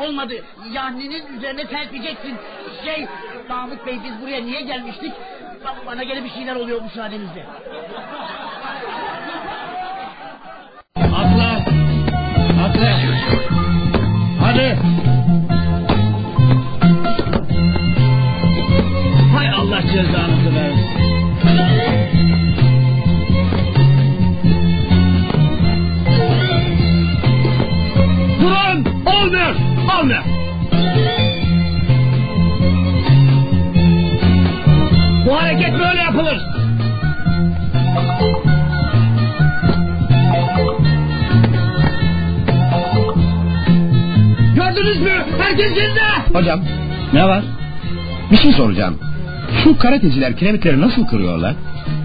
[0.00, 0.34] olmadı.
[0.72, 2.36] Yahninin üzerine serpeceksin.
[2.84, 3.06] Şey
[3.48, 5.12] Mahmut Bey biz buraya niye gelmiştik?
[5.86, 7.46] Bana gene bir şeyler oluyor müsaadenizle.
[10.96, 11.64] Atla.
[12.64, 13.65] Atla.
[14.56, 14.78] Hadi.
[19.34, 20.86] Hay Allah cezanızı versin.
[28.40, 28.86] Durun!
[29.06, 29.54] Olmuyor!
[29.98, 30.22] Olmuyor!
[35.26, 36.56] Bu hareket böyle yapılır.
[44.76, 45.10] Gördünüz mü?
[45.38, 46.00] Herkes yerinde.
[46.32, 46.60] Hocam
[47.12, 47.42] ne var?
[48.32, 48.98] Bir şey soracağım.
[49.64, 51.54] Şu karateciler kiremitleri nasıl kırıyorlar?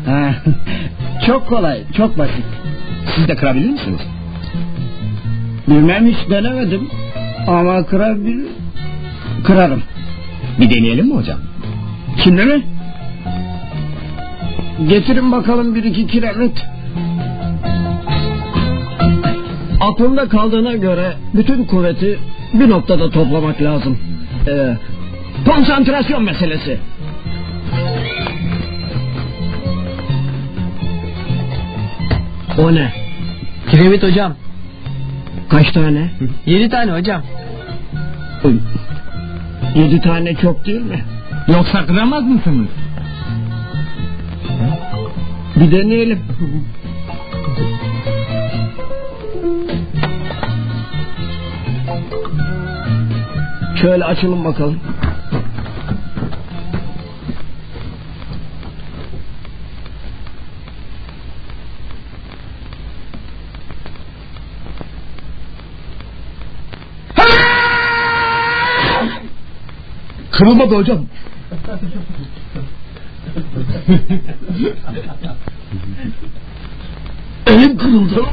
[0.06, 0.32] Ha,
[1.26, 2.46] çok kolay, çok basit.
[3.16, 4.02] Siz de kırabilir misiniz?
[5.68, 6.90] Bilmem hiç denemedim.
[7.48, 8.48] Ama kırabilir...
[9.44, 9.84] Kırarım.
[10.60, 11.40] Bir deneyelim mi hocam?
[12.24, 12.62] Şimdi mi?
[14.90, 16.66] Getirin bakalım bir iki kiremit.
[19.82, 22.20] Aklımda kaldığına göre bütün kuvveti
[22.54, 23.98] bir noktada toplamak lazım.
[24.48, 24.78] Ee,
[25.46, 26.80] konsantrasyon meselesi.
[32.58, 32.94] O ne?
[33.72, 34.36] Kiremit hocam.
[35.50, 36.12] Kaç tane?
[36.46, 37.22] Yedi tane hocam.
[39.76, 41.04] Yedi tane çok değil mi?
[41.48, 42.68] Yoksa kıramaz mısınız?
[45.56, 46.20] Bir deneyelim.
[53.82, 54.80] Şöyle açalım bakalım.
[70.32, 71.06] Kırılmadı hocam.
[77.48, 78.26] Elim kırıldı.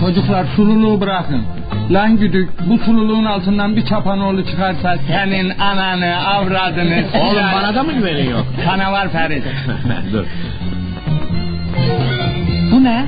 [0.00, 1.42] Çocuklar sululuğu bırakın.
[1.90, 7.04] Lan güdük bu sululuğun altından bir çapanoğlu çıkarsa senin ananı avradını...
[7.20, 8.46] Oğlum bana da mı güvenin yok?
[8.64, 9.44] Sana var Ferit.
[10.12, 10.24] Dur.
[12.72, 13.04] Bu ne?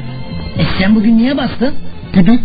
[0.58, 1.74] E sen bugün niye bastın?
[2.12, 2.40] Güdük.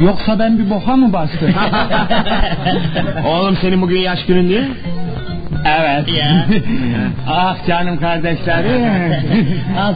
[0.00, 1.54] Yoksa ben bir boka mı bastım?
[3.26, 4.74] Oğlum senin bugün yaş günün değil mi?
[5.64, 6.08] evet.
[6.08, 6.46] Ya.
[7.28, 8.82] ah canım kardeşlerim.
[9.78, 9.94] Al.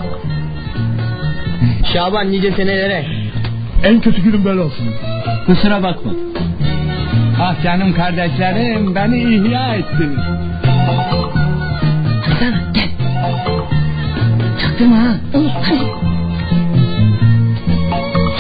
[1.93, 3.20] Şaban nice senelere.
[3.85, 4.87] En kötü günün böyle olsun.
[5.47, 6.13] Kusura bakma.
[7.43, 10.19] Ah canım kardeşlerim beni ihya ettiniz.
[12.27, 12.89] Hasan gel.
[14.61, 15.15] Çaktırma ha.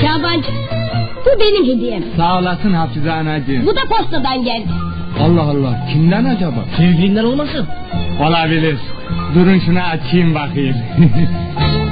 [0.01, 0.49] Şabancı
[1.27, 2.03] bu benim hediyem.
[2.17, 3.67] Sağ olasın Hafize anacığım.
[3.67, 4.69] Bu da postadan geldi.
[5.21, 6.65] Allah Allah kimden acaba?
[6.77, 7.67] Sevgilinden olmasın?
[8.21, 8.77] Olabilir.
[9.35, 10.77] Durun şunu açayım bakayım.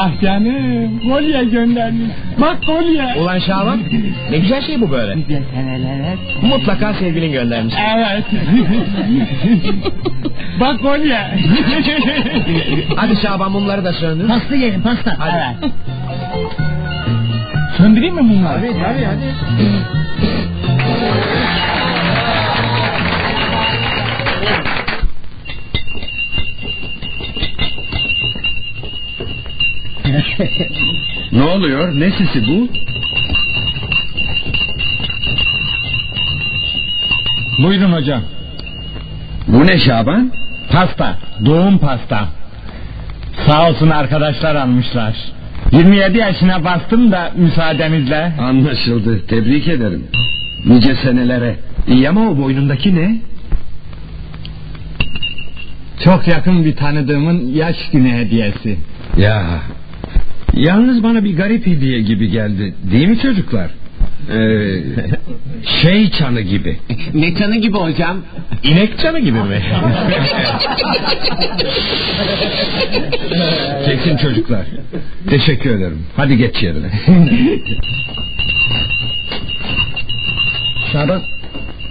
[0.00, 2.10] ah canım kolye göndermiş.
[2.40, 3.14] Bak kolye.
[3.18, 3.80] Ulan Şaban
[4.30, 5.14] ne güzel şey bu böyle.
[5.14, 6.16] Güzel seneler.
[6.42, 7.74] Mutlaka sevgilin göndermiş.
[7.96, 8.24] Evet.
[10.60, 11.18] Bak kolye.
[12.96, 14.28] Hadi Şaban mumları da söndür.
[14.28, 15.16] Pasta yiyelim pasta.
[15.18, 15.72] Hadi.
[17.76, 18.58] Söndüreyim mi mumları?
[18.58, 19.24] Hadi hadi hadi.
[31.32, 32.00] ne oluyor?
[32.00, 32.68] Ne sesi bu?
[37.62, 38.22] Buyurun hocam.
[39.48, 40.32] Bu ne Şaban?
[40.72, 41.18] Pasta.
[41.46, 42.28] Doğum pasta.
[43.46, 45.16] Sağ olsun arkadaşlar almışlar.
[45.72, 48.32] 27 yaşına bastım da müsaadenizle.
[48.38, 49.26] Anlaşıldı.
[49.26, 50.06] Tebrik ederim.
[50.66, 51.56] Nice senelere.
[51.88, 53.16] İyi ama o boynundaki ne?
[56.04, 58.78] Çok yakın bir tanıdığımın yaş günü hediyesi.
[59.16, 59.44] Ya.
[60.60, 62.74] Yalnız bana bir garip hediye gibi geldi.
[62.92, 63.70] Değil mi çocuklar?
[64.32, 64.82] Ee,
[65.82, 66.76] şey çanı gibi.
[67.14, 68.16] Ne kanı gibi hocam?
[68.62, 69.62] İnek çanı gibi mi?
[73.86, 74.66] Çekin çocuklar.
[75.30, 76.06] Teşekkür ederim.
[76.16, 76.90] Hadi geç yerine.
[80.92, 81.22] Şaban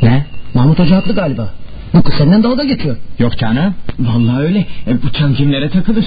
[0.01, 0.25] Ne?
[0.53, 1.53] Mahmut Hoca haklı galiba.
[1.93, 2.97] Bu kız senden dalga geçiyor.
[3.19, 3.75] Yok canım.
[3.99, 4.59] Vallahi öyle.
[4.87, 6.05] E, bu çan kimlere takılır?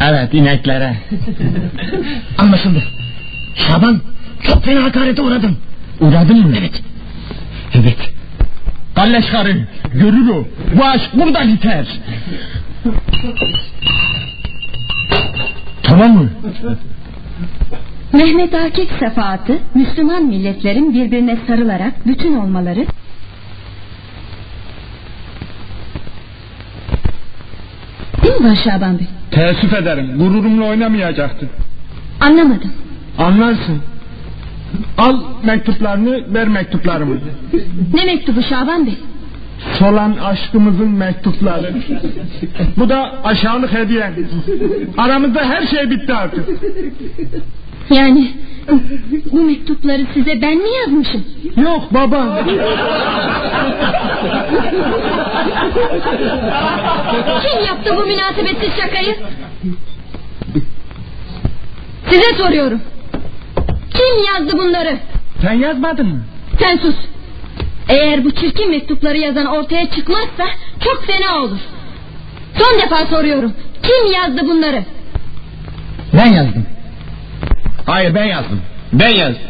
[0.00, 0.96] Evet ineklere.
[2.38, 2.82] Anlaşıldı.
[3.54, 4.00] Şaban
[4.42, 5.56] çok fena hakarete uğradın.
[6.00, 6.54] Uğradın mı?
[6.58, 6.82] Evet.
[7.74, 8.12] Evet.
[8.94, 9.66] Kalleş karı.
[9.94, 10.44] Görür o.
[10.76, 11.86] Bu aşk burada biter.
[15.82, 16.30] tamam mı?
[18.12, 22.86] Mehmet Akif sefaatı Müslüman milletlerin birbirine sarılarak bütün olmaları
[28.22, 29.06] Değil mi Şaban Bey?
[29.30, 30.18] Teessüf ederim.
[30.18, 31.48] Gururumla oynamayacaktın.
[32.20, 32.72] Anlamadım.
[33.18, 33.78] Anlarsın.
[34.98, 37.16] Al mektuplarını, ver mektuplarımı.
[37.94, 38.94] Ne mektubu Şaban Bey?
[39.78, 41.74] Solan aşkımızın mektupları.
[42.76, 44.12] Bu da aşağılık hediyen.
[44.98, 46.48] Aramızda her şey bitti artık.
[47.90, 48.32] Yani
[49.32, 51.24] bu mektupları size ben mi yazmışım?
[51.56, 52.44] Yok baba.
[57.42, 59.16] Kim yaptı bu münasebetsiz şakayı?
[62.10, 62.80] Size soruyorum.
[63.90, 64.98] Kim yazdı bunları?
[65.42, 66.20] Sen yazmadın mı?
[66.58, 66.94] Sen sus.
[67.88, 70.44] Eğer bu çirkin mektupları yazan ortaya çıkmazsa
[70.84, 71.58] çok fena olur.
[72.58, 73.52] Son defa soruyorum.
[73.82, 74.82] Kim yazdı bunları?
[76.12, 76.66] Ben yazdım.
[77.90, 78.60] Hayır ben yazdım.
[78.92, 79.42] Ben yazdım.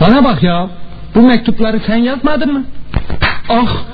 [0.00, 0.70] Bana bak ya.
[1.14, 2.64] Bu mektupları sen yazmadın mı?
[3.48, 3.84] Ah.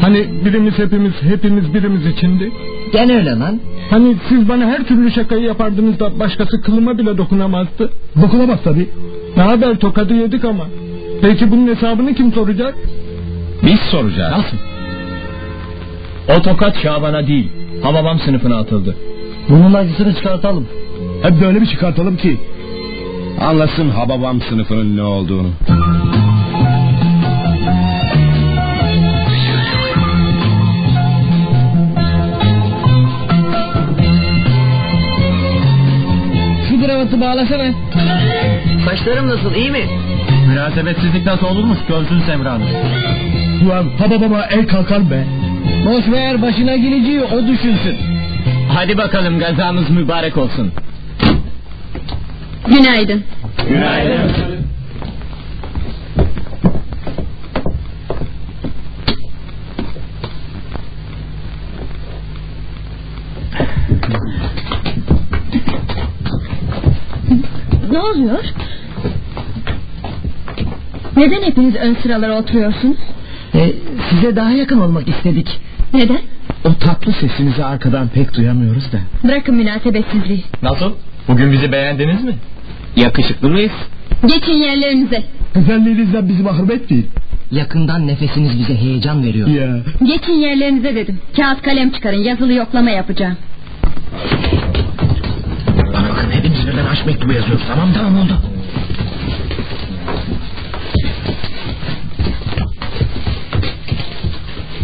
[0.00, 2.52] Hani birimiz hepimiz, hepimiz birimiz içindi.
[2.92, 3.60] Gene öyle lan.
[3.90, 7.92] Hani siz bana her türlü şakayı yapardınız da başkası kılıma bile dokunamazdı.
[8.22, 8.88] Dokunamaz tabii.
[9.36, 10.64] Ne haber tokadı yedik ama.
[11.24, 12.74] Peki bunun hesabını kim soracak?
[13.62, 14.32] Biz soracağız.
[14.32, 14.56] Nasıl?
[16.38, 17.48] O tokat Şaban'a değil,
[17.82, 18.96] Hababam sınıfına atıldı.
[19.48, 20.68] Bunun acısını çıkartalım.
[21.22, 22.40] Hep böyle bir çıkartalım ki.
[23.40, 25.48] Anlasın Hababam sınıfının ne olduğunu.
[36.68, 37.72] Şu kravatı bağlasana.
[38.84, 39.88] Saçlarım nasıl iyi mi?
[40.46, 42.68] Münasebetsizlik nasıl olurmuş görsün Semra'nın.
[43.66, 45.24] Ulan Hababama el kalkar be.
[45.86, 47.96] Boş ver başına geleceği o düşünsün.
[48.68, 50.72] Hadi bakalım gazamız mübarek olsun.
[52.68, 53.24] Günaydın.
[53.68, 54.64] Günaydın.
[67.90, 68.44] Ne oluyor?
[71.16, 72.96] Neden hepiniz ön sıralara oturuyorsunuz?
[73.54, 73.72] E,
[74.10, 75.60] size daha yakın olmak istedik.
[75.94, 76.20] Neden?
[76.64, 78.98] O tatlı sesinizi arkadan pek duyamıyoruz da.
[79.28, 80.44] Bırakın münasebetsizliği.
[80.62, 80.92] Nasıl?
[81.28, 82.32] Bugün bizi beğendiniz mi?
[82.96, 83.72] Yakışıklı mıyız?
[84.26, 85.22] Geçin yerlerinize.
[85.54, 87.06] Güzelliğinizden bizi mahrum etmeyin.
[87.50, 89.48] Yakından nefesiniz bize heyecan veriyor.
[89.48, 89.76] Ya.
[90.06, 91.18] Geçin yerlerinize dedim.
[91.36, 93.36] Kağıt kalem çıkarın yazılı yoklama yapacağım.
[95.94, 97.64] Bana bakın hepimiz birden aşk mektubu yazıyoruz.
[97.68, 98.32] Tamam tamam oldu.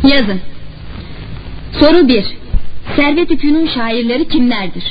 [0.05, 0.40] Yazın.
[1.81, 2.24] Soru 1.
[2.97, 4.85] Servet Üpü'nün şairleri kimlerdir?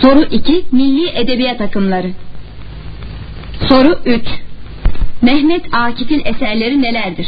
[0.00, 0.64] Soru 2.
[0.72, 2.10] Milli edebiyat akımları.
[3.68, 4.22] Soru 3.
[5.22, 7.26] Mehmet Akif'in eserleri nelerdir?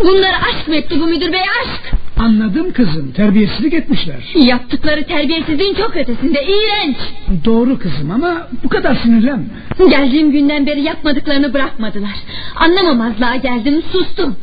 [0.00, 1.85] Bunlar aşk mektubu müdür bey aşk.
[2.16, 4.34] Anladım kızım terbiyesizlik etmişler.
[4.34, 6.96] Yaptıkları terbiyesizliğin çok ötesinde iğrenç.
[7.44, 9.44] Doğru kızım ama bu kadar sinirlenme.
[9.90, 12.14] Geldiğim günden beri yapmadıklarını bırakmadılar.
[12.56, 14.36] Anlamamazlığa geldim sustum.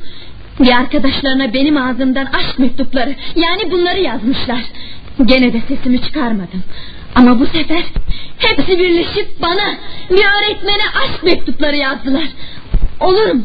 [0.59, 4.61] Bir arkadaşlarına benim ağzımdan aşk mektupları yani bunları yazmışlar.
[5.25, 6.63] Gene de sesimi çıkarmadım.
[7.15, 7.83] Ama bu sefer
[8.37, 9.75] hepsi birleşip bana
[10.09, 12.27] bir öğretmene aşk mektupları yazdılar.
[12.99, 13.41] Olur mu?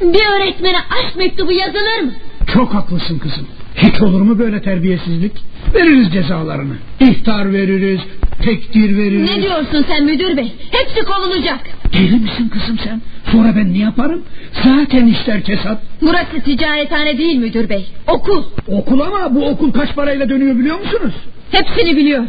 [0.00, 2.12] Bir öğretmene aşk mektubu yazılır mı?
[2.52, 3.46] Çok haklısın kızım.
[3.84, 5.32] Hiç olur mu böyle terbiyesizlik?
[5.74, 6.74] Veririz cezalarını.
[7.00, 8.00] İhtar veririz,
[8.42, 9.30] tekdir veririz.
[9.36, 10.52] Ne diyorsun sen müdür bey?
[10.70, 11.60] Hepsi kovulacak.
[11.92, 13.00] Deli misin kızım sen?
[13.32, 14.22] Sonra ben ne yaparım?
[14.64, 15.82] Zaten işler kesat.
[16.02, 17.86] Burası ticarethane değil müdür bey.
[18.08, 18.42] Okul.
[18.68, 21.14] Okul ama bu okul kaç parayla dönüyor biliyor musunuz?
[21.50, 22.28] Hepsini biliyorum.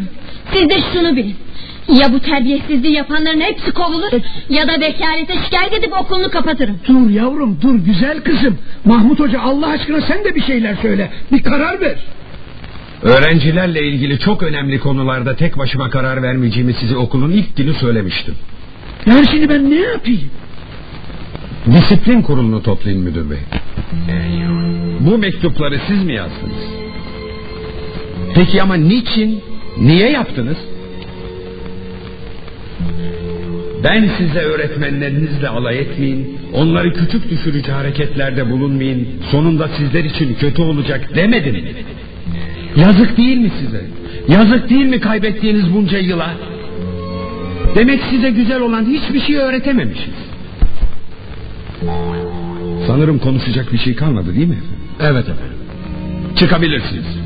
[0.54, 1.36] Siz de şunu bilin.
[1.90, 4.12] Ya bu terbiyesizliği yapanların hepsi kovulur
[4.50, 6.80] ya da vekalete şikayet edip okulunu kapatırım.
[6.88, 8.58] Dur yavrum dur güzel kızım.
[8.86, 11.12] Mahmut Hoca Allah aşkına sen de bir şeyler söyle.
[11.32, 11.96] Bir karar ver.
[13.02, 18.36] Öğrencilerle ilgili çok önemli konularda tek başıma karar vermeyeceğimi size okulun ilk günü söylemiştim.
[19.06, 20.30] Yani şimdi ben ne yapayım?
[21.72, 23.38] Disiplin kurulunu toplayın müdür bey.
[25.00, 26.64] Bu mektupları siz mi yazdınız?
[28.36, 29.42] Peki ama niçin?
[29.78, 30.58] Niye yaptınız?
[33.84, 39.08] Ben size öğretmenlerinizle alay etmeyin, Onları küçük düşürücü hareketlerde bulunmayın.
[39.32, 41.64] Sonunda sizler için kötü olacak demedim mi?
[42.76, 43.86] Yazık değil mi size?
[44.28, 46.34] Yazık değil mi kaybettiğiniz bunca yıla?
[47.76, 50.14] Demek size güzel olan hiçbir şey öğretememişiz.
[52.88, 54.60] Sanırım konuşacak bir şey kalmadı değil mi?
[55.00, 55.58] Evet efendim.
[56.36, 57.25] Çıkabilirsiniz.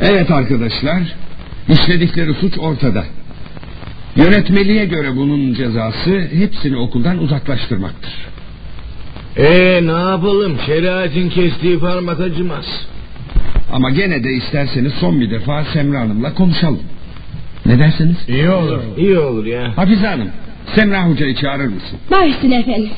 [0.00, 1.02] Evet arkadaşlar,
[1.68, 3.04] işledikleri suç ortada.
[4.16, 8.12] Yönetmeliğe göre bunun cezası hepsini okuldan uzaklaştırmaktır.
[9.36, 10.58] Ee ne yapalım?
[10.66, 12.86] Şeriatın kestiği parmak acımaz.
[13.72, 16.82] Ama gene de isterseniz son bir defa Semra Hanım'la konuşalım.
[17.66, 18.16] Ne dersiniz?
[18.28, 18.80] İyi olur.
[18.96, 19.76] İyi olur ya.
[19.76, 20.28] Hafize Hanım,
[20.74, 21.98] Semra Hoca'yı çağırır mısın?
[22.10, 22.90] Bağışsın efendim.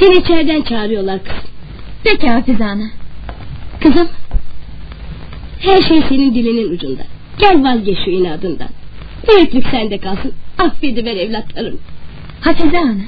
[0.00, 1.40] Seni içeriden çağırıyorlar kızım.
[2.04, 2.84] Peki Hafize Ana.
[3.84, 4.08] Kızım.
[5.60, 7.02] Her şey senin dilinin ucunda.
[7.38, 8.68] Gel vazgeç şu inadından.
[9.28, 10.32] Büyüklük sende kalsın.
[10.58, 11.78] Affediver evlatlarım.
[12.40, 13.04] Hafize Ana.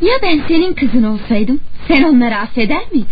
[0.00, 3.08] Ya ben senin kızın olsaydım sen onları affeder miydin?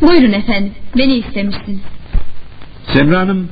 [0.00, 1.80] Buyurun efendim beni istemişsiniz.
[2.92, 3.48] Semra Hanım,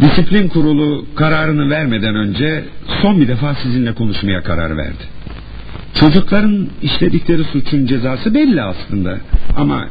[0.00, 2.64] disiplin kurulu kararını vermeden önce
[3.02, 5.15] son bir defa sizinle konuşmaya karar verdi.
[5.94, 9.18] Çocukların işledikleri suçun cezası belli aslında
[9.56, 9.88] ama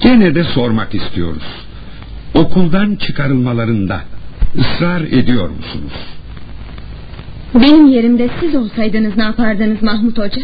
[0.00, 1.42] gene de sormak istiyoruz.
[2.34, 4.00] Okuldan çıkarılmalarında
[4.58, 5.92] ısrar ediyor musunuz?
[7.54, 10.42] Benim yerimde siz olsaydınız ne yapardınız Mahmut Hoca?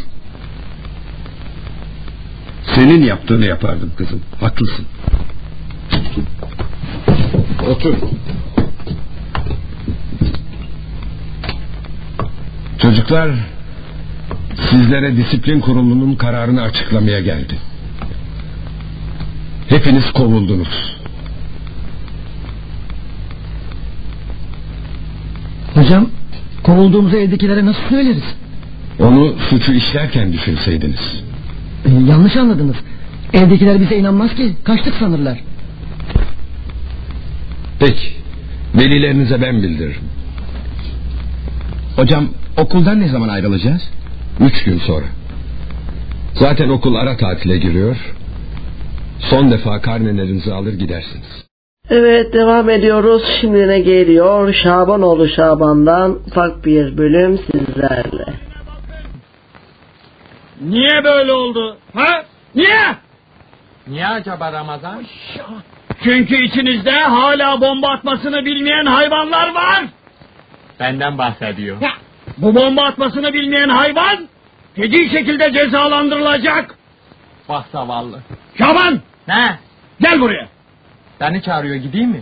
[2.74, 4.20] Senin yaptığını yapardım kızım.
[4.40, 4.84] Haklısın.
[7.68, 7.94] Otur.
[12.82, 13.30] Çocuklar,
[14.70, 17.54] sizlere disiplin kurulunun kararını açıklamaya geldi.
[19.68, 20.96] Hepiniz kovuldunuz.
[25.74, 26.08] Hocam
[26.62, 28.34] kovulduğumuzu evdekilere nasıl söyleriz?
[29.00, 31.22] Onu suçu işlerken düşünseydiniz.
[31.84, 32.76] Ee, yanlış anladınız.
[33.32, 34.56] Evdekiler bize inanmaz ki.
[34.64, 35.38] Kaçtık sanırlar.
[37.78, 38.12] Peki,
[38.74, 40.02] velilerinize ben bildiririm.
[41.96, 43.82] Hocam, okuldan ne zaman ayrılacağız?
[44.40, 45.04] Üç gün sonra.
[46.34, 47.96] Zaten okul ara tatile giriyor.
[49.20, 51.44] Son defa karnelerinizi alır gidersiniz.
[51.90, 53.22] Evet devam ediyoruz.
[53.40, 54.52] Şimdi ne geliyor?
[54.52, 58.24] Şabanoğlu Şaban'dan ufak bir bölüm sizlerle.
[60.60, 61.76] Niye böyle oldu?
[61.94, 62.24] Ha?
[62.54, 62.96] Niye?
[63.88, 65.04] Niye acaba Ramazan?
[66.04, 69.84] Çünkü içinizde hala bomba atmasını bilmeyen hayvanlar var.
[70.80, 71.80] Benden bahsediyor.
[71.80, 71.90] Ya,
[72.38, 74.28] bu bomba atmasını bilmeyen hayvan
[74.74, 76.74] feci şekilde cezalandırılacak.
[77.48, 78.20] Bak zavallı.
[78.58, 79.58] Şaban Ne?
[80.00, 80.48] gel buraya.
[81.20, 82.20] Beni çağırıyor gideyim mi?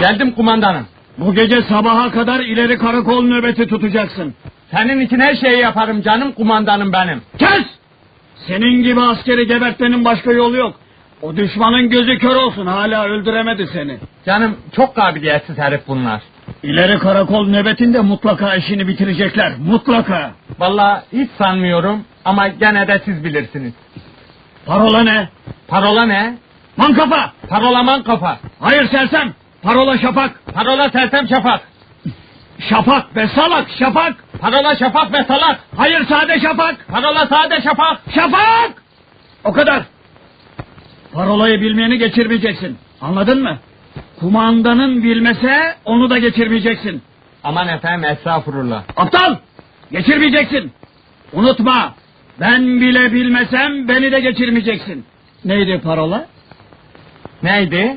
[0.00, 0.86] Geldim kumandanım.
[1.18, 4.34] Bu gece sabaha kadar ileri karakol nöbeti tutacaksın.
[4.70, 7.22] Senin için her şeyi yaparım canım kumandanım benim.
[7.38, 7.64] Kes!
[8.46, 10.76] Senin gibi askeri gebertmenin başka yolu yok.
[11.22, 13.98] O düşmanın gözü kör olsun hala öldüremedi seni.
[14.26, 16.22] Canım çok kabiliyetsiz herif bunlar.
[16.62, 19.52] İleri karakol nöbetinde mutlaka işini bitirecekler.
[19.58, 20.30] Mutlaka.
[20.58, 23.72] Vallahi hiç sanmıyorum ama gene de siz bilirsiniz.
[24.66, 25.28] Parola ne?
[25.68, 26.34] Parola ne?
[26.76, 27.32] Man kafa!
[27.48, 28.38] Parola man kafa.
[28.60, 29.34] Hayır sersem!
[29.62, 30.40] Parola şafak!
[30.54, 31.60] Parola sersem şafak.
[32.58, 34.14] Şafak be salak şafak!
[34.40, 35.60] Parola şafak ve salak.
[35.76, 36.88] Hayır sade şafak!
[36.88, 38.00] Parola sade şafak.
[38.14, 38.82] Şafak!
[39.44, 39.82] O kadar.
[41.12, 42.78] Parolayı bilmeyeni geçirmeyeceksin.
[43.00, 43.58] Anladın mı?
[44.20, 47.02] Kumandanın bilmese onu da geçirmeyeceksin.
[47.44, 48.82] Aman efendim estağfurullah.
[48.96, 49.36] Aptal!
[49.92, 50.72] Geçirmeyeceksin.
[51.32, 51.94] Unutma.
[52.40, 55.06] Ben bile bilmesem beni de geçirmeyeceksin.
[55.44, 56.26] Neydi parola?
[57.42, 57.96] Neydi?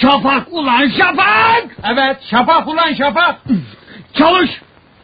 [0.00, 1.66] Şafak ulan şafak!
[1.92, 3.40] Evet şafak ulan şafak.
[4.14, 4.50] Çalış!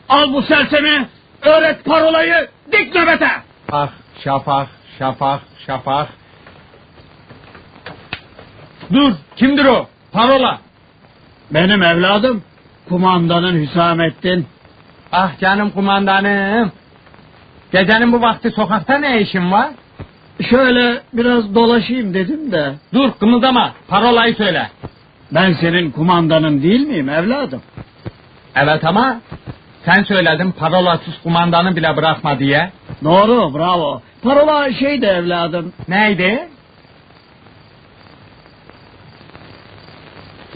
[0.09, 1.09] Al bu sersemi,
[1.43, 3.31] öğret parolayı, dik nöbete!
[3.73, 3.89] Ah
[4.25, 6.09] şafak şafak şafak.
[8.93, 9.89] Dur kimdir o?
[10.13, 10.59] Parola.
[11.51, 12.43] Benim evladım,
[12.89, 14.47] kumandanın Hüsamettin.
[15.13, 16.73] Ah canım kumandanım.
[17.73, 19.69] Gecenin bu vakti sokakta ne işin var?
[20.51, 22.73] Şöyle biraz dolaşayım dedim de.
[22.95, 24.71] Dur kımıldama parolayı söyle.
[25.33, 27.63] Ben senin kumandanın değil miyim evladım?
[28.55, 29.21] Evet ama
[29.85, 32.73] sen söyledin parolasız kumandanı bile bırakma diye.
[33.05, 34.03] Doğru bravo.
[34.23, 35.73] Parola şeydi evladım.
[35.89, 36.49] Neydi?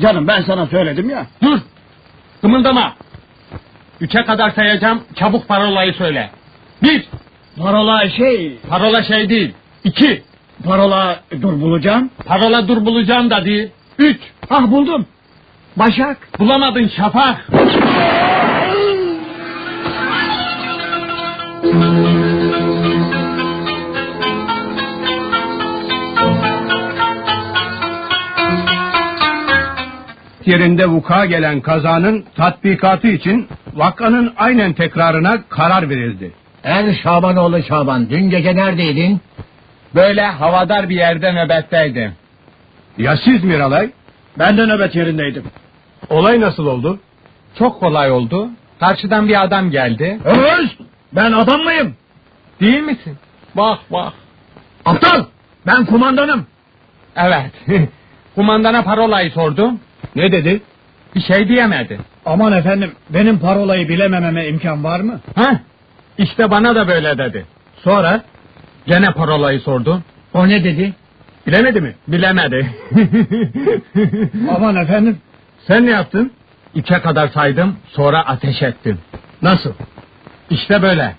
[0.01, 1.27] Canım ben sana söyledim ya.
[1.43, 1.59] Dur
[2.41, 2.95] kımıldama.
[4.01, 6.31] Üçe kadar sayacağım çabuk parolayı söyle.
[6.83, 7.05] Bir,
[7.59, 8.59] Parola şey...
[8.69, 9.55] Parola şey değil.
[9.85, 10.23] İki.
[10.65, 12.11] Parola dur bulacağım.
[12.27, 13.69] Parola dur bulacağım da değil.
[13.99, 14.21] Üç.
[14.51, 15.07] Ah buldum.
[15.77, 16.29] Başak.
[16.39, 17.49] Bulamadın Şafak.
[30.47, 36.33] yerinde vuka gelen kazanın tatbikatı için vakanın aynen tekrarına karar verildi.
[36.65, 39.21] Er Şabanoğlu Şaban dün gece neredeydin?
[39.95, 42.13] Böyle havadar bir yerde nöbetteydim.
[42.99, 43.91] Ya siz Miralay?
[44.39, 45.45] Ben de nöbet yerindeydim.
[46.11, 46.99] Olay nasıl oldu?
[47.59, 48.49] Çok kolay oldu.
[48.81, 50.19] Karşıdan bir adam geldi.
[50.25, 50.77] Öz!
[51.13, 51.95] Ben adam mıyım?
[52.61, 53.19] Değil misin?
[53.55, 54.13] Bak bak.
[54.85, 55.25] Aptal!
[55.67, 56.47] Ben kumandanım.
[57.17, 57.53] Evet.
[58.35, 59.81] Kumandana parolayı sordum.
[60.17, 60.63] Ne dedi?
[61.15, 61.99] Bir şey diyemedi.
[62.27, 65.21] Aman efendim benim parolayı bilemememe imkan var mı?
[65.35, 65.61] Ha?
[66.19, 67.47] İşte bana da böyle dedi.
[67.85, 68.23] Sonra?
[68.87, 70.05] Gene parolayı sordum.
[70.35, 70.93] O ne dedi?
[71.47, 71.95] Bilemedi mi?
[72.09, 72.71] Bilemedi.
[74.57, 75.19] Aman efendim.
[75.67, 76.33] Sen ne yaptın?
[76.75, 78.99] Üçe kadar saydım sonra ateş ettim.
[79.43, 79.73] Nasıl?
[80.51, 81.15] İşte böyle.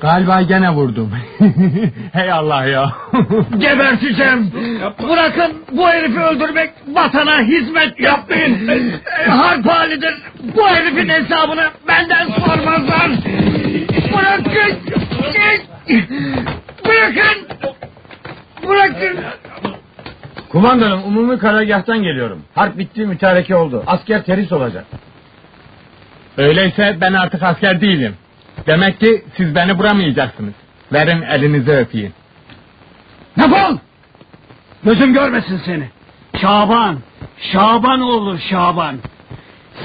[0.00, 1.10] Galiba gene vurdum.
[2.12, 2.92] Hey Allah ya.
[3.58, 4.52] Geberteceğim.
[5.08, 8.92] Bırakın bu herifi öldürmek vatana hizmet yapmayın.
[9.28, 10.14] Harp halidir.
[10.56, 13.10] Bu herifin hesabını benden sormazlar.
[14.12, 14.78] Bırakın.
[16.84, 17.46] Bırakın.
[18.68, 19.18] Bırakın.
[20.48, 22.42] Kumandanım umumi karargahtan geliyorum.
[22.54, 23.84] Harp bitti mütareke oldu.
[23.86, 24.84] Asker teris olacak.
[26.36, 28.14] Öyleyse ben artık asker değilim.
[28.66, 30.54] Demek ki siz beni vuramayacaksınız.
[30.92, 32.12] Verin elinizi öpeyim.
[33.38, 33.76] Defol!
[34.84, 35.88] Gözüm görmesin seni.
[36.40, 36.98] Şaban,
[37.52, 38.96] Şaban oğlu Şaban.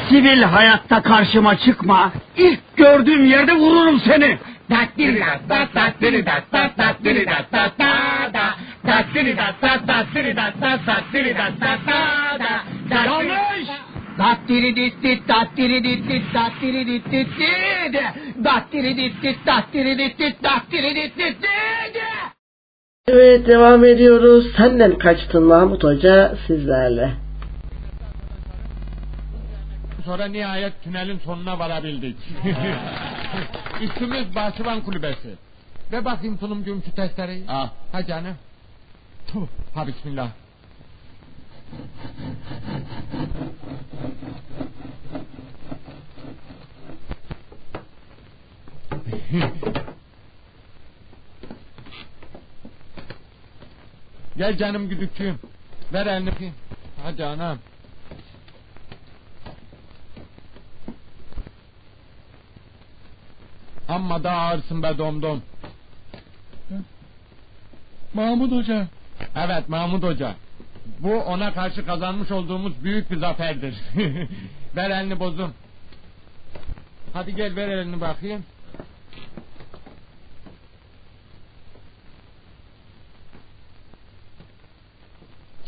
[0.10, 2.12] Sivil hayatta karşıma çıkma.
[2.38, 4.38] İlk gördüğüm yerde vururum seni.
[13.06, 13.70] Yanlış!
[14.18, 17.30] Dattiri dittit dattiri dittit dattiri dittit
[18.44, 21.38] dattiri dittit dattiri dittit dattiri dittit
[23.08, 24.46] Evet devam ediyoruz.
[24.58, 27.14] Senden kaçtın Mahmut Hoca sizlerle.
[30.06, 32.18] Sonra nihayet tünelin sonuna varabildik.
[33.82, 35.36] Üstümüz Bahçıvan Kulübesi.
[35.92, 37.44] Ve bakayım tulumcuğum şu testereyi.
[37.48, 37.70] Ah.
[37.92, 38.36] Ha canım.
[39.28, 40.30] Tuh, ha bismillah.
[54.38, 55.40] Gel canım güdükçüğüm.
[55.94, 56.52] Ver elini.
[57.04, 57.58] Hadi anam.
[63.88, 65.42] Amma da ağırsın be domdom.
[68.14, 68.88] Mahmut Hoca.
[69.36, 70.36] Evet Mahmut Hoca.
[71.00, 73.76] Bu ona karşı kazanmış olduğumuz büyük bir zaferdir.
[74.76, 75.54] ver elini bozum.
[77.14, 78.44] Hadi gel ver elini bakayım.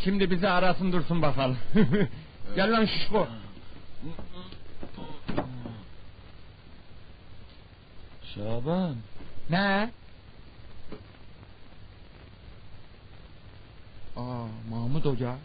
[0.05, 1.57] Şimdi bizi arasın dursun bakalım.
[2.55, 3.27] gel lan şişko.
[8.35, 8.95] Şaban.
[9.49, 9.89] Ne?
[14.17, 15.35] Aa, Mahmut Hoca.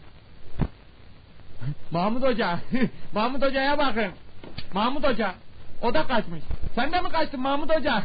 [1.91, 2.59] Mahmut Hoca.
[3.13, 4.11] Mahmut Hoca'ya bakın.
[4.73, 5.35] Mahmut Hoca.
[5.81, 6.43] O da kaçmış.
[6.75, 8.03] Sen de mi kaçtın Mahmut Hoca?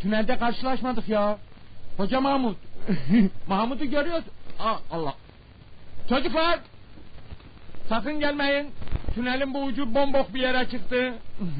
[0.00, 1.38] Tünelde karşılaşmadık ya.
[1.96, 2.56] Hoca Mahmut.
[3.48, 4.24] Mahmut'u görüyoruz.
[4.60, 5.14] Aa, Allah.
[6.08, 6.60] Çocuklar.
[7.88, 8.70] Sakın gelmeyin.
[9.14, 11.14] Tünelin bu ucu bombok bir yere çıktı.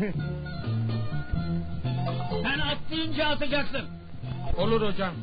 [2.43, 3.85] Sen atlayınca atacaksın.
[4.59, 5.15] Olur hocam.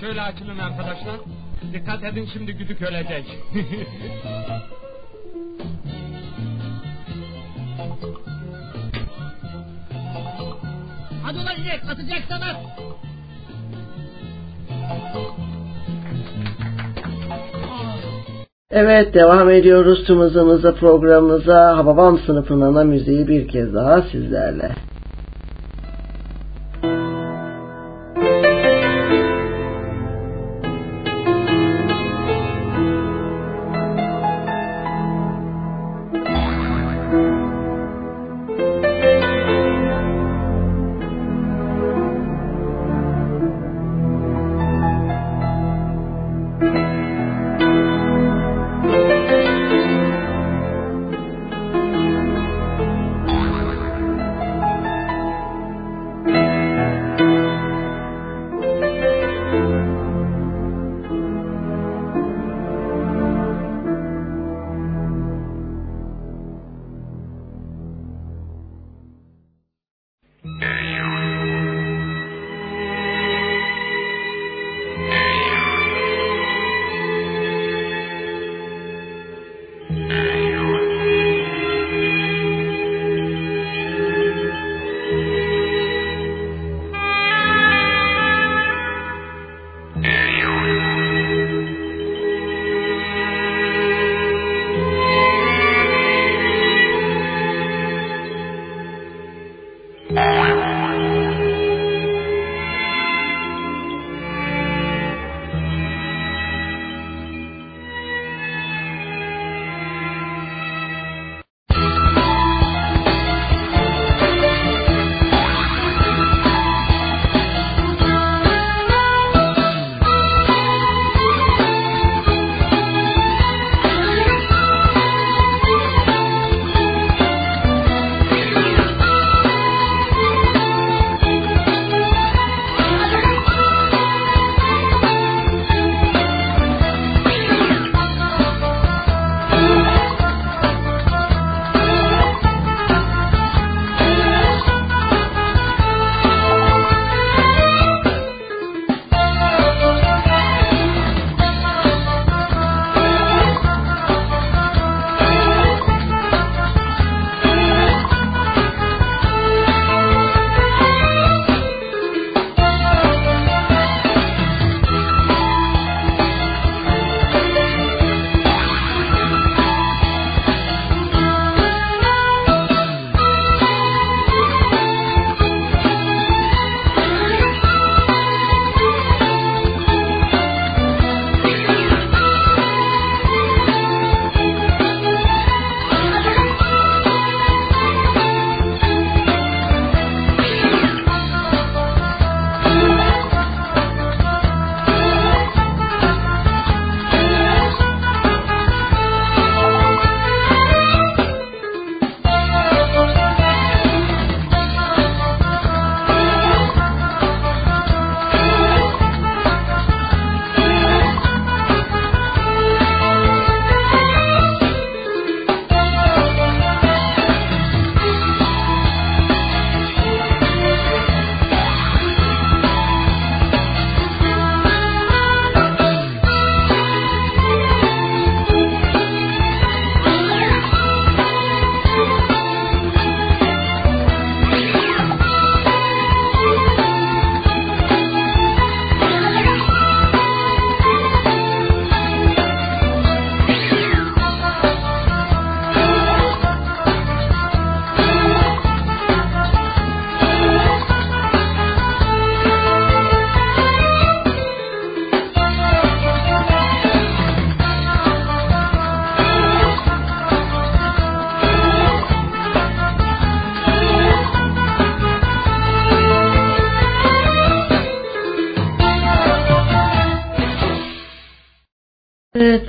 [0.00, 1.16] Şöyle açılın arkadaşlar.
[1.72, 3.26] Dikkat edin şimdi güdük ölecek.
[11.22, 12.56] Hadi ulan inek atacaksan at.
[18.70, 24.70] Evet devam ediyoruz tüm hızımızla programımıza Hababam sınıfının ana müziği bir kez daha sizlerle.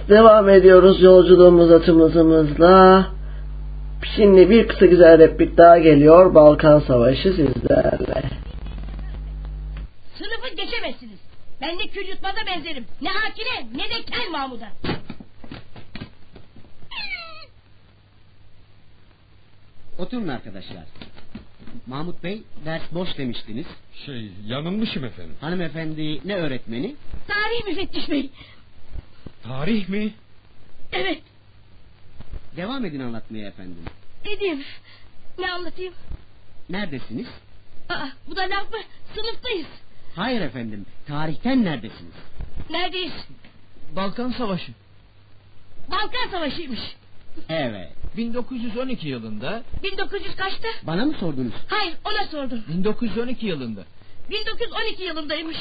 [0.09, 3.07] Devam ediyoruz yolculuğumuza tımızımızla.
[4.15, 6.35] Şimdi bir kısa güzel replik daha geliyor.
[6.35, 8.23] Balkan Savaşı sizlerle.
[10.17, 11.19] Sınıfı geçemezsiniz.
[11.61, 12.85] Ben de kül yutmaza benzerim.
[13.01, 14.67] Ne Hakine ne de Kel Mahmud'a.
[19.99, 20.83] Oturun arkadaşlar.
[21.87, 23.65] Mahmut Bey ders boş demiştiniz.
[24.05, 25.35] Şey yanılmışım efendim.
[25.41, 26.95] Hanımefendi ne öğretmeni?
[27.27, 28.29] Tarih müfettiş bey.
[29.47, 30.13] Tarih mi?
[30.91, 31.21] Evet
[32.57, 33.83] Devam edin anlatmaya efendim.
[34.25, 34.63] edeyim.
[35.39, 35.93] Ne anlatayım?
[36.69, 37.27] Neredesiniz?
[37.89, 38.77] Aa, bu da laf mı?
[39.15, 39.67] Sınıftayız.
[40.15, 40.85] Hayır efendim.
[41.07, 42.13] Tarihten neredesiniz?
[42.69, 43.13] Neredeyiz?
[43.95, 44.71] Balkan Savaşı.
[45.91, 46.79] Balkan Savaşı'ymış.
[47.49, 47.91] Evet.
[48.17, 50.67] 1912 yılında 1900 kaçtı?
[50.83, 51.53] Bana mı sordunuz?
[51.67, 52.63] Hayır ona sordum.
[52.67, 53.83] 1912 yılında
[54.29, 55.57] 1912 yılındaymış.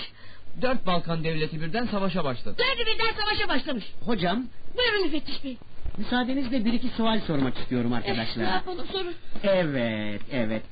[0.62, 2.56] Dört Balkan devleti birden savaşa başladı.
[2.58, 3.84] Dördü birden savaşa başlamış.
[4.04, 4.44] Hocam
[4.78, 5.56] Buyurun müfettiş bey.
[5.98, 8.42] müsaadenizle bir iki sual sormak istiyorum Eh, ne arkadaşlar.
[8.54, 9.14] yapalım sorun.
[9.42, 10.62] Evet evet.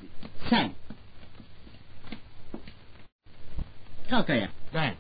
[0.51, 0.71] Sen.
[4.11, 4.49] Kalk ayağa.
[4.75, 4.95] Ben.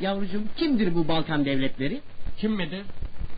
[0.00, 2.00] Yavrucuğum kimdir bu Balkan devletleri?
[2.38, 2.82] Kim midir?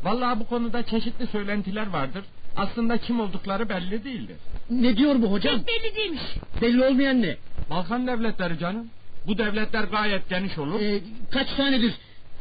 [0.03, 2.25] Vallahi bu konuda çeşitli söylentiler vardır.
[2.57, 4.37] Aslında kim oldukları belli değildir.
[4.71, 5.59] Ne diyor bu hocam?
[5.59, 6.23] Hiç belli değilmiş.
[6.63, 7.37] Belli olmayan ne?
[7.71, 8.91] Balkan devletleri canım.
[9.27, 10.81] Bu devletler gayet geniş olur.
[10.81, 11.01] Ee,
[11.33, 11.95] kaç tanedir?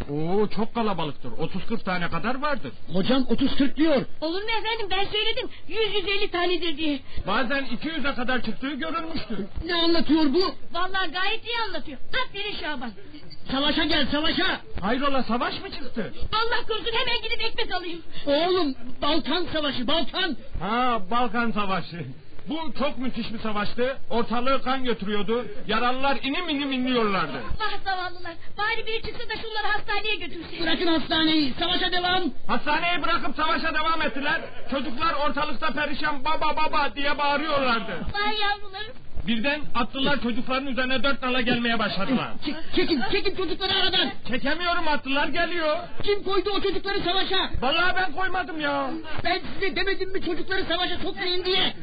[0.09, 1.29] Oo çok kalabalıktır.
[1.31, 2.71] 30-40 tane kadar vardır.
[2.93, 4.05] Hocam 30-40 diyor.
[4.21, 6.99] Olur mu efendim ben söyledim 100-150 tanedir diye.
[7.27, 9.37] Bazen 200'e kadar çıktığı görülmüştür.
[9.65, 10.55] Ne anlatıyor bu?
[10.71, 11.97] Vallahi gayet iyi anlatıyor.
[12.25, 12.91] Aferin Şaban.
[13.51, 14.61] Savaşa gel savaşa.
[14.81, 16.13] Hayrola savaş mı çıktı?
[16.33, 18.01] Allah korusun hemen gidip ekmek alayım.
[18.25, 20.37] Oğlum Balkan savaşı Balkan.
[20.59, 22.05] Ha Balkan savaşı.
[22.49, 23.97] Bu çok müthiş bir savaştı.
[24.09, 25.45] Ortalığı kan götürüyordu.
[25.67, 27.37] Yaralılar inim inim inliyorlardı.
[27.59, 28.33] Vah zavallılar.
[28.57, 30.61] Bari biri çıksa da şunları hastaneye götürse.
[30.63, 31.53] Bırakın hastaneyi.
[31.59, 32.23] Savaşa devam.
[32.47, 34.41] Hastaneyi bırakıp savaşa devam ettiler.
[34.71, 37.91] Çocuklar ortalıkta perişan baba baba diye bağırıyorlardı.
[38.13, 38.93] Vay yavrularım.
[39.27, 42.27] Birden atlılar çocukların üzerine dört nala gelmeye başladılar.
[42.45, 44.09] Ç- çekin, çekin çocukları aradan.
[44.27, 45.77] Çekemiyorum atlılar geliyor.
[46.03, 47.49] Kim koydu o çocukları savaşa?
[47.61, 48.89] Vallahi ben koymadım ya.
[49.23, 51.73] Ben size demedim mi çocukları savaşa sokmayın diye.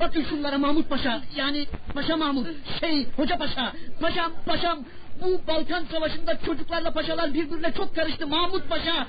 [0.00, 1.22] Bakın şunlara Mahmut Paşa.
[1.36, 2.46] Yani Paşa Mahmut
[2.80, 3.72] şey Hoca Paşa.
[4.00, 4.78] Paşam paşam
[5.22, 8.26] bu Balkan Savaşı'nda çocuklarla paşalar birbirine çok karıştı.
[8.26, 9.06] Mahmut Paşa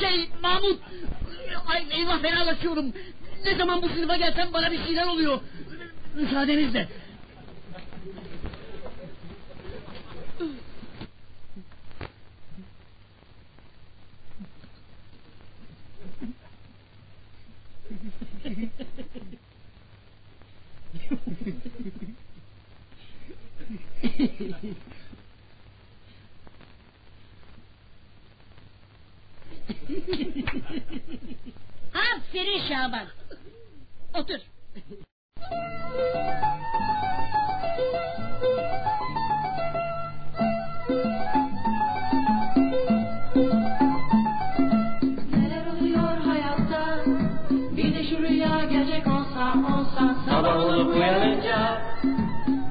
[0.00, 0.80] şey Mahmut.
[1.66, 2.92] Ay eyvah fenalaşıyorum
[3.44, 5.40] ne zaman bu sınıfa gelsem bana bir şeyler oluyor.
[6.14, 6.88] Müsaadenizle
[31.94, 33.06] Aferin Şaban.
[34.14, 34.40] Otur.
[50.28, 51.82] Sabah olup uyanınca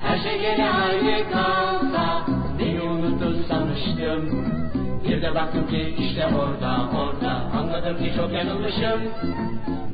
[0.02, 2.26] Her şey gene aynı kalsa
[2.60, 4.61] Beni unuttu sanmıştım
[5.08, 9.02] Bir de baktım ki işte orada orada Anladım ki çok yanılmışım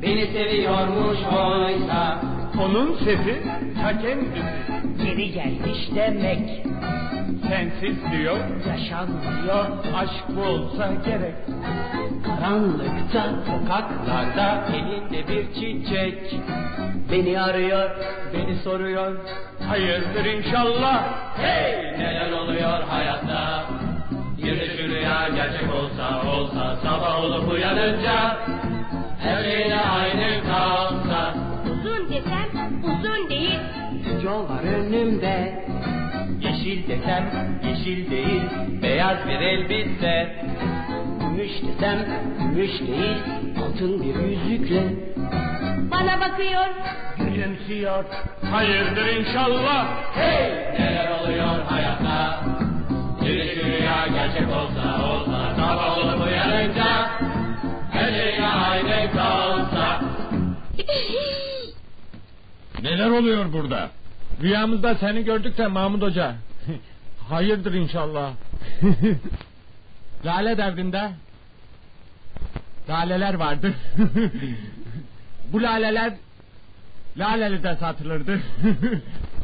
[0.02, 2.20] Beni seviyormuş oysa
[2.62, 3.42] Onun sesi
[3.82, 4.42] ta kendisi.
[5.04, 6.66] Geri gelmiş demek
[7.48, 8.38] Sensiz diyor.
[8.68, 9.66] Yaşanmıyor
[9.96, 11.34] Aşk bu olsa gerek.
[12.26, 16.40] Karanlıkta sokaklarda elinde bir çiçek
[17.12, 17.90] Beni arıyor,
[18.34, 19.16] beni soruyor
[19.68, 21.04] Hayırdır inşallah.
[21.36, 23.64] Hey neler oluyor hayatta
[24.42, 28.36] Bir de şu rüya gerçek olsa olsa Sabah olup uyanınca
[29.22, 31.34] Her şeyle aynı kalsa.
[31.64, 32.48] Uzun desem
[32.84, 33.58] uzun değil.
[34.24, 35.64] Yol var önümde.
[36.40, 37.24] Yeşil desem
[37.64, 38.42] yeşil değil.
[38.82, 40.42] Beyaz bir elbise.
[41.20, 41.98] Gümüş desem
[42.38, 43.16] gümüş değil.
[43.64, 44.82] Altın bir yüzükle.
[45.90, 46.66] Bana bakıyor.
[47.18, 48.04] Gülümsüyor.
[48.50, 49.86] Hayırdır inşallah.
[50.14, 50.50] Hey!
[50.78, 52.40] Neler oluyor hayatta
[53.28, 57.10] Bir de rüya gerçek olsa olsa Sabah olup uyanınca
[57.92, 60.00] Her şey kalsa
[62.82, 63.90] Neler oluyor burada?
[64.42, 66.34] Rüyamızda seni gördük de Mahmut Hoca.
[67.28, 68.32] Hayırdır inşallah.
[70.24, 71.10] Lale devrinde
[72.88, 73.74] laleler vardı.
[75.52, 76.12] Bu laleler
[77.16, 78.40] Laleli'de satılırdı.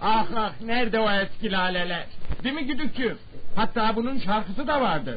[0.02, 2.06] ah ah nerede o eski laleler?
[2.44, 3.16] Değil mi güdükçü?
[3.56, 5.16] Hatta bunun şarkısı da vardır.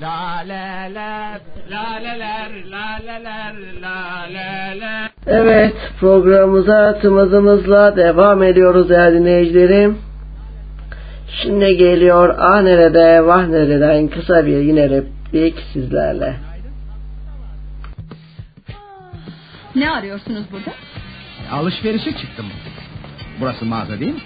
[0.00, 1.40] Laleler,
[1.70, 5.10] laleler, laleler, laleler.
[5.26, 9.98] Evet programımıza tımızımızla devam ediyoruz değerli dinleyicilerim.
[11.42, 16.36] Şimdi geliyor ah nerede vah nereden kısa bir yine replik sizlerle.
[19.74, 20.70] Ne arıyorsunuz burada?
[21.52, 22.46] Alışverişe çıktım.
[23.40, 24.20] Burası mağaza değil mi?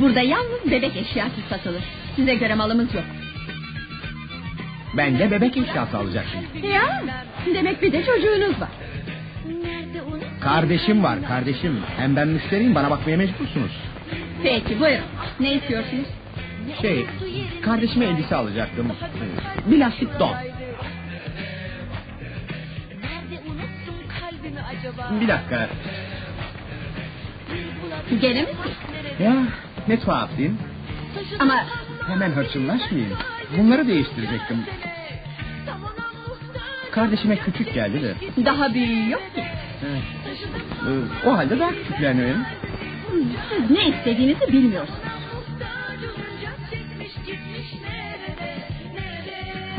[0.00, 1.82] Burada yalnız bebek eşyası satılır.
[2.16, 3.04] Size göre malımız yok.
[4.96, 6.40] Ben de bebek eşyası alacaktım.
[6.72, 7.02] Ya
[7.54, 8.68] demek bir de çocuğunuz var.
[10.40, 11.80] Kardeşim var kardeşim.
[11.96, 13.72] Hem ben müşteriyim bana bakmaya mecbursunuz.
[14.42, 15.04] Peki buyurun.
[15.40, 16.06] Ne istiyorsunuz?
[16.82, 17.06] Şey
[17.62, 18.92] kardeşime elbise alacaktım.
[19.66, 20.34] Bir lastik don.
[25.20, 25.68] Bir dakika.
[28.20, 28.48] Gene mi?
[29.22, 29.34] Ya
[29.88, 30.56] ne tuhaf değil mi?
[31.38, 31.64] Ama
[32.06, 33.16] Hemen hırçınlaşmayayım.
[33.58, 34.64] Bunları değiştirecektim.
[36.90, 38.14] Kardeşime küçük geldi de.
[38.44, 39.40] daha büyüğü yok ki.
[39.82, 42.42] Ee, O halde daha küçüklerini verin.
[43.50, 45.00] Siz ne istediğinizi bilmiyorsunuz.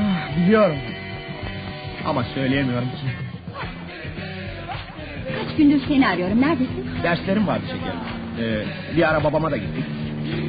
[0.01, 0.77] Ah, biliyorum.
[2.05, 3.07] Ama söyleyemiyorum ki.
[5.39, 6.41] Kaç gündür seni arıyorum.
[6.41, 6.89] Neredesin?
[7.03, 7.99] Derslerim vardı şekerim.
[8.39, 9.85] Ee, bir ara babama da gittik.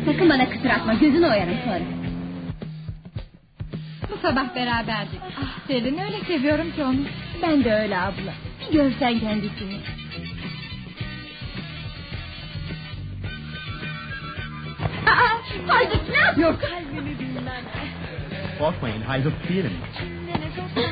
[0.07, 0.95] Sakın bana kısır atma.
[0.95, 1.81] Gözünü oyarım sonra.
[4.13, 5.21] Bu sabah beraberdik.
[5.43, 6.97] Ah, Selin öyle seviyorum ki onu.
[7.43, 8.33] Ben de öyle abla.
[8.61, 9.77] Bir görsen kendisini.
[15.07, 16.61] Aa, Haydut ne yapıyorsun?
[18.59, 19.73] Korkmayın haydut değilim.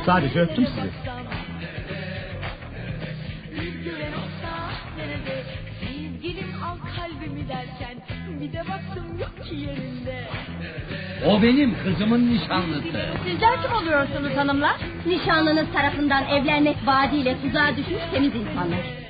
[0.06, 0.90] Sadece öptüm sizi.
[8.40, 10.24] Bir de baktım yok ki yerinde.
[11.26, 12.82] O benim kızımın nişanlısı.
[13.24, 14.76] Sizler kim oluyorsunuz hanımlar?
[15.06, 19.05] Nişanlınız tarafından evlenmek vaadiyle tuzağa düşmüş temiz insanlar.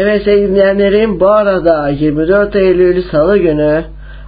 [0.00, 3.84] Evet sevgili dinleyenlerim bu arada 24 Eylül Salı günü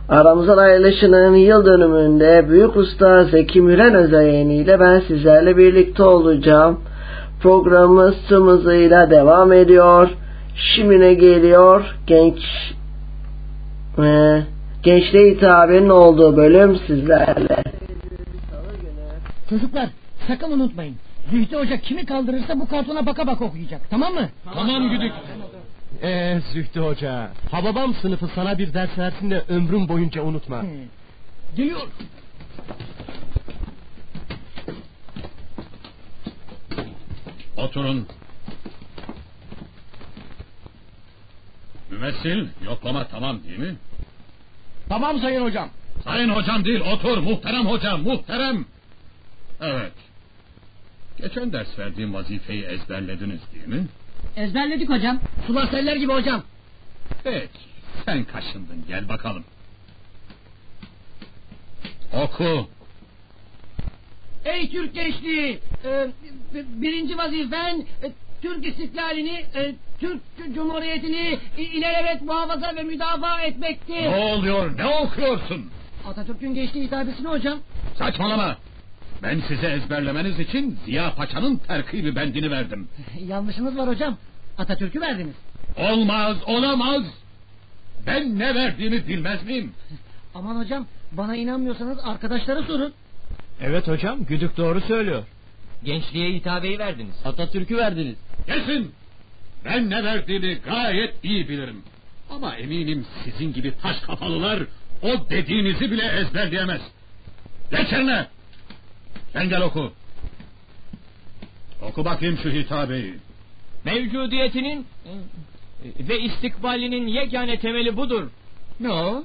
[0.08, 6.80] aramızdan ayrılışının yıl dönümünde Büyük Usta Zeki Müren özel yayınıyla ben sizlerle birlikte olacağım.
[7.42, 10.08] Programımız tüm hızıyla devam ediyor.
[10.56, 11.96] Şimdi ne geliyor?
[12.06, 12.38] Genç
[13.98, 14.42] e,
[14.82, 17.62] gençliğe hitabenin olduğu bölüm sizlerle.
[19.50, 19.88] Çocuklar
[20.28, 20.94] sakın unutmayın.
[21.30, 23.80] Zühtü Hoca kimi kaldırırsa bu kartona baka baka okuyacak.
[23.90, 24.28] Tamam mı?
[24.54, 25.12] Tamam güdük.
[26.02, 30.64] Ee Zühtü Hoca, Hababam sınıfı sana bir ders versin de ömrüm boyunca unutma.
[31.56, 31.80] Geliyor.
[37.56, 38.06] Oturun.
[41.90, 43.76] Mümessil, yoklama tamam değil mi?
[44.88, 45.68] Tamam sayın hocam.
[46.04, 47.18] Sayın hocam değil, otur.
[47.18, 48.64] Muhterem hocam, muhterem.
[49.60, 49.92] Evet.
[51.18, 53.86] Geçen ders verdiğim vazifeyi ezberlediniz değil mi?
[54.36, 55.20] Ezberledik hocam.
[55.46, 56.42] Sular seller gibi hocam.
[57.24, 57.48] Peki,
[58.04, 58.84] sen kaşındın.
[58.88, 59.44] Gel bakalım.
[62.12, 62.68] Oku.
[64.44, 65.60] Ey Türk gençliği!
[65.84, 66.06] e,
[66.54, 68.12] birinci vazifen e,
[68.42, 70.20] Türk istiklalini, e, Türk
[70.54, 74.02] Cumhuriyeti'ni ilelebet muhafaza ve müdafaa etmektir.
[74.02, 75.70] Ne oluyor, ne okuyorsun?
[76.06, 77.58] Atatürk'ün geçtiği hitabesini hocam.
[77.98, 78.56] Saçmalama.
[79.22, 82.88] Ben size ezberlemeniz için Ziya Paşa'nın terkibi bendini verdim.
[83.26, 84.16] Yanlışınız var hocam.
[84.58, 85.34] Atatürk'ü verdiniz.
[85.76, 87.02] Olmaz, olamaz.
[88.06, 89.72] Ben ne verdiğimi bilmez miyim?
[90.34, 92.92] Aman hocam bana inanmıyorsanız arkadaşlara sorun.
[93.60, 95.24] Evet hocam, güdük doğru söylüyor.
[95.84, 97.14] Gençliğe hitabeyi verdiniz.
[97.24, 98.16] Atatürk'ü verdiniz.
[98.46, 98.92] Kesin.
[99.64, 101.82] Ben ne verdiğimi gayet iyi bilirim.
[102.30, 104.62] Ama eminim sizin gibi taş kafalılar
[105.02, 106.80] o dediğinizi bile ezberleyemez.
[107.70, 108.26] Geç yerine.
[109.32, 109.92] Sen gel oku.
[111.82, 113.14] Oku bakayım şu hitabeyi.
[113.84, 118.30] Mevcudiyetinin e, ve istikbalinin yegane temeli budur.
[118.80, 119.24] Ne o?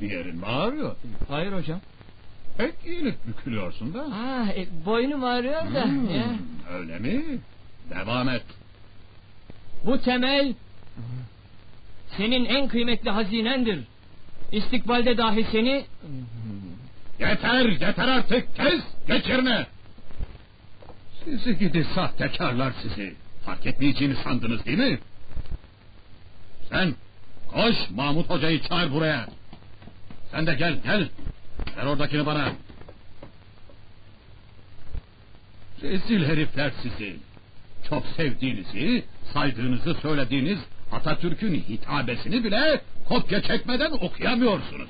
[0.00, 0.96] Bir yerin mi ağrıyor?
[1.28, 1.80] Hayır hocam.
[2.58, 4.00] Pek iyilik bükülüyorsun da.
[4.00, 5.84] Ha, e, boynum ağrıyor da.
[5.84, 6.34] Hmm, ya.
[6.72, 7.38] öyle mi?
[7.90, 8.44] Devam et.
[9.86, 10.54] Bu temel
[12.16, 13.80] senin en kıymetli hazinendir.
[14.52, 15.84] İstikbalde dahi seni
[17.20, 18.56] Yeter, yeter artık.
[18.56, 19.66] Kes, geç yerine.
[21.24, 23.14] Sizi gidi sahtekarlar sizi.
[23.44, 24.98] Fark etmeyeceğini sandınız değil mi?
[26.70, 26.94] Sen,
[27.48, 29.26] koş Mahmut Hoca'yı çağır buraya.
[30.30, 31.08] Sen de gel, gel.
[31.76, 32.52] Ver oradakini bana.
[35.82, 37.16] Rezil herifler sizi.
[37.88, 40.58] Çok sevdiğinizi, saydığınızı söylediğiniz
[40.92, 44.88] Atatürk'ün hitabesini bile kopya çekmeden okuyamıyorsunuz.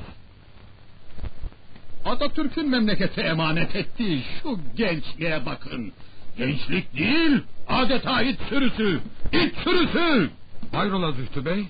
[2.08, 5.92] Atatürk'ün memlekete emanet ettiği şu gençliğe bakın.
[6.38, 9.00] Gençlik değil, adeta it sürüsü,
[9.32, 10.30] it sürüsü.
[10.72, 11.64] Hayrola Zühtü Bey?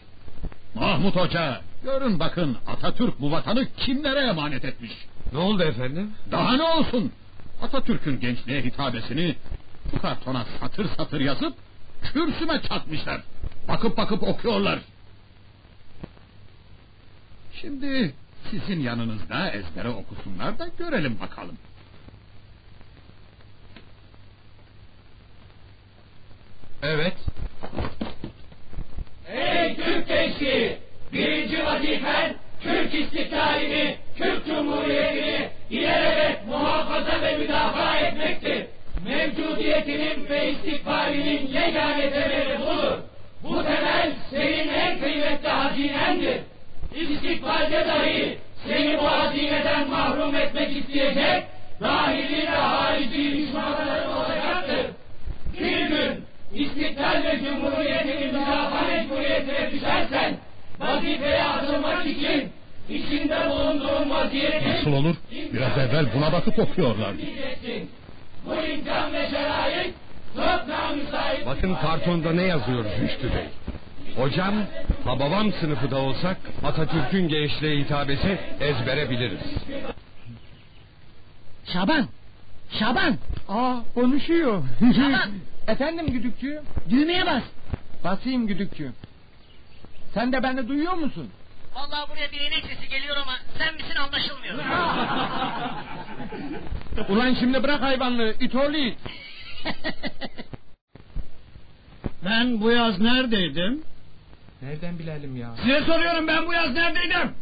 [0.75, 4.93] Mahmut Hoca, görün bakın Atatürk bu vatanı kimlere emanet etmiş.
[5.33, 6.11] Ne oldu efendim?
[6.31, 7.13] Daha ne olsun?
[7.63, 9.37] Atatürk'ün gençliğe hitabesini
[9.93, 11.55] bu kartona satır satır yazıp
[12.03, 13.21] kürsüme çakmışlar.
[13.69, 14.79] Bakıp bakıp okuyorlar.
[17.61, 18.15] Şimdi
[18.51, 21.59] sizin yanınızda ezbere okusunlar da görelim bakalım.
[26.83, 27.17] Evet.
[29.29, 30.79] Ey Türk gençliği!
[31.13, 38.67] Birinci vazifen Türk istiklalini, Türk Cumhuriyeti'ni ilelebet muhafaza ve müdafaa etmektir.
[39.07, 42.99] Mevcudiyetinin ve istikbalinin yegane temeli budur.
[43.43, 46.41] Bu temel senin en kıymetli hazinendir.
[46.97, 51.45] İstikbalde dahi seni bu hazineden mahrum etmek isteyecek
[51.81, 54.87] dahili ve harici düşmanların olacaktır.
[55.61, 60.37] Bir gün istiklal ve cumhuriyetini müdafaa mecburiyetine düşersen
[60.81, 62.53] vazifeye atılmak için
[62.89, 65.15] İçinde bulunduğum vaziyet Nasıl olur?
[65.53, 67.23] Biraz evvel buna bakıp okuyorlardı.
[68.47, 69.95] Bu imkan ve şerait.
[71.47, 73.45] Bakın kartonda ne yazıyor Rüştü Bey.
[74.17, 74.55] Hocam,
[75.09, 79.41] ha babam sınıfı da olsak Atatürk'ün gençliğe hitabesi ezbere biliriz.
[81.73, 82.09] Şaban.
[82.79, 83.17] Şaban.
[83.49, 84.63] Aa konuşuyor.
[84.97, 85.31] Şaban.
[85.69, 86.63] Efendim güdükçü?
[86.91, 87.43] Düğmeye bas.
[88.05, 88.93] Basayım güdükçü.
[90.15, 91.31] Sen de beni duyuyor musun?
[91.75, 94.59] Vallahi buraya bir inek sesi geliyor ama sen misin anlaşılmıyor.
[97.09, 98.99] Ulan şimdi bırak hayvanlığı it oğlu it.
[102.25, 103.83] Ben bu yaz neredeydim?
[104.63, 105.51] Nereden bilelim ya?
[105.63, 107.35] Size soruyorum ben bu yaz neredeydim?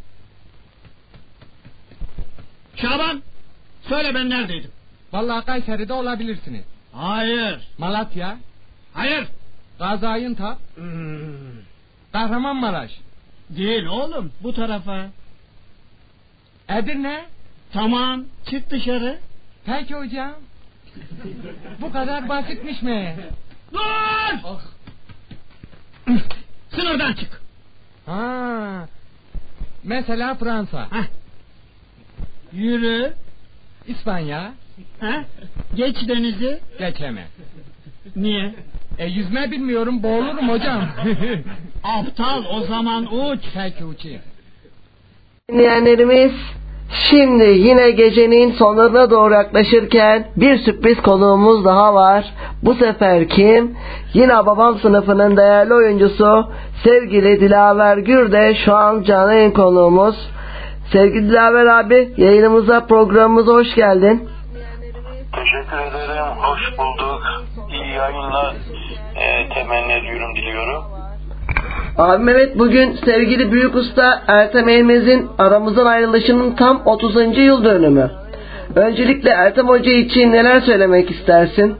[2.76, 3.22] Şaban
[3.88, 4.70] söyle ben neredeydim?
[5.12, 6.64] Vallahi Kayseri'de olabilirsiniz.
[6.92, 7.68] Hayır.
[7.78, 8.36] Malatya.
[8.94, 9.26] Hayır.
[9.78, 10.58] Gaziantep.
[12.12, 12.90] Kahramanmaraş.
[13.50, 15.06] Değil oğlum bu tarafa.
[16.68, 17.26] Edirne.
[17.72, 19.18] Tamam çık dışarı.
[19.64, 20.32] Peki hocam.
[21.80, 23.16] Bu kadar basitmiş mi?
[23.72, 24.60] Dur!
[26.76, 27.40] Sınırdan çık.
[28.06, 28.88] Ha.
[29.84, 30.88] Mesela Fransa.
[32.52, 33.12] Yürü.
[33.86, 34.52] İspanya.
[35.00, 35.24] Ha?
[35.74, 36.60] Geç denizi.
[36.78, 37.26] Geçeme.
[38.16, 38.54] Niye?
[38.98, 40.88] E yüzme bilmiyorum boğulurum hocam.
[41.84, 43.40] Aptal o zaman uç.
[43.54, 44.22] Peki uçayım.
[45.50, 46.32] Dinleyenlerimiz
[46.90, 52.24] şimdi yine gecenin sonlarına doğru yaklaşırken bir sürpriz konuğumuz daha var.
[52.62, 53.76] Bu sefer kim?
[54.14, 56.50] Yine babam sınıfının değerli oyuncusu
[56.84, 60.30] sevgili Dilaver Gür de şu an canlı yayın konuğumuz.
[60.92, 64.28] Sevgili Dilaver abi yayınımıza programımıza hoş geldin.
[65.32, 66.24] Teşekkür ederim.
[66.42, 67.22] Hoş bulduk.
[67.70, 68.54] İyi yayınlar
[69.16, 70.95] e, temenni ediyorum, diliyorum.
[71.98, 77.38] Abi Mehmet bugün sevgili büyük usta Ertem Eğmez'in aramızdan ayrılışının tam 30.
[77.38, 78.10] yıl dönümü.
[78.76, 81.76] Öncelikle Ertem Hoca için neler söylemek istersin?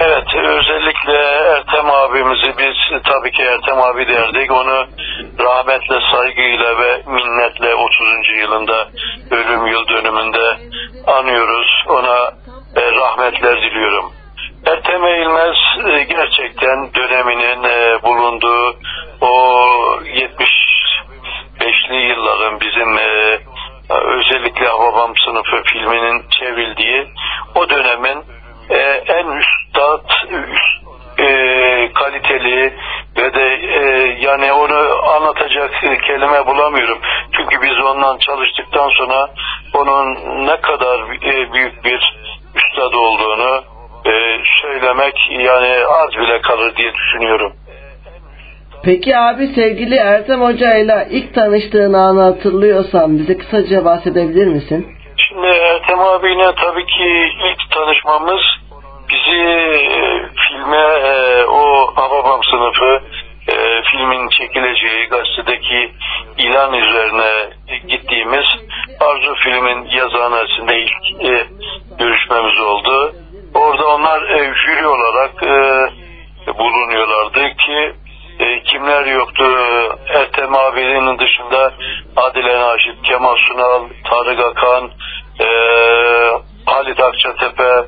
[0.00, 1.18] Evet, özellikle
[1.56, 4.50] Ertem abimizi biz tabii ki Ertem abi derdik.
[4.52, 4.86] Onu
[5.38, 8.06] rahmetle, saygıyla ve minnetle 30.
[8.40, 8.88] yılında
[9.30, 10.56] ölüm yıl dönümünde
[11.06, 11.84] anıyoruz.
[11.88, 12.32] Ona
[12.76, 14.12] e, rahmetler diliyorum.
[14.66, 18.76] Ertem Eğilmez e, gerçekten döneminin e, bulunduğu
[19.20, 19.30] o
[20.04, 23.38] 75'li yılların bizim e,
[23.90, 27.06] özellikle Babam Sınıfı filminin çevrildiği
[27.54, 28.24] o dönemin
[29.06, 30.86] en üstad, üst
[31.94, 32.74] kaliteli
[33.16, 33.60] ve de
[34.20, 35.70] yani onu anlatacak
[36.06, 36.98] kelime bulamıyorum.
[37.32, 39.28] Çünkü biz ondan çalıştıktan sonra
[39.74, 40.14] onun
[40.46, 41.10] ne kadar
[41.52, 42.16] büyük bir
[42.54, 43.75] üstad olduğunu
[44.06, 47.52] e, söylemek yani az bile kalır diye düşünüyorum.
[48.84, 54.86] Peki abi sevgili Ertem Hoca ile ilk tanıştığın anı hatırlıyorsan bize kısaca bahsedebilir misin?
[55.28, 58.40] Şimdi Ertem abiyle tabii ki ilk tanışmamız
[59.10, 63.02] bizi e, filme e, o Hababam sınıfı
[63.48, 65.92] e, filmin çekileceği gazetedeki
[66.38, 67.50] ilan üzerine
[67.88, 68.46] gittiğimiz
[69.00, 71.46] Arzu filmin yazıhanesinde ilk e,
[71.98, 73.14] görüşmemiz oldu.
[73.56, 77.94] Orada onlar e, jüri olarak e, bulunuyorlardı ki
[78.38, 79.44] e, kimler yoktu?
[80.08, 81.72] Ertem abinin dışında
[82.16, 84.90] Adile Naşit, Kemal Sunal, Tarık Akan,
[85.40, 85.48] e,
[86.66, 87.84] Halit Akçatepe,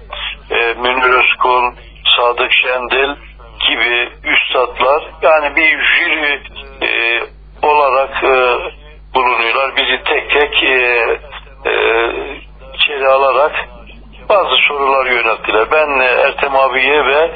[0.51, 1.73] e, Münir Özkul,
[2.17, 3.15] Sadık Şendil
[3.69, 6.43] gibi üstadlar yani bir jüri
[6.83, 7.21] e,
[7.67, 8.59] olarak e,
[9.15, 9.77] bulunuyorlar.
[9.77, 10.75] Bizi tek tek e,
[11.65, 11.73] e,
[12.75, 13.78] içeri alarak
[14.29, 15.71] bazı sorular yönelttiler.
[15.71, 17.31] Ben e, Ertem abiye ve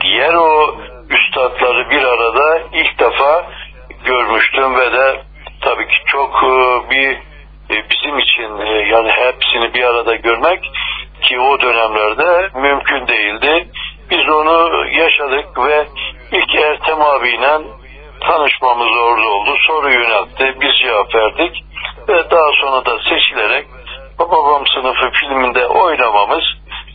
[0.00, 0.76] diğer o
[1.10, 3.46] üstadları bir arada ilk defa
[4.04, 5.22] görmüştüm ve de
[5.60, 7.10] tabii ki çok e, bir
[7.70, 8.56] e, bizim için
[8.92, 10.60] yani hepsini bir arada görmek
[11.22, 13.68] ki o dönemlerde mümkün değildi.
[14.10, 15.86] Biz onu yaşadık ve
[16.32, 17.58] ilk Ertem abiyle
[18.20, 19.56] tanışmamız orada oldu.
[19.66, 20.60] Soru yöneltti.
[20.60, 21.64] Biz cevap verdik.
[22.08, 23.66] Ve daha sonra da seçilerek
[24.20, 26.44] Babam sınıfı filminde oynamamız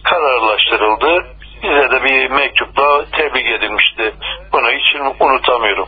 [0.04, 1.26] kararlaştırıldı.
[1.64, 4.14] Bize de bir mektupla tebrik edilmişti.
[4.54, 5.88] Bunu hiç unutamıyorum.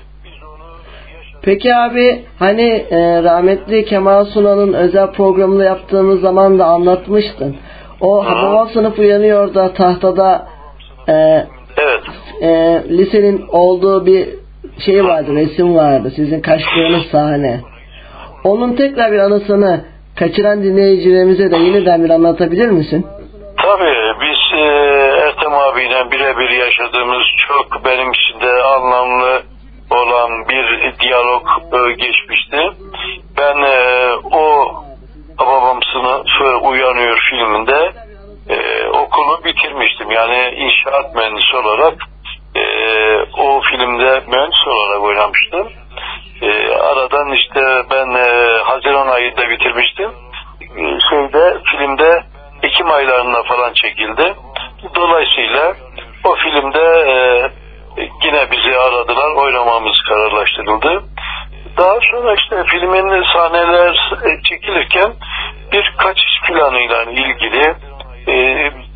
[1.42, 7.58] Peki abi hani e, rahmetli Kemal Sunal'ın özel programında yaptığımız zaman da anlatmıştın.
[8.02, 10.48] O Hababam sınıf uyanıyor da tahtada
[11.08, 11.14] e,
[11.78, 12.04] evet.
[12.42, 12.50] e,
[12.90, 14.30] lisenin olduğu bir
[14.86, 16.12] şey vardı, resim vardı.
[16.16, 17.62] Sizin kaçtığınız sahne.
[18.44, 19.86] Onun tekrar bir anısını
[20.20, 23.08] kaçıran dinleyicilerimize de yeniden bir anlatabilir misin?
[23.58, 24.64] Tabii biz e,
[25.26, 29.42] Ertem abiyle birebir yaşadığımız çok benim için de anlamlı
[29.92, 32.58] olan bir diyalog e, geçmişti.
[33.38, 34.68] ben e, o
[35.40, 37.92] babam sınıfı uyanıyor filminde
[38.50, 40.12] e, okulu bitirmiştim.
[40.12, 41.94] Yani inşaat mühendisi olarak
[42.56, 42.64] e,
[43.42, 45.68] o filmde mühendis olarak oynamıştım.
[46.42, 50.12] E, aradan işte ben e, Haziran ayında bitirmiştim.
[50.78, 52.24] E, şeyde filmde
[52.64, 54.36] Ekim aylarında falan çekildi.
[54.96, 55.74] Dolayısıyla
[56.24, 57.14] o filmde e,
[58.24, 61.04] yine bizi aradılar, oynamamız kararlaştırıldı.
[61.78, 65.14] Daha sonra işte filmin sahneler e, çekilirken
[65.72, 67.76] bir kaçış planıyla ilgili
[68.28, 68.36] e,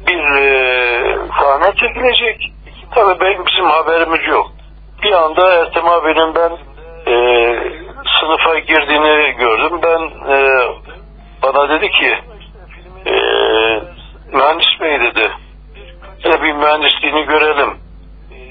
[0.07, 2.51] bir e, sahne çekilecek.
[2.95, 4.51] Tabii benim bizim haberimiz yok.
[5.03, 6.51] Bir anda Ertem abinin ben
[8.31, 9.79] sınıfa girdiğini gördüm.
[9.83, 10.67] Ben e,
[11.43, 12.17] bana dedi ki
[13.05, 13.13] e,
[14.33, 15.31] mühendis bey dedi
[16.23, 17.77] "Hele bir mühendisliğini görelim.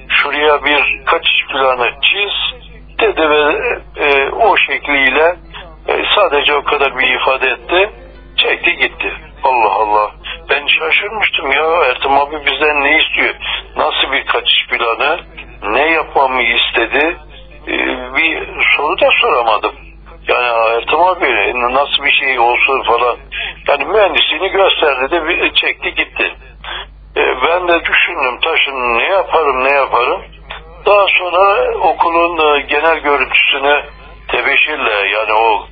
[0.09, 2.61] Şuraya bir kaçış planı çiz
[3.01, 3.55] dedi ve
[3.97, 5.37] e, o şekliyle
[5.89, 7.91] e, sadece o kadar bir ifade etti.
[8.37, 9.13] Çekti gitti.
[9.45, 10.11] Allah Allah.
[10.51, 13.35] Ben şaşırmıştım ya Ertem abi bizden ne istiyor?
[13.77, 15.21] Nasıl bir kaçış planı?
[15.63, 17.17] Ne yapmamı istedi?
[17.71, 17.77] E,
[18.17, 19.73] bir soru da soramadım.
[20.29, 23.17] Yani Ertem abi nasıl bir şey olsun falan.
[23.69, 26.37] Yani mühendisliğini gösterdi de bir çekti gitti.
[27.17, 30.23] E, ben de düşündüm taşın ne yaparım ne yaparım.
[30.87, 33.85] Daha sonra okulun e, genel görüntüsünü
[34.29, 35.67] tebeşirle yani o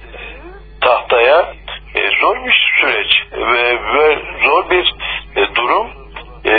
[0.80, 1.54] tahtaya
[1.94, 4.94] e, zor bir süreç ve, ve zor bir
[5.36, 5.86] e, durum.
[6.44, 6.52] E,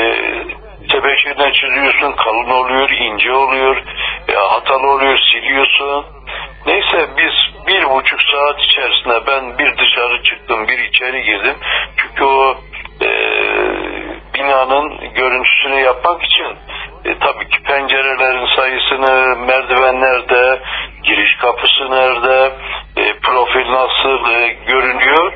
[0.90, 3.84] tebeşirden çiziyorsun kalın oluyor, ince oluyor,
[4.28, 6.06] e, hatalı oluyor, siliyorsun.
[6.66, 11.56] Neyse biz bir buçuk saat içerisinde ben bir dışarı çıktım, bir içeri girdim.
[11.98, 12.58] Çünkü o
[13.02, 13.10] e,
[14.34, 16.56] binanın görüntüsünü yapmak için
[17.06, 20.62] e, tabii ki pencerelerin sayısını, merdivenlerde,
[21.04, 22.52] giriş kapısı nerede,
[22.98, 25.34] e, profil nasıl e, görünüyor.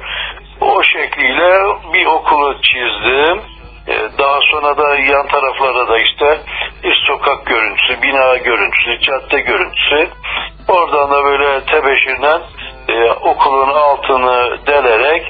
[0.61, 3.41] O şekliyle bir okulu çizdim.
[3.87, 6.39] E, daha sonra da yan taraflarda da işte
[6.83, 10.09] bir sokak görüntüsü, bina görüntüsü, cadde görüntüsü.
[10.67, 12.41] Oradan da böyle tebeşirden
[12.89, 15.23] e, okulun altını delerek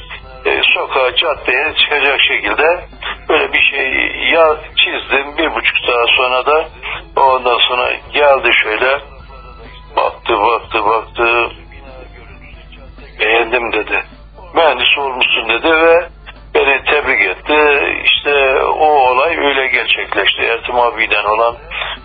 [0.45, 2.85] e, sokağa, caddeye çıkacak şekilde
[3.29, 3.87] böyle bir şey
[4.33, 5.37] ya çizdim.
[5.37, 6.69] Bir buçuk saat sonra da
[7.15, 8.99] ondan sonra geldi şöyle
[9.95, 11.51] baktı baktı baktı
[13.19, 14.03] beğendim dedi.
[14.53, 16.09] Mühendis olmuşsun dedi ve
[16.55, 17.57] beni tebrik etti.
[18.05, 20.41] İşte o olay öyle gerçekleşti.
[20.41, 21.55] Ertim abiden olan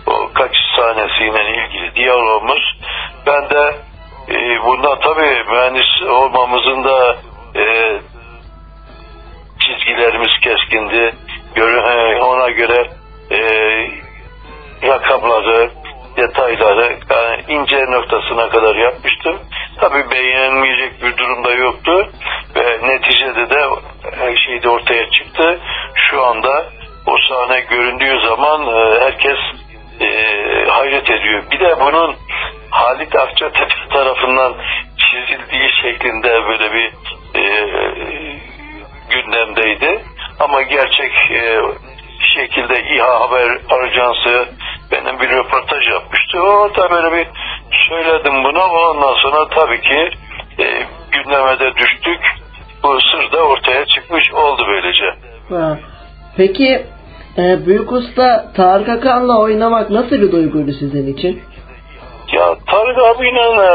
[0.07, 2.79] o kaçış sahnesiyle ilgili diyalogumuz.
[3.25, 3.75] Ben de
[4.29, 7.17] e, bundan tabii mühendis olmamızın da
[7.55, 7.63] e,
[9.59, 11.15] çizgilerimiz keskindi.
[11.55, 12.89] Göre, ona göre
[13.31, 13.39] e,
[14.87, 15.69] rakamları,
[16.19, 19.39] detayları yani ince noktasına kadar yapmıştım.
[19.79, 22.09] Tabii beğenilmeyecek bir durumda yoktu
[22.55, 23.69] ve neticede de
[24.19, 25.59] her şey de ortaya çıktı.
[25.95, 26.65] Şu anda
[27.05, 29.37] o sahne göründüğü zaman e, herkes
[30.01, 30.09] e,
[30.69, 31.43] hayret ediyor.
[31.51, 32.15] Bir de bunun
[32.69, 34.53] Halit Akçatepe tarafından
[34.97, 36.93] çizildiği şeklinde böyle bir
[37.35, 37.43] e,
[39.09, 40.03] gündemdeydi.
[40.39, 41.61] Ama gerçek e,
[42.35, 44.49] şekilde İHA Haber Ajansı
[44.91, 46.41] benim bir röportaj yapmıştı.
[46.41, 47.27] Orada böyle bir
[47.89, 50.09] söyledim bunu ondan sonra tabii ki
[50.59, 50.65] e,
[51.11, 52.21] gündeme de düştük.
[52.83, 55.05] Bu sır da ortaya çıkmış oldu böylece.
[55.49, 55.79] Ha.
[56.37, 56.85] Peki
[57.37, 61.41] e, Büyük Usta Tarık Akan'la oynamak nasıl bir duyguydu sizin için?
[62.33, 63.69] Ya Tarık abiyle e,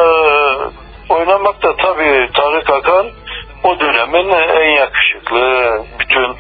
[1.08, 3.06] oynamak da tabii Tarık Akan
[3.64, 6.30] o dönemin en yakışıklı bütün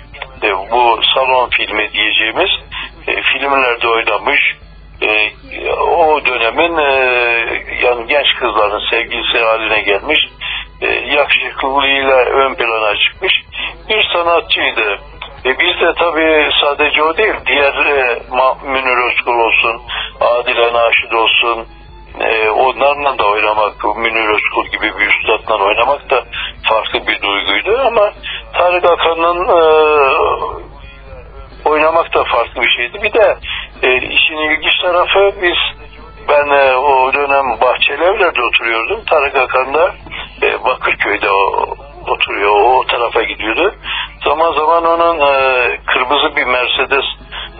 [0.48, 2.50] e, bu salon filmi diyeceğimiz
[3.06, 4.40] e, filmlerde oynamış.
[5.04, 5.32] E,
[5.72, 6.92] o dönemin e,
[7.82, 10.18] yani genç kızların sevgilisi haline gelmiş.
[10.80, 13.32] E, yakışıklılığıyla ön plana çıkmış
[13.88, 14.98] bir sanatçıydı.
[15.44, 18.18] E biz de tabii sadece o değil, diğer e,
[18.64, 19.82] Münir Özkul olsun,
[20.20, 21.66] Adile Naşit olsun,
[22.20, 26.24] e, onlarla da oynamak, Münir Özkul gibi bir üstadla oynamak da
[26.68, 28.12] farklı bir duyguydu ama
[28.52, 29.64] Tarık Akan'ın e,
[31.64, 33.02] oynamak da farklı bir şeydi.
[33.02, 33.36] Bir de
[33.84, 35.84] e, işin ilginç tarafı biz
[36.28, 39.04] ben e, o dönem Bahçelievler'de oturuyordum.
[39.10, 39.94] Tarık Akan da
[40.42, 41.66] e, Bakırköy'de o,
[42.08, 42.50] oturuyor.
[42.50, 43.74] O, tarafa gidiyordu.
[44.24, 47.04] Zaman zaman onun e, kırmızı bir Mercedes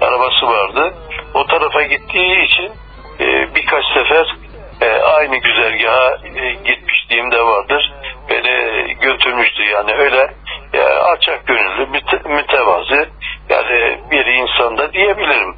[0.00, 0.94] arabası vardı.
[1.34, 2.72] O tarafa gittiği için
[3.20, 4.26] e, birkaç sefer
[4.80, 7.92] e, aynı güzergaha e, gitmişliğim de vardır.
[8.30, 10.30] Beni götürmüştü yani öyle
[10.72, 13.08] e, açık gönüllü, müte, mütevazı
[13.50, 15.54] yani bir insanda diyebilirim.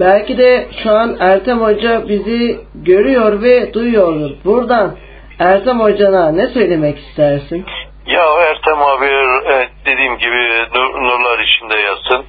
[0.00, 4.30] Belki de şu an Ertem Hoca bizi görüyor ve duyuyordur.
[4.44, 4.96] Buradan
[5.38, 7.66] Ertem Hoca'na ne söylemek istersin?
[8.06, 9.06] Ya Ertem abi
[9.52, 10.36] e, dediğim gibi
[10.74, 12.24] nur- nurlar içinde yatsın.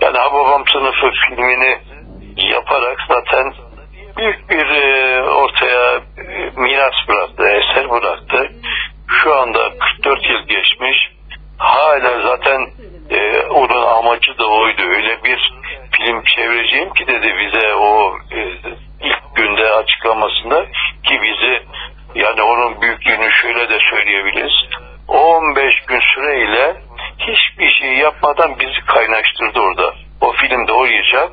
[0.00, 1.78] Yani Hababam sınıfı filmini
[2.36, 3.52] yaparak zaten
[4.16, 8.50] büyük bir e, ortaya e, miras bıraktı, eser bıraktı.
[9.08, 10.96] Şu anda 44 yıl geçmiş.
[11.58, 12.60] Hala zaten
[13.50, 14.82] onun amacı da oydu.
[14.82, 15.52] Öyle bir
[15.96, 18.40] film çevireceğim ki dedi bize o e,
[19.00, 20.64] ilk günde açıklamasında
[21.04, 21.62] ki bizi
[22.14, 24.52] yani onun büyüklüğünü şöyle de söyleyebiliriz.
[25.08, 26.76] 15 gün süreyle
[27.18, 29.94] hiçbir şey yapmadan bizi kaynaştırdı orada.
[30.20, 31.32] O filmde oynayacak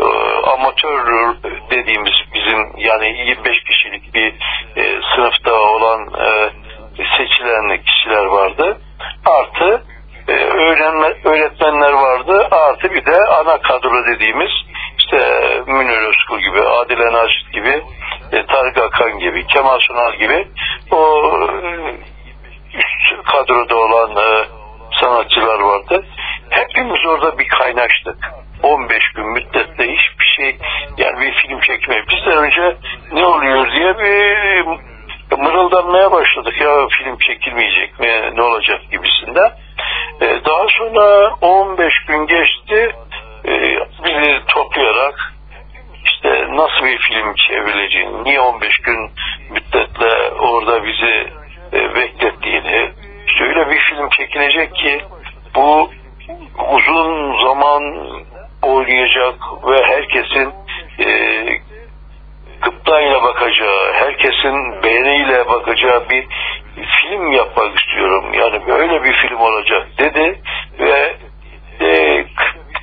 [0.00, 0.04] e,
[0.50, 1.36] amatör
[1.70, 4.34] dediğimiz bizim yani 25 kişilik bir
[4.76, 6.08] e, sınıfta olan
[7.18, 8.78] seçilen kişiler vardı.
[9.26, 9.84] Artı
[10.28, 10.32] e,
[11.24, 12.48] öğretmenler vardı.
[12.50, 14.50] Artı bir de ana kadro dediğimiz
[14.98, 15.18] işte
[15.66, 17.82] Münir Özkul gibi, Adile Naşit gibi,
[18.32, 20.48] e, Tarık Akan gibi, Kemal Sunal gibi
[20.90, 21.30] o
[21.62, 21.90] e,
[22.74, 24.44] üst kadroda olan e,
[25.00, 26.04] sanatçılar vardı.
[26.50, 28.16] Hepimiz orada bir kaynaştık.
[28.62, 30.56] 15 gün müddette hiçbir şey
[30.98, 32.76] yani bir film çekmeye bizden önce
[33.12, 34.66] ne oluyor diye bir
[35.38, 39.50] mırıldanmaya başladık ya film çekilmeyecek mi ne olacak gibisinden.
[40.22, 42.96] Ee, daha sonra 15 gün geçti.
[43.44, 45.34] Ee, bizi toplayarak
[46.04, 49.10] işte nasıl bir film çevrileceğini, niye 15 gün
[49.50, 51.32] müddetle orada bizi
[51.72, 52.92] e, beklettiğini,
[53.26, 55.00] işte öyle bir film çekilecek ki
[55.54, 55.90] bu
[56.70, 57.82] uzun zaman
[58.62, 59.34] oynayacak
[59.66, 60.52] ve herkesin
[60.98, 61.08] e,
[62.62, 66.26] gıptayla bakacağı, herkesin beğeniyle bakacağı bir
[66.82, 68.34] film yapmak istiyorum.
[68.34, 70.40] Yani böyle bir film olacak dedi
[70.78, 71.16] ve
[71.80, 72.24] e,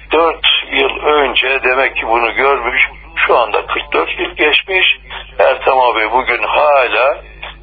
[0.09, 2.81] 44 yıl önce demek ki bunu görmüş.
[3.27, 4.97] Şu anda 44 yıl geçmiş.
[5.39, 7.17] Ertem abi bugün hala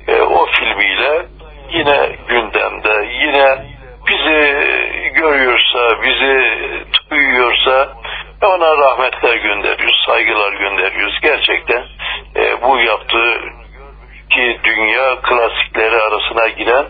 [0.08, 1.26] e, o filmiyle
[1.70, 3.64] yine gündemde, yine
[4.08, 4.66] bizi
[5.14, 6.50] görüyorsa, bizi
[7.10, 7.88] duyuyorsa
[8.42, 11.20] ona rahmetler gönderiyoruz, saygılar gönderiyoruz.
[11.22, 11.84] Gerçekten
[12.36, 13.40] e, bu yaptığı
[14.30, 16.86] ki dünya klasikleri arasına giren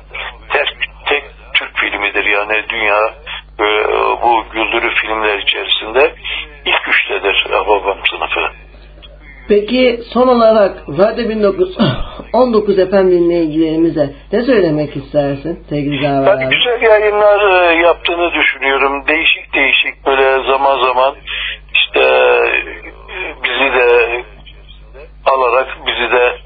[0.52, 0.68] tek,
[1.06, 1.24] tek
[1.54, 2.24] Türk filmidir.
[2.24, 3.00] Yani dünya
[3.60, 3.66] e,
[4.22, 6.14] bu güldürü filmler içerisinde
[6.64, 8.40] ilk üçtedir Babam sınıfı.
[9.48, 17.70] Peki son olarak Radyo 1919 FM dinleyicilerimize ne söylemek istersin sevgili Caver Ben güzel yayınlar
[17.70, 19.04] e, yaptığını düşünüyorum.
[19.08, 21.14] Değişik değişik böyle zaman zaman
[21.74, 22.64] işte e,
[23.44, 24.22] bizi de
[25.24, 26.38] alarak bizi de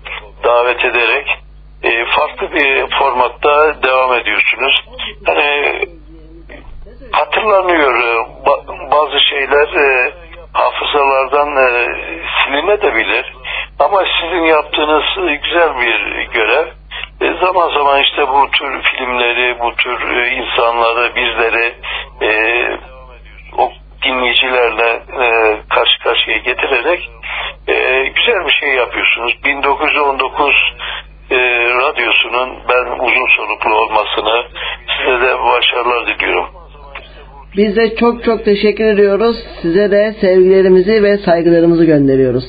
[0.44, 1.38] davet ederek
[1.82, 4.84] e, farklı bir formatta devam ediyorsunuz.
[5.26, 5.80] Hani
[7.12, 10.12] hatırlanıyor e, ba- bazı şeyler e,
[10.52, 11.88] hafızalardan e,
[12.44, 13.34] silinebilir.
[13.78, 16.66] Ama sizin yaptığınız e, güzel bir görev.
[17.20, 21.74] E, zaman zaman işte bu tür filmleri, bu tür e, insanları, bizleri
[22.22, 22.30] e,
[24.02, 27.10] dinleyicilerle e, karşı karşıya getirerek
[27.68, 27.74] e,
[28.16, 29.34] güzel bir şey yapıyorsunuz.
[29.44, 30.54] 1919
[31.30, 31.36] e,
[31.74, 34.44] radyosunun ben uzun soluklu olmasını
[34.98, 36.48] size de başarılar diliyorum.
[37.56, 39.36] Biz de çok çok teşekkür ediyoruz.
[39.62, 42.44] Size de sevgilerimizi ve saygılarımızı gönderiyoruz.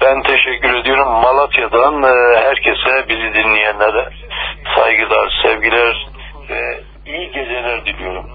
[0.00, 1.08] Ben teşekkür ediyorum.
[1.08, 4.08] Malatya'dan e, herkese bizi dinleyenlere
[4.76, 6.06] saygılar, sevgiler
[6.50, 8.26] ve iyi geceler diliyorum.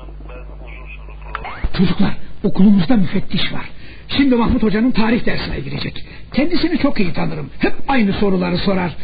[1.77, 3.69] Çocuklar okulumuzda müfettiş var.
[4.17, 6.05] Şimdi Mahmut Hoca'nın tarih dersine girecek.
[6.33, 7.49] Kendisini çok iyi tanırım.
[7.59, 8.95] Hep aynı soruları sorar.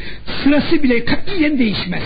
[0.43, 2.03] Sırası bile katiyen değişmez.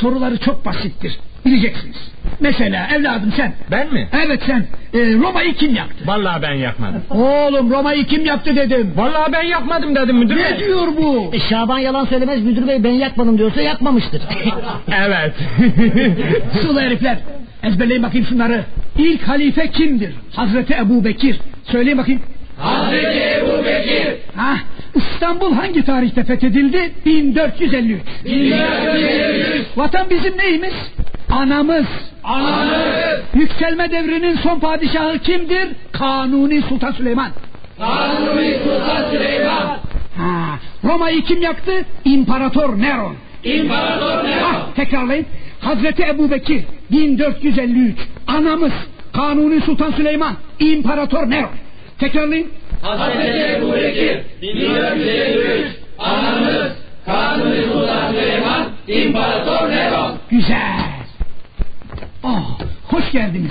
[0.00, 1.18] Soruları çok basittir.
[1.46, 1.96] Bileceksiniz.
[2.40, 3.52] Mesela evladım sen.
[3.70, 4.08] Ben mi?
[4.24, 4.66] Evet sen.
[4.94, 6.04] Ee, Roma'yı kim yaktı?
[6.06, 7.02] Vallahi ben yakmadım.
[7.10, 8.92] Oğlum Roma'yı kim yaktı dedim.
[8.96, 10.58] Vallahi ben yakmadım dedim müdür Ne bey.
[10.58, 11.30] diyor bu?
[11.32, 14.22] E, Şaban yalan söylemez müdür bey ben yakmadım diyorsa yakmamıştır.
[15.06, 15.34] Evet.
[16.62, 17.18] Sulu herifler.
[17.62, 18.64] Ezberleyin bakayım şunları.
[18.98, 20.12] İlk halife kimdir?
[20.36, 21.40] Hazreti Ebu Bekir.
[21.64, 22.20] Söyleyin bakayım.
[22.58, 24.06] Hazreti Ebu Bekir.
[24.36, 24.56] Ha,
[24.94, 26.92] İstanbul hangi tarihte fethedildi?
[27.06, 28.00] 1453.
[28.24, 29.66] 1453.
[29.76, 30.74] Vatan bizim neyimiz?
[31.30, 31.86] Anamız.
[32.24, 33.20] Anamız.
[33.34, 35.68] Yükselme devrinin son padişahı kimdir?
[35.92, 37.30] Kanuni Sultan Süleyman.
[37.78, 39.78] Kanuni Sultan Süleyman.
[40.16, 41.72] Ha, Roma'yı kim yaktı?
[42.04, 43.16] İmparator Neron.
[43.44, 44.42] İmparator Neron.
[44.52, 45.26] Ha, tekrarlayın.
[45.60, 47.96] Hazreti Ebu Bekir 1453.
[48.26, 48.72] Anamız
[49.12, 50.34] Kanuni Sultan Süleyman.
[50.58, 51.50] İmparator Neron.
[51.98, 52.48] Tekrarlayın.
[52.82, 54.18] Hazreti Ebu Bekir.
[54.42, 55.66] 1453.
[55.98, 56.72] Anamız
[57.06, 58.68] Kanuni Sultan Süleyman.
[58.88, 60.18] İmparator Neron.
[60.30, 60.92] Güzel.
[62.22, 63.50] Oh, hoş geldiniz.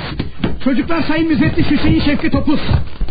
[0.63, 2.59] Çocuklar Sayın Müfettiş Hüseyin Şevki Topuz.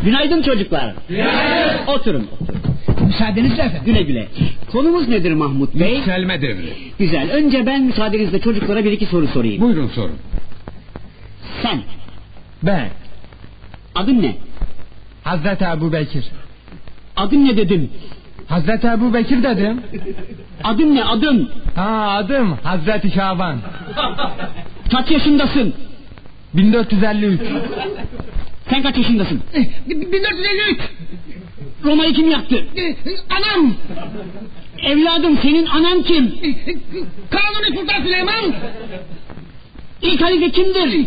[0.04, 0.94] Günaydın çocuklar.
[1.08, 1.86] Günaydın.
[1.86, 2.28] Oturun.
[2.40, 2.60] oturun.
[3.06, 3.82] Müsaadenizle efendim.
[3.84, 4.28] Güle güle.
[4.72, 5.96] Konumuz nedir Mahmut Bey?
[5.96, 6.72] Yükselme devri.
[6.98, 7.30] Güzel.
[7.30, 9.62] Önce ben müsaadenizle çocuklara bir iki soru sorayım.
[9.62, 10.16] Buyurun sorun.
[11.62, 11.78] Sen.
[12.62, 12.88] Ben.
[13.94, 14.36] Adın ne?
[15.24, 16.24] Hazreti Ebu Bekir.
[17.16, 17.90] Adın ne dedim?
[18.48, 19.80] Hazreti Ebu Bekir dedim.
[20.64, 21.50] Adın ne adın?
[21.76, 23.58] Ha adım Hazreti Şaban.
[24.92, 25.74] Kaç yaşındasın?
[26.54, 27.40] 1453.
[28.70, 29.40] Sen kaç yaşındasın?
[29.86, 30.80] 1453.
[31.84, 32.66] Roma'yı kim yaktı?
[33.30, 33.74] Anam.
[34.82, 36.30] Evladım senin anan kim?
[37.30, 38.54] Kanuni Sultan Süleyman.
[40.02, 41.06] İlk halife kimdir?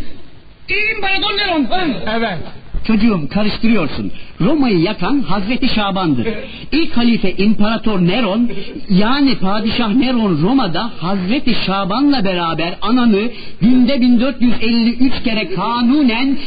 [0.69, 1.67] İmparator Neron.
[2.15, 2.37] Evet.
[2.87, 4.11] Çocuğum karıştırıyorsun.
[4.41, 6.27] Roma'yı yakan Hazreti Şaban'dır.
[6.71, 8.49] İlk halife İmparator Neron
[8.89, 13.21] yani Padişah Neron Roma'da Hazreti Şaban'la beraber ananı
[13.61, 16.37] günde 1453 kere kanunen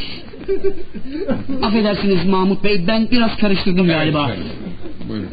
[1.63, 4.31] Affedersiniz Mahmut Bey ben biraz karıştırdım galiba.
[5.09, 5.29] Buyurun.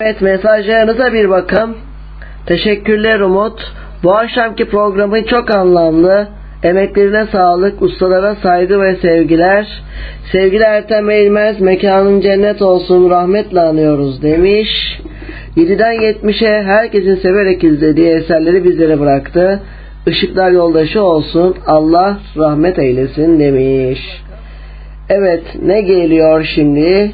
[0.00, 1.76] Evet mesajlarınıza bir bakın.
[2.46, 3.72] Teşekkürler Umut.
[4.02, 6.28] Bu akşamki programın çok anlamlı.
[6.62, 9.82] Emeklerine sağlık, ustalara saygı ve sevgiler.
[10.32, 15.00] Sevgili Ertem Eğilmez, mekanın cennet olsun, rahmetle anıyoruz demiş.
[15.56, 19.62] 7'den 70'e herkesin severek izlediği eserleri bizlere bıraktı.
[20.06, 24.00] Işıklar yoldaşı olsun, Allah rahmet eylesin demiş.
[25.08, 27.12] Evet, ne geliyor şimdi?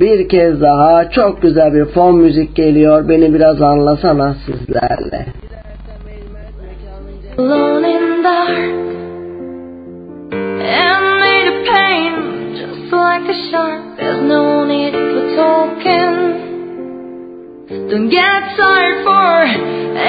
[0.00, 3.08] Bir kez daha çok güzel bir fon müzik geliyor.
[3.08, 5.26] Beni biraz anlasana sizlerle.
[7.38, 8.58] alone in dark
[10.32, 12.12] and made of pain,
[12.56, 13.82] just like a shark.
[13.98, 16.14] There's no need for talking.
[17.90, 19.44] Don't get tired for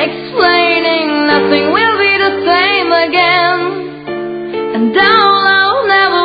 [0.06, 1.08] explaining.
[1.34, 3.60] Nothing will be the same again,
[4.76, 6.17] and down I'll never.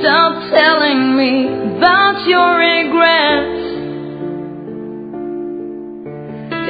[0.00, 1.46] Stop telling me
[1.76, 3.66] about your regrets.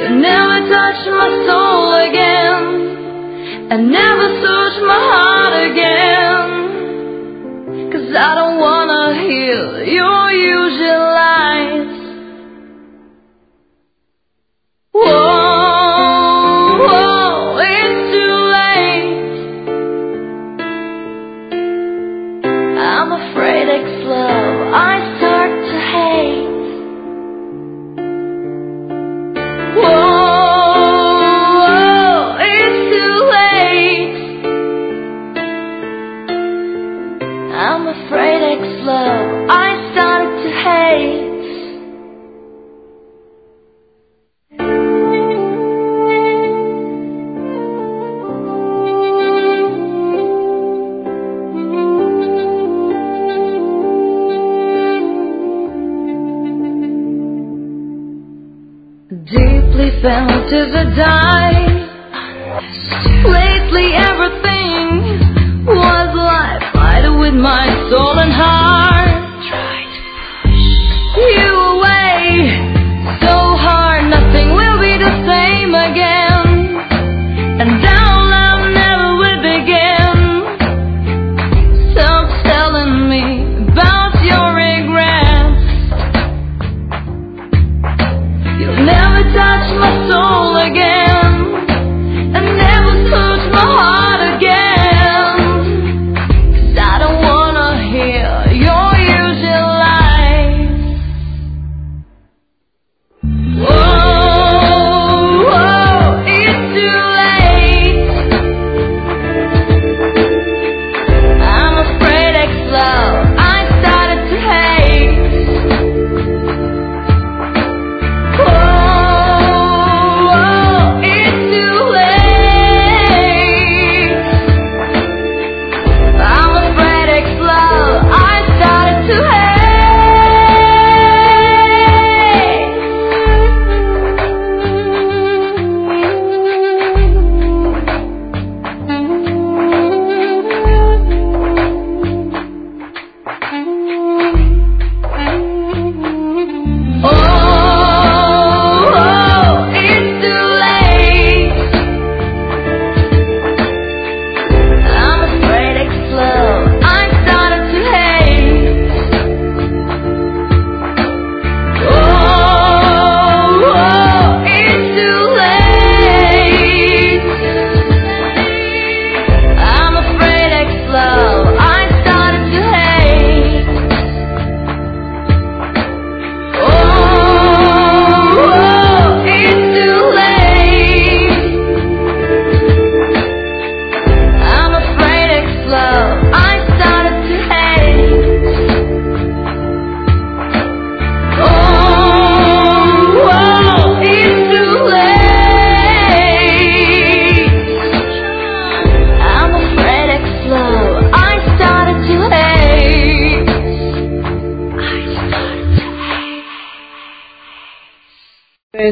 [0.01, 2.61] You never touch my soul again.
[3.71, 6.47] And never search my heart again.
[7.91, 11.97] Cause I don't wanna hear your usual lies.
[14.91, 15.38] Whoa,
[39.01, 41.29] I started to hate.
[59.09, 61.65] Deeply felt as I die.
[63.25, 64.85] Lately everything
[65.65, 66.08] was
[67.19, 69.08] with my soul and heart.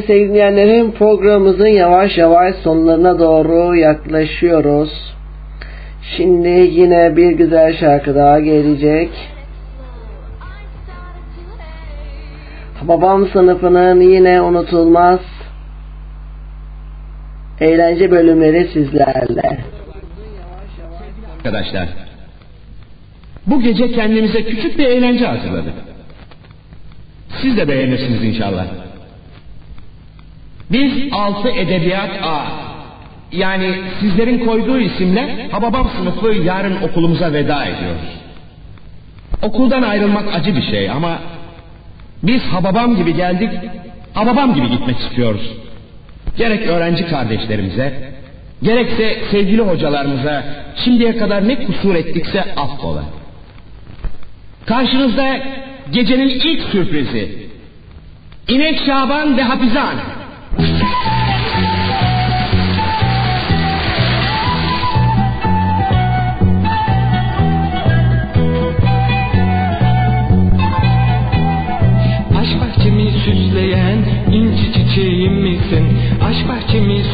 [0.08, 5.14] Sevgili dinleyenlerim programımızın yavaş yavaş sonlarına doğru yaklaşıyoruz.
[6.16, 9.10] Şimdi yine bir güzel şarkı daha gelecek.
[12.82, 15.20] Babam sınıfının yine unutulmaz
[17.60, 19.58] eğlence bölümleri sizlerle.
[21.36, 21.88] Arkadaşlar,
[23.46, 25.74] bu gece kendimize küçük bir eğlence hazırladık.
[27.42, 28.87] Siz de beğenirsiniz inşallah.
[30.70, 32.40] Biz altı edebiyat A,
[33.32, 38.18] yani sizlerin koyduğu isimle Hababam sınıfı yarın okulumuza veda ediyoruz.
[39.42, 41.18] Okuldan ayrılmak acı bir şey ama
[42.22, 43.50] biz Hababam gibi geldik,
[44.14, 45.52] Hababam gibi gitmek istiyoruz.
[46.36, 48.12] Gerek öğrenci kardeşlerimize,
[48.62, 50.44] gerekse sevgili hocalarımıza
[50.84, 53.04] şimdiye kadar ne kusur ettikse affola.
[54.66, 55.38] Karşınızda
[55.92, 57.48] gecenin ilk sürprizi.
[58.48, 59.42] İnek Şaban ve.
[59.42, 60.17] Aşk bahçemi
[73.24, 73.98] süsleyen
[74.32, 75.98] inci çiçeğim misin?
[76.22, 76.46] Aşk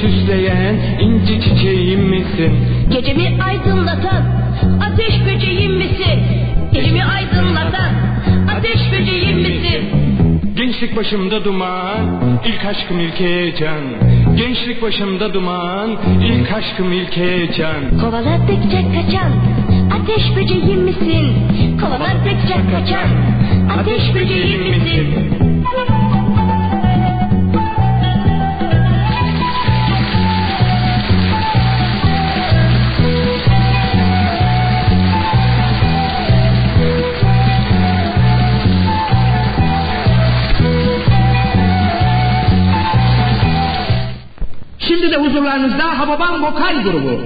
[0.01, 2.53] süsleyen inci çiçeğim misin?
[2.91, 4.23] Gecemi aydınlatan
[4.81, 6.21] ateş böceğim misin?
[6.73, 7.91] Gecemi aydınlatan
[8.49, 9.94] ateş böceğim misin?
[10.75, 13.83] Gençlik başımda duman, ilk aşkım ilk heyecan.
[14.37, 15.91] Gençlik başımda duman,
[16.23, 17.99] ilk aşkım ilk heyecan.
[18.01, 19.33] Kovaladıkça kaçan
[19.91, 21.33] ateş böceğim misin?
[21.81, 23.09] Kovaladıkça kaçan
[23.79, 25.44] ateş böceğim misin?
[45.05, 47.21] Şimdi de huzurlarınızda Hababam Vokal Grubu.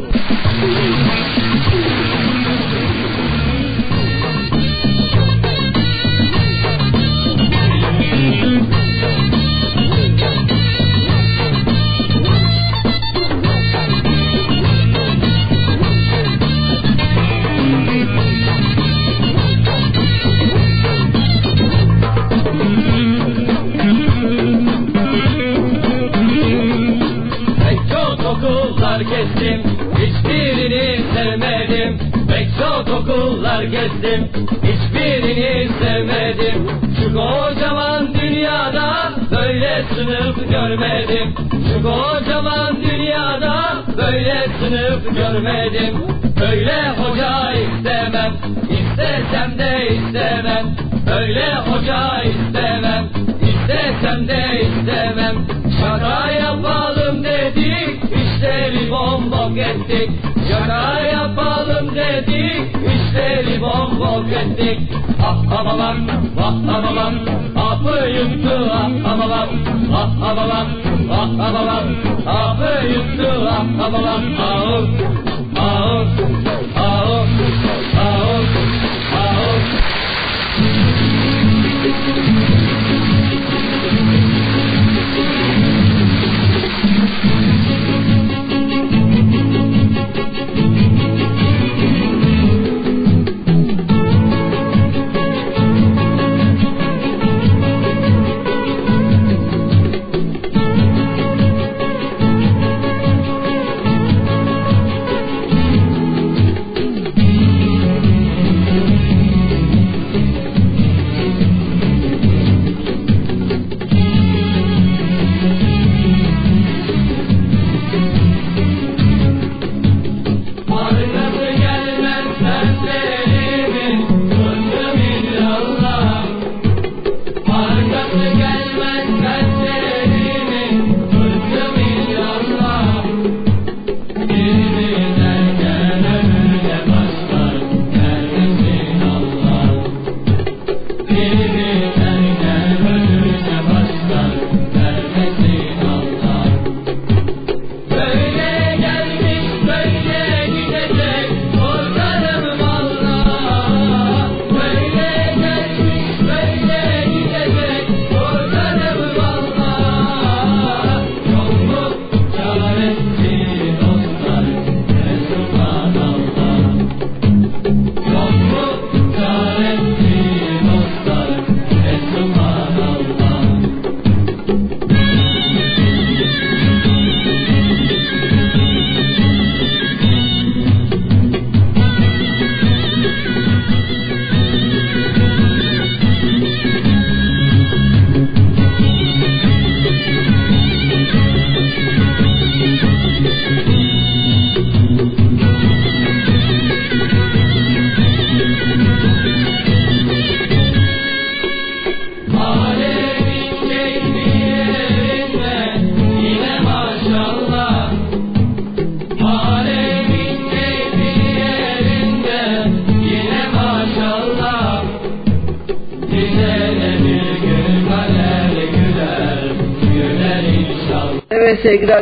[32.89, 34.29] Okullar gezdim,
[34.63, 36.69] hiçbirini sevmedim.
[36.99, 41.35] Şu kocaman dünyada böyle sınıf görmedim.
[41.51, 43.65] Şu kocaman dünyada
[43.97, 45.95] böyle sınıf görmedim.
[46.41, 48.33] Böyle hoca istemem,
[48.71, 50.67] istesem de istemem.
[51.07, 53.09] Böyle hoca istemem,
[53.69, 55.37] istesem de istemem.
[55.81, 60.11] Şaka yapalım dedik, işleri bombok ettik.
[60.49, 64.81] Şaka yapalım dedik, işleri bombok ettik.
[65.23, 65.97] Ah babam,
[66.41, 67.15] ah babam,
[67.57, 69.49] apı yuttu ah babam,
[69.95, 70.69] ah babam,
[71.13, 71.87] ah babam,
[72.27, 74.23] apı yuttu ah babam.
[74.41, 74.89] Ağır,
[75.61, 76.48] ağır, ağır,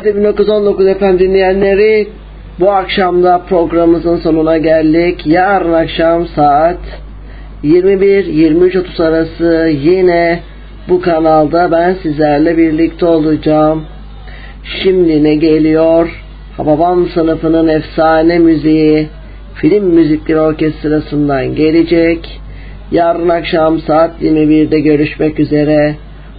[0.07, 2.09] Radyo 1919 efendim dinleyenleri
[2.61, 5.27] bu akşam da programımızın sonuna geldik.
[5.27, 6.79] Yarın akşam saat
[7.65, 10.41] 21-23.30 arası yine
[10.89, 13.85] bu kanalda ben sizlerle birlikte olacağım.
[14.83, 16.23] Şimdi ne geliyor?
[16.57, 19.09] Hababam sınıfının efsane müziği
[19.55, 22.41] film müzikleri orkestrasından gelecek.
[22.91, 25.95] Yarın akşam saat 21'de görüşmek üzere.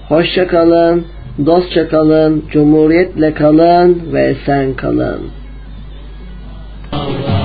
[0.10, 1.06] Hoşça kalın,
[1.46, 5.22] dostça kalın, cumhuriyetle kalın ve sen kalın.
[6.92, 7.37] Allah